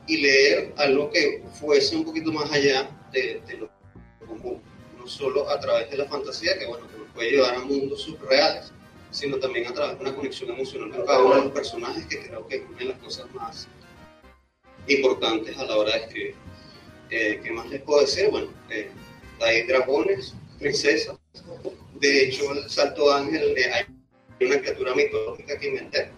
y 0.06 0.22
leer 0.22 0.72
algo 0.78 1.10
que 1.10 1.42
fuese 1.52 1.96
un 1.96 2.06
poquito 2.06 2.32
más 2.32 2.50
allá 2.50 2.88
de, 3.12 3.42
de 3.46 3.58
lo 3.58 3.70
común. 4.26 4.62
No 4.98 5.06
solo 5.06 5.50
a 5.50 5.60
través 5.60 5.90
de 5.90 5.98
la 5.98 6.06
fantasía, 6.06 6.58
que 6.58 6.64
bueno, 6.64 6.86
puede 7.20 7.32
llevar 7.32 7.54
a 7.54 7.58
mundos 7.58 8.00
subreales, 8.00 8.72
sino 9.10 9.36
también 9.36 9.66
a 9.66 9.74
través 9.74 9.98
de 9.98 10.04
una 10.04 10.16
conexión 10.16 10.48
emocional 10.48 10.90
con 10.90 11.04
cada 11.04 11.22
uno 11.22 11.34
de 11.34 11.40
los 11.42 11.52
personajes, 11.52 12.06
que 12.06 12.18
creo 12.18 12.46
que 12.48 12.56
es 12.56 12.62
una 12.66 12.78
de 12.78 12.84
las 12.86 12.98
cosas 12.98 13.34
más 13.34 13.68
importantes 14.86 15.58
a 15.58 15.66
la 15.66 15.76
hora 15.76 15.92
de 15.92 15.98
escribir. 15.98 16.34
Eh, 17.10 17.40
¿Qué 17.42 17.50
más 17.50 17.68
les 17.68 17.82
puedo 17.82 18.00
decir? 18.00 18.30
Bueno, 18.30 18.48
eh, 18.70 18.88
hay 19.42 19.66
dragones, 19.66 20.34
princesas. 20.58 21.18
De 22.00 22.24
hecho, 22.24 22.52
el 22.52 22.70
Salto 22.70 23.12
Ángel, 23.12 23.54
eh, 23.54 23.70
hay 23.70 24.46
una 24.46 24.58
criatura 24.58 24.94
mitológica 24.94 25.58
que 25.58 25.68
inventé, 25.68 26.08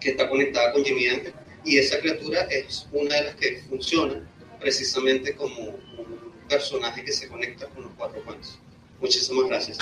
que 0.00 0.10
está 0.10 0.28
conectada 0.28 0.74
con 0.74 0.84
Jimmy 0.84 1.06
Ángel, 1.06 1.32
y 1.64 1.78
esa 1.78 1.98
criatura 1.98 2.42
es 2.50 2.86
una 2.92 3.14
de 3.14 3.24
las 3.24 3.36
que 3.36 3.62
funciona 3.70 4.22
precisamente 4.60 5.34
como 5.34 5.62
un 5.62 6.32
personaje 6.46 7.02
que 7.06 7.12
se 7.12 7.26
conecta 7.26 7.68
con 7.68 7.84
los 7.84 7.92
cuatro 7.96 8.22
cuentos. 8.22 8.58
Muchísimas 9.00 9.48
gracias. 9.48 9.78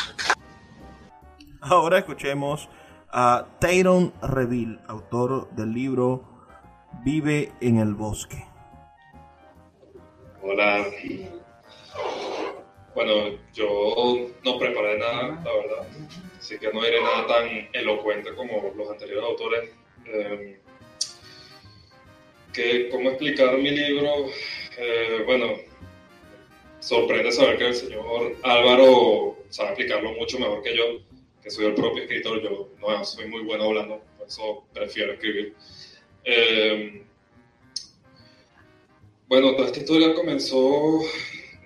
Ahora 1.61 1.99
escuchemos 1.99 2.69
a 3.11 3.47
Tayron 3.61 4.13
Reville, 4.23 4.79
autor 4.87 5.51
del 5.51 5.73
libro 5.73 6.25
Vive 7.05 7.53
en 7.61 7.79
el 7.79 7.95
bosque. 7.95 8.45
Hola. 10.43 10.87
Bueno, 12.95 13.39
yo 13.53 14.29
no 14.45 14.59
preparé 14.59 14.99
nada, 14.99 15.41
la 15.45 15.53
verdad. 15.53 15.89
Así 16.39 16.59
que 16.59 16.73
no 16.73 16.83
diré 16.83 17.01
nada 17.03 17.27
tan 17.27 17.69
elocuente 17.73 18.35
como 18.35 18.73
los 18.77 18.91
anteriores 18.91 19.25
autores. 19.25 19.71
Eh, 20.07 20.61
que, 22.53 22.89
¿Cómo 22.89 23.11
explicar 23.11 23.57
mi 23.59 23.71
libro? 23.71 24.27
Eh, 24.79 25.23
bueno, 25.27 25.57
sorprende 26.81 27.33
saber 27.33 27.59
que 27.59 27.67
el 27.69 27.75
señor 27.75 28.37
Álvaro 28.43 29.39
sabe 29.51 29.71
explicarlo 29.71 30.13
mucho 30.13 30.39
mejor 30.39 30.63
que 30.63 30.77
yo, 30.77 30.85
que 31.43 31.51
soy 31.51 31.67
el 31.67 31.75
propio 31.75 32.03
escritor. 32.03 32.43
Yo 32.43 32.71
no 32.81 33.05
soy 33.05 33.27
muy 33.29 33.43
bueno 33.43 33.65
hablando, 33.65 34.03
por 34.17 34.29
eso 34.29 34.65
prefiero 34.73 35.13
escribir. 35.13 35.55
Eh, 36.25 37.03
bueno, 39.29 39.53
toda 39.55 39.67
esta 39.67 39.81
historia 39.81 40.15
comenzó, 40.15 41.01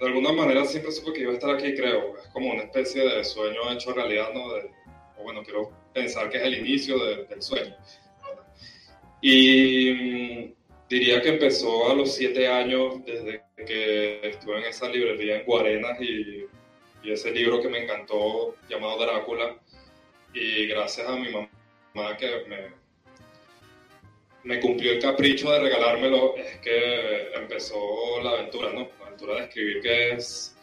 de 0.01 0.07
alguna 0.07 0.33
manera 0.33 0.65
siempre 0.65 0.93
supe 0.93 1.13
que 1.13 1.21
iba 1.21 1.31
a 1.31 1.35
estar 1.35 1.51
aquí, 1.51 1.75
creo. 1.75 2.19
Es 2.19 2.29
como 2.29 2.51
una 2.51 2.65
especie 2.65 3.03
de 3.03 3.25
sueño 3.25 3.71
hecho 3.73 3.93
realidad, 3.93 4.33
¿no? 4.35 4.47
o 5.19 5.23
bueno, 5.23 5.43
quiero 5.45 5.71
pensar 5.93 6.31
que 6.31 6.39
es 6.39 6.45
el 6.45 6.59
inicio 6.59 6.99
del 7.05 7.43
sueño. 7.43 7.77
Y 9.21 9.93
mm, 9.93 10.55
diría 10.89 11.23
que 11.23 11.29
empezó 11.29 11.89
a 11.91 11.95
los 11.95 12.15
siete 12.15 12.49
años, 12.49 13.05
desde 13.05 13.45
que 13.65 14.21
estuve 14.23 14.59
en 14.59 14.65
esa 14.65 14.89
librería 14.89 15.37
en 15.37 15.45
Guarenas 15.45 16.01
y, 16.01 16.47
y 17.03 17.13
ese 17.13 17.31
libro 17.31 17.61
que 17.61 17.69
me 17.69 17.85
encantó 17.85 18.57
llamado 18.69 19.05
Drácula. 19.05 19.57
Y 20.35 20.67
gracias 20.67 21.07
a 21.09 21.17
mi 21.17 21.29
mamá 21.31 22.17
que 22.17 22.45
me, 22.49 22.83
me 24.45 24.61
cumplió 24.61 24.93
el 24.93 25.03
capricho 25.03 25.51
de 25.53 25.61
regalármelo, 25.61 26.37
es 26.37 26.59
que 26.59 27.33
empezó 27.35 28.21
la 28.23 28.31
aventura, 28.31 28.73
¿no? 28.73 28.89
La 28.99 29.07
aventura 29.07 29.35
de 29.37 29.43
escribir, 29.43 29.81
que 29.81 30.11
es, 30.13 30.57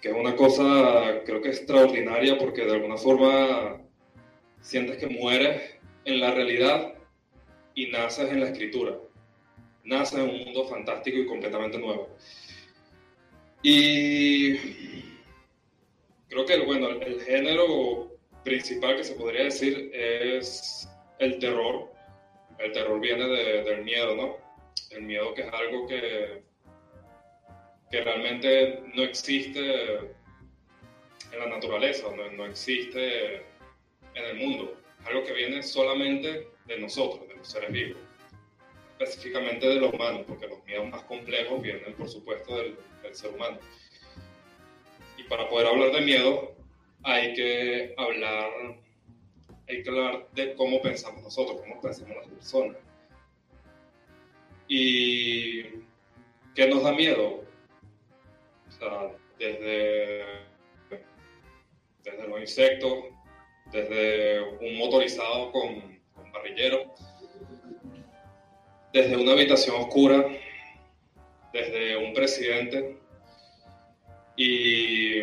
que 0.00 0.08
es 0.08 0.14
una 0.14 0.36
cosa, 0.36 1.22
creo 1.24 1.40
que 1.40 1.48
extraordinaria, 1.48 2.38
porque 2.38 2.64
de 2.64 2.72
alguna 2.72 2.96
forma 2.96 3.80
sientes 4.60 4.98
que 4.98 5.06
mueres 5.06 5.78
en 6.04 6.20
la 6.20 6.32
realidad 6.32 6.94
y 7.74 7.88
naces 7.88 8.30
en 8.30 8.40
la 8.40 8.48
escritura. 8.48 8.98
Naces 9.84 10.18
en 10.18 10.30
un 10.30 10.44
mundo 10.44 10.66
fantástico 10.66 11.18
y 11.18 11.26
completamente 11.26 11.78
nuevo. 11.78 12.08
Y 13.62 14.56
creo 16.28 16.44
que 16.46 16.64
bueno, 16.64 16.88
el 16.88 17.20
género 17.22 18.10
principal 18.42 18.96
que 18.96 19.04
se 19.04 19.14
podría 19.14 19.44
decir 19.44 19.90
es 19.94 20.88
el 21.18 21.38
terror 21.38 21.94
el 22.58 22.72
terror 22.72 23.00
viene 23.00 23.26
del 23.26 23.84
miedo, 23.84 24.14
¿no? 24.14 24.36
El 24.90 25.02
miedo 25.02 25.34
que 25.34 25.42
es 25.42 25.52
algo 25.52 25.86
que, 25.86 26.42
que 27.90 28.00
realmente 28.02 28.82
no 28.94 29.02
existe 29.02 29.96
en 29.96 31.38
la 31.38 31.46
naturaleza, 31.48 32.08
no, 32.36 32.46
existe 32.46 33.36
en 34.14 34.24
el 34.24 34.36
mundo. 34.36 34.76
Es 35.00 35.06
algo 35.06 35.24
que 35.24 35.32
viene 35.32 35.62
solamente 35.62 36.48
de 36.66 36.78
nosotros, 36.78 37.28
de 37.28 37.34
los 37.36 37.48
seres 37.48 37.72
vivos. 37.72 37.98
Específicamente 38.98 39.66
de 39.66 39.76
los 39.76 39.92
humanos, 39.92 40.22
porque 40.26 40.46
los 40.46 40.64
miedos 40.64 40.88
más 40.88 41.02
complejos 41.02 41.60
vienen, 41.60 41.94
por 41.94 42.08
supuesto, 42.08 42.56
del, 42.56 42.76
ser 43.12 43.34
humano. 43.34 43.58
Y 45.16 45.24
para 45.24 45.48
poder 45.48 45.66
hablar 45.68 45.92
de 45.92 46.00
miedo, 46.00 46.54
hay 47.02 47.34
que 47.34 47.94
hablar 47.96 48.50
hay 49.68 49.82
que 49.82 49.88
hablar 49.88 50.28
de 50.32 50.54
cómo 50.56 50.82
pensamos 50.82 51.22
nosotros, 51.22 51.60
cómo 51.60 51.80
pensamos 51.80 52.16
las 52.16 52.26
personas. 52.28 52.76
¿Y 54.68 55.62
qué 56.54 56.68
nos 56.68 56.82
da 56.82 56.92
miedo? 56.92 57.44
O 58.68 58.72
sea, 58.72 59.10
desde, 59.38 60.24
desde 62.02 62.28
los 62.28 62.40
insectos, 62.40 63.04
desde 63.72 64.40
un 64.60 64.78
motorizado 64.78 65.50
con, 65.52 65.98
con 66.14 66.32
parrillero, 66.32 66.94
desde 68.94 69.16
una 69.16 69.32
habitación 69.32 69.74
oscura, 69.74 70.24
desde 71.52 71.96
un 71.96 72.14
presidente 72.14 72.96
y 74.36 75.16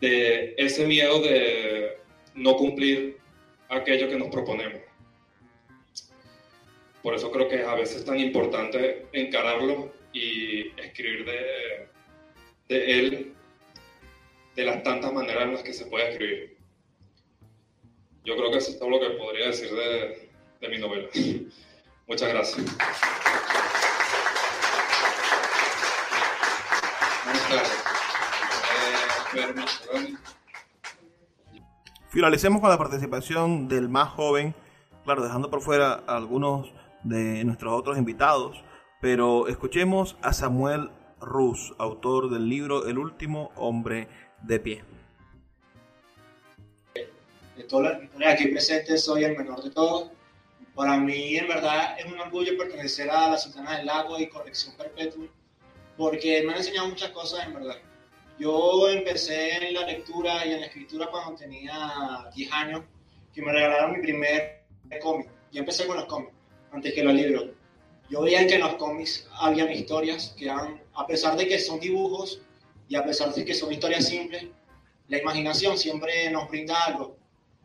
de 0.00 0.54
ese 0.56 0.86
miedo 0.86 1.20
de 1.20 1.98
no 2.34 2.56
cumplir 2.56 3.18
aquello 3.68 4.08
que 4.08 4.16
nos 4.16 4.28
proponemos. 4.28 4.80
Por 7.02 7.14
eso 7.14 7.30
creo 7.30 7.48
que 7.48 7.56
es 7.56 7.66
a 7.66 7.74
veces 7.74 8.02
tan 8.02 8.18
importante 8.18 9.06
encararlo 9.12 9.92
y 10.14 10.68
escribir 10.80 11.26
de, 11.26 11.88
de 12.68 12.98
él 12.98 13.34
de 14.56 14.64
las 14.64 14.82
tantas 14.82 15.12
maneras 15.12 15.42
en 15.42 15.52
las 15.52 15.62
que 15.62 15.74
se 15.74 15.84
puede 15.84 16.12
escribir. 16.12 16.56
Yo 18.24 18.36
creo 18.36 18.50
que 18.50 18.58
eso 18.58 18.70
es 18.70 18.78
todo 18.78 18.88
lo 18.88 19.00
que 19.00 19.10
podría 19.16 19.48
decir 19.48 19.70
de, 19.70 20.31
de 20.62 20.68
mi 20.68 20.78
novela. 20.78 21.08
Muchas 22.06 22.28
gracias. 22.28 22.66
Buenas 27.24 27.48
tardes. 27.48 27.72
Eh, 29.34 30.16
Finalicemos 32.10 32.60
con 32.60 32.70
la 32.70 32.78
participación 32.78 33.68
del 33.68 33.88
más 33.88 34.10
joven, 34.10 34.54
claro, 35.04 35.24
dejando 35.24 35.50
por 35.50 35.62
fuera 35.62 36.04
a 36.06 36.16
algunos 36.16 36.72
de 37.02 37.42
nuestros 37.44 37.72
otros 37.72 37.98
invitados, 37.98 38.62
pero 39.00 39.48
escuchemos 39.48 40.16
a 40.22 40.32
Samuel 40.32 40.90
Rus, 41.20 41.74
autor 41.78 42.30
del 42.30 42.48
libro 42.48 42.86
El 42.86 42.98
último 42.98 43.50
hombre 43.56 44.08
de 44.42 44.60
pie. 44.60 44.84
De 47.56 47.64
todas 47.64 47.98
las 48.18 48.34
aquí 48.34 48.48
presentes, 48.48 49.04
soy 49.04 49.24
el 49.24 49.36
menor 49.36 49.62
de 49.62 49.70
todos. 49.70 50.10
Para 50.74 50.96
mí, 50.96 51.36
en 51.36 51.48
verdad, 51.48 51.98
es 51.98 52.06
un 52.06 52.18
orgullo 52.18 52.56
pertenecer 52.56 53.10
a 53.10 53.28
la 53.28 53.36
Sultana 53.36 53.76
del 53.76 53.86
Lago 53.86 54.18
y 54.18 54.28
Corrección 54.28 54.74
Perpetua, 54.76 55.26
porque 55.96 56.42
me 56.42 56.52
han 56.52 56.58
enseñado 56.58 56.88
muchas 56.88 57.10
cosas, 57.10 57.46
en 57.46 57.54
verdad. 57.54 57.76
Yo 58.38 58.88
empecé 58.88 59.68
en 59.68 59.74
la 59.74 59.86
lectura 59.86 60.46
y 60.46 60.52
en 60.52 60.60
la 60.60 60.66
escritura 60.66 61.08
cuando 61.08 61.36
tenía 61.36 62.30
10 62.34 62.52
años, 62.52 62.82
que 63.34 63.42
me 63.42 63.52
regalaron 63.52 63.92
mi 63.92 64.02
primer 64.02 64.62
cómic. 65.02 65.28
Yo 65.52 65.60
empecé 65.60 65.86
con 65.86 65.96
los 65.96 66.06
cómics, 66.06 66.32
antes 66.72 66.94
que 66.94 67.04
los 67.04 67.14
libros. 67.14 67.50
Yo 68.08 68.22
veía 68.22 68.46
que 68.46 68.54
en 68.54 68.62
los 68.62 68.74
cómics 68.74 69.28
había 69.32 69.70
historias 69.72 70.34
que 70.38 70.50
a 70.50 71.06
pesar 71.06 71.36
de 71.36 71.46
que 71.46 71.58
son 71.58 71.80
dibujos 71.80 72.40
y 72.88 72.96
a 72.96 73.04
pesar 73.04 73.32
de 73.32 73.44
que 73.44 73.54
son 73.54 73.72
historias 73.72 74.06
simples, 74.06 74.46
la 75.08 75.18
imaginación 75.18 75.76
siempre 75.76 76.30
nos 76.30 76.48
brinda 76.48 76.82
algo. 76.84 77.16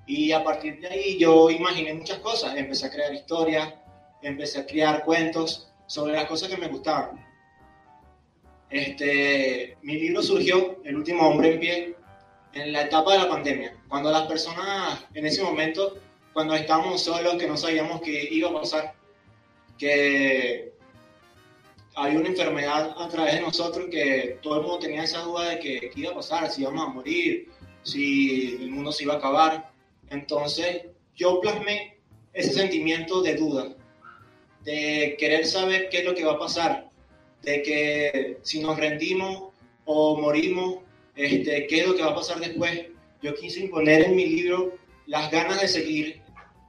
Y 0.08 0.32
a 0.32 0.44
partir 0.44 0.80
de 0.80 0.88
ahí 0.88 1.18
yo 1.20 1.50
imaginé 1.52 1.94
muchas 1.94 2.20
cosas. 2.20 2.56
Empecé 2.56 2.88
a 2.88 2.92
crear 2.92 3.14
historias, 3.14 3.74
empecé 4.22 4.60
a 4.60 4.66
crear 4.66 5.04
cuentos 5.04 5.70
sobre 5.86 6.14
las 6.14 6.26
cosas 6.26 6.50
que 6.50 6.58
me 6.58 6.70
gustaban. 6.70 7.26
Este, 8.70 9.78
mi 9.82 10.00
libro 10.00 10.22
surgió, 10.22 10.82
El 10.84 10.98
último 10.98 11.28
hombre 11.28 11.54
en 11.54 11.60
pie, 11.60 11.96
en 12.54 12.74
la 12.74 12.84
etapa 12.84 13.14
de 13.14 13.20
la 13.20 13.30
pandemia, 13.30 13.78
cuando 13.88 14.12
las 14.12 14.24
personas 14.24 15.06
en 15.14 15.26
ese 15.26 15.44
momento, 15.44 15.98
cuando 16.34 16.56
estábamos 16.56 17.02
solos, 17.02 17.36
que 17.36 17.48
no 17.48 17.56
sabíamos 17.56 18.02
qué 18.02 18.28
iba 18.32 18.50
a 18.50 18.54
pasar, 18.54 18.96
que 19.78 20.74
había 21.96 22.20
una 22.20 22.30
enfermedad 22.30 22.96
a 22.98 23.08
través 23.10 23.36
de 23.36 23.42
nosotros 23.42 23.88
que 23.90 24.40
todo 24.42 24.58
el 24.58 24.62
mundo 24.62 24.80
tenía 24.80 25.04
esa 25.04 25.22
duda 25.22 25.50
de 25.50 25.60
que 25.60 25.92
qué 25.94 26.00
iba 26.02 26.12
a 26.12 26.16
pasar, 26.16 26.50
si 26.50 26.62
íbamos 26.62 26.88
a 26.88 26.90
morir, 26.90 27.50
si 27.84 28.56
el 28.62 28.72
mundo 28.72 28.92
se 28.92 29.04
iba 29.04 29.16
a 29.16 29.18
acabar. 29.18 29.72
Entonces 30.10 30.84
yo 31.16 31.40
plasmé 31.42 31.98
ese 32.34 32.54
sentimiento 32.54 33.22
de 33.22 33.36
duda, 33.36 33.76
de 34.64 35.16
querer 35.20 35.46
saber 35.46 35.90
qué 35.90 36.00
es 36.00 36.06
lo 36.06 36.14
que 36.14 36.26
va 36.26 36.34
a 36.34 36.40
pasar, 36.40 36.90
de 37.42 37.62
que 37.62 38.38
si 38.44 38.60
nos 38.60 38.78
rendimos 38.78 39.54
o 39.86 40.18
morimos, 40.18 40.80
este, 41.16 41.68
qué 41.68 41.82
es 41.82 41.88
lo 41.88 41.96
que 41.96 42.04
va 42.04 42.12
a 42.12 42.16
pasar 42.16 42.40
después. 42.40 42.86
Yo 43.22 43.34
quise 43.34 43.62
imponer 43.62 44.04
en 44.04 44.16
mi 44.16 44.26
libro 44.26 44.78
las 45.08 45.32
ganas 45.32 45.62
de 45.62 45.68
seguir 45.68 46.22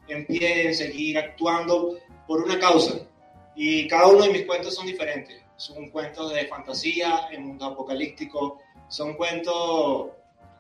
en 0.08 0.24
pie, 0.26 0.68
de 0.68 0.74
seguir 0.74 1.18
actuando 1.18 1.98
por 2.26 2.42
una 2.42 2.58
causa. 2.58 3.06
Y 3.54 3.88
cada 3.88 4.06
uno 4.06 4.24
de 4.24 4.30
mis 4.30 4.46
cuentos 4.46 4.74
son 4.74 4.86
diferentes. 4.86 5.36
Son 5.56 5.90
cuentos 5.90 6.32
de 6.32 6.46
fantasía, 6.46 7.28
en 7.32 7.44
mundo 7.44 7.66
apocalíptico, 7.66 8.60
son 8.88 9.14
cuentos 9.14 10.10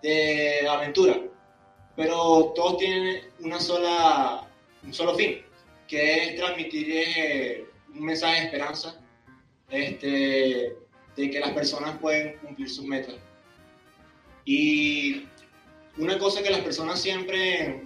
de 0.02 0.66
aventura. 0.68 1.20
Pero 1.98 2.52
todos 2.54 2.76
tienen 2.76 3.24
una 3.40 3.58
sola, 3.58 4.48
un 4.84 4.94
solo 4.94 5.16
fin, 5.16 5.42
que 5.88 6.14
es 6.14 6.36
transmitir 6.36 6.86
eh, 6.92 7.66
un 7.92 8.04
mensaje 8.04 8.36
de 8.36 8.46
esperanza 8.46 9.00
este, 9.68 10.76
de 11.16 11.30
que 11.30 11.40
las 11.40 11.50
personas 11.50 11.98
pueden 11.98 12.38
cumplir 12.38 12.70
sus 12.70 12.84
metas. 12.84 13.16
Y 14.44 15.26
una 15.96 16.16
cosa 16.20 16.40
que 16.40 16.50
las 16.50 16.60
personas 16.60 17.02
siempre 17.02 17.82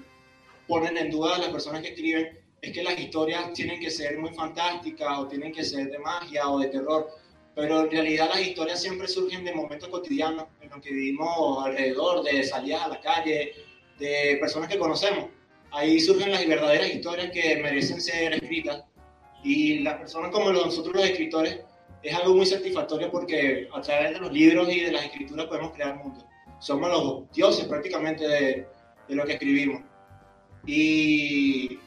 ponen 0.68 0.98
en 0.98 1.10
duda, 1.10 1.38
las 1.38 1.48
personas 1.48 1.80
que 1.80 1.88
escriben, 1.88 2.38
es 2.60 2.70
que 2.70 2.82
las 2.82 3.00
historias 3.00 3.54
tienen 3.54 3.80
que 3.80 3.90
ser 3.90 4.18
muy 4.18 4.34
fantásticas 4.34 5.20
o 5.20 5.26
tienen 5.26 5.54
que 5.54 5.64
ser 5.64 5.90
de 5.90 5.98
magia 5.98 6.50
o 6.50 6.60
de 6.60 6.68
terror, 6.68 7.08
pero 7.54 7.80
en 7.80 7.90
realidad 7.90 8.28
las 8.28 8.46
historias 8.46 8.82
siempre 8.82 9.08
surgen 9.08 9.42
de 9.42 9.54
momentos 9.54 9.88
cotidianos 9.88 10.48
en 10.60 10.68
los 10.68 10.82
que 10.82 10.90
vivimos 10.90 11.64
alrededor, 11.64 12.22
de 12.24 12.44
salidas 12.44 12.82
a 12.82 12.88
la 12.88 13.00
calle, 13.00 13.71
de 14.02 14.36
personas 14.38 14.68
que 14.68 14.78
conocemos. 14.78 15.26
Ahí 15.70 16.00
surgen 16.00 16.32
las 16.32 16.46
verdaderas 16.46 16.92
historias 16.92 17.30
que 17.30 17.56
merecen 17.62 18.00
ser 18.00 18.34
escritas 18.34 18.82
y 19.44 19.78
las 19.78 19.94
personas 19.98 20.30
como 20.32 20.52
nosotros 20.52 20.94
los 20.94 21.04
escritores 21.04 21.60
es 22.02 22.14
algo 22.14 22.34
muy 22.34 22.46
satisfactorio 22.46 23.10
porque 23.10 23.68
a 23.72 23.80
través 23.80 24.12
de 24.12 24.18
los 24.18 24.32
libros 24.32 24.68
y 24.72 24.80
de 24.80 24.92
las 24.92 25.04
escrituras 25.04 25.46
podemos 25.46 25.72
crear 25.72 25.96
mundos. 25.96 26.24
Somos 26.58 26.90
los 26.90 27.30
dioses 27.32 27.64
prácticamente 27.66 28.26
de, 28.26 28.66
de 29.08 29.14
lo 29.14 29.24
que 29.24 29.34
escribimos. 29.34 29.82
Y 30.66 31.78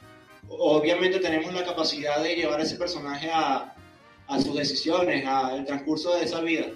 obviamente 0.48 1.20
tenemos 1.20 1.54
la 1.54 1.66
capacidad 1.66 2.24
de 2.24 2.36
llevar 2.36 2.62
a 2.62 2.64
ese 2.64 2.78
personaje 2.78 3.30
a, 3.32 3.76
a 4.28 4.40
sus 4.40 4.56
decisiones, 4.56 5.26
al 5.26 5.66
transcurso 5.66 6.16
de 6.16 6.26
esa 6.26 6.40
vida. 6.42 6.68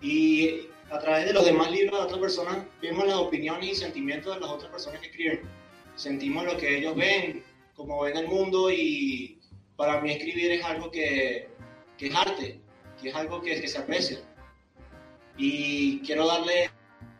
Y 0.00 0.68
a 0.94 0.98
través 1.00 1.26
de 1.26 1.32
los 1.32 1.44
demás 1.44 1.72
libros 1.72 1.98
de 1.98 2.04
otras 2.04 2.20
personas 2.20 2.58
vemos 2.80 3.04
las 3.04 3.16
opiniones 3.16 3.68
y 3.68 3.74
sentimientos 3.74 4.32
de 4.32 4.40
las 4.40 4.48
otras 4.48 4.70
personas 4.70 5.00
que 5.00 5.08
escriben. 5.08 5.40
Sentimos 5.96 6.44
lo 6.44 6.56
que 6.56 6.78
ellos 6.78 6.94
ven, 6.94 7.44
cómo 7.74 8.02
ven 8.02 8.16
el 8.16 8.28
mundo 8.28 8.70
y 8.70 9.40
para 9.76 10.00
mí 10.00 10.12
escribir 10.12 10.52
es 10.52 10.64
algo 10.64 10.92
que, 10.92 11.48
que 11.98 12.06
es 12.06 12.14
arte, 12.14 12.60
que 13.02 13.08
es 13.08 13.14
algo 13.14 13.42
que, 13.42 13.60
que 13.60 13.66
se 13.66 13.78
aprecia. 13.78 14.20
Y 15.36 15.98
quiero 16.00 16.28
darle 16.28 16.70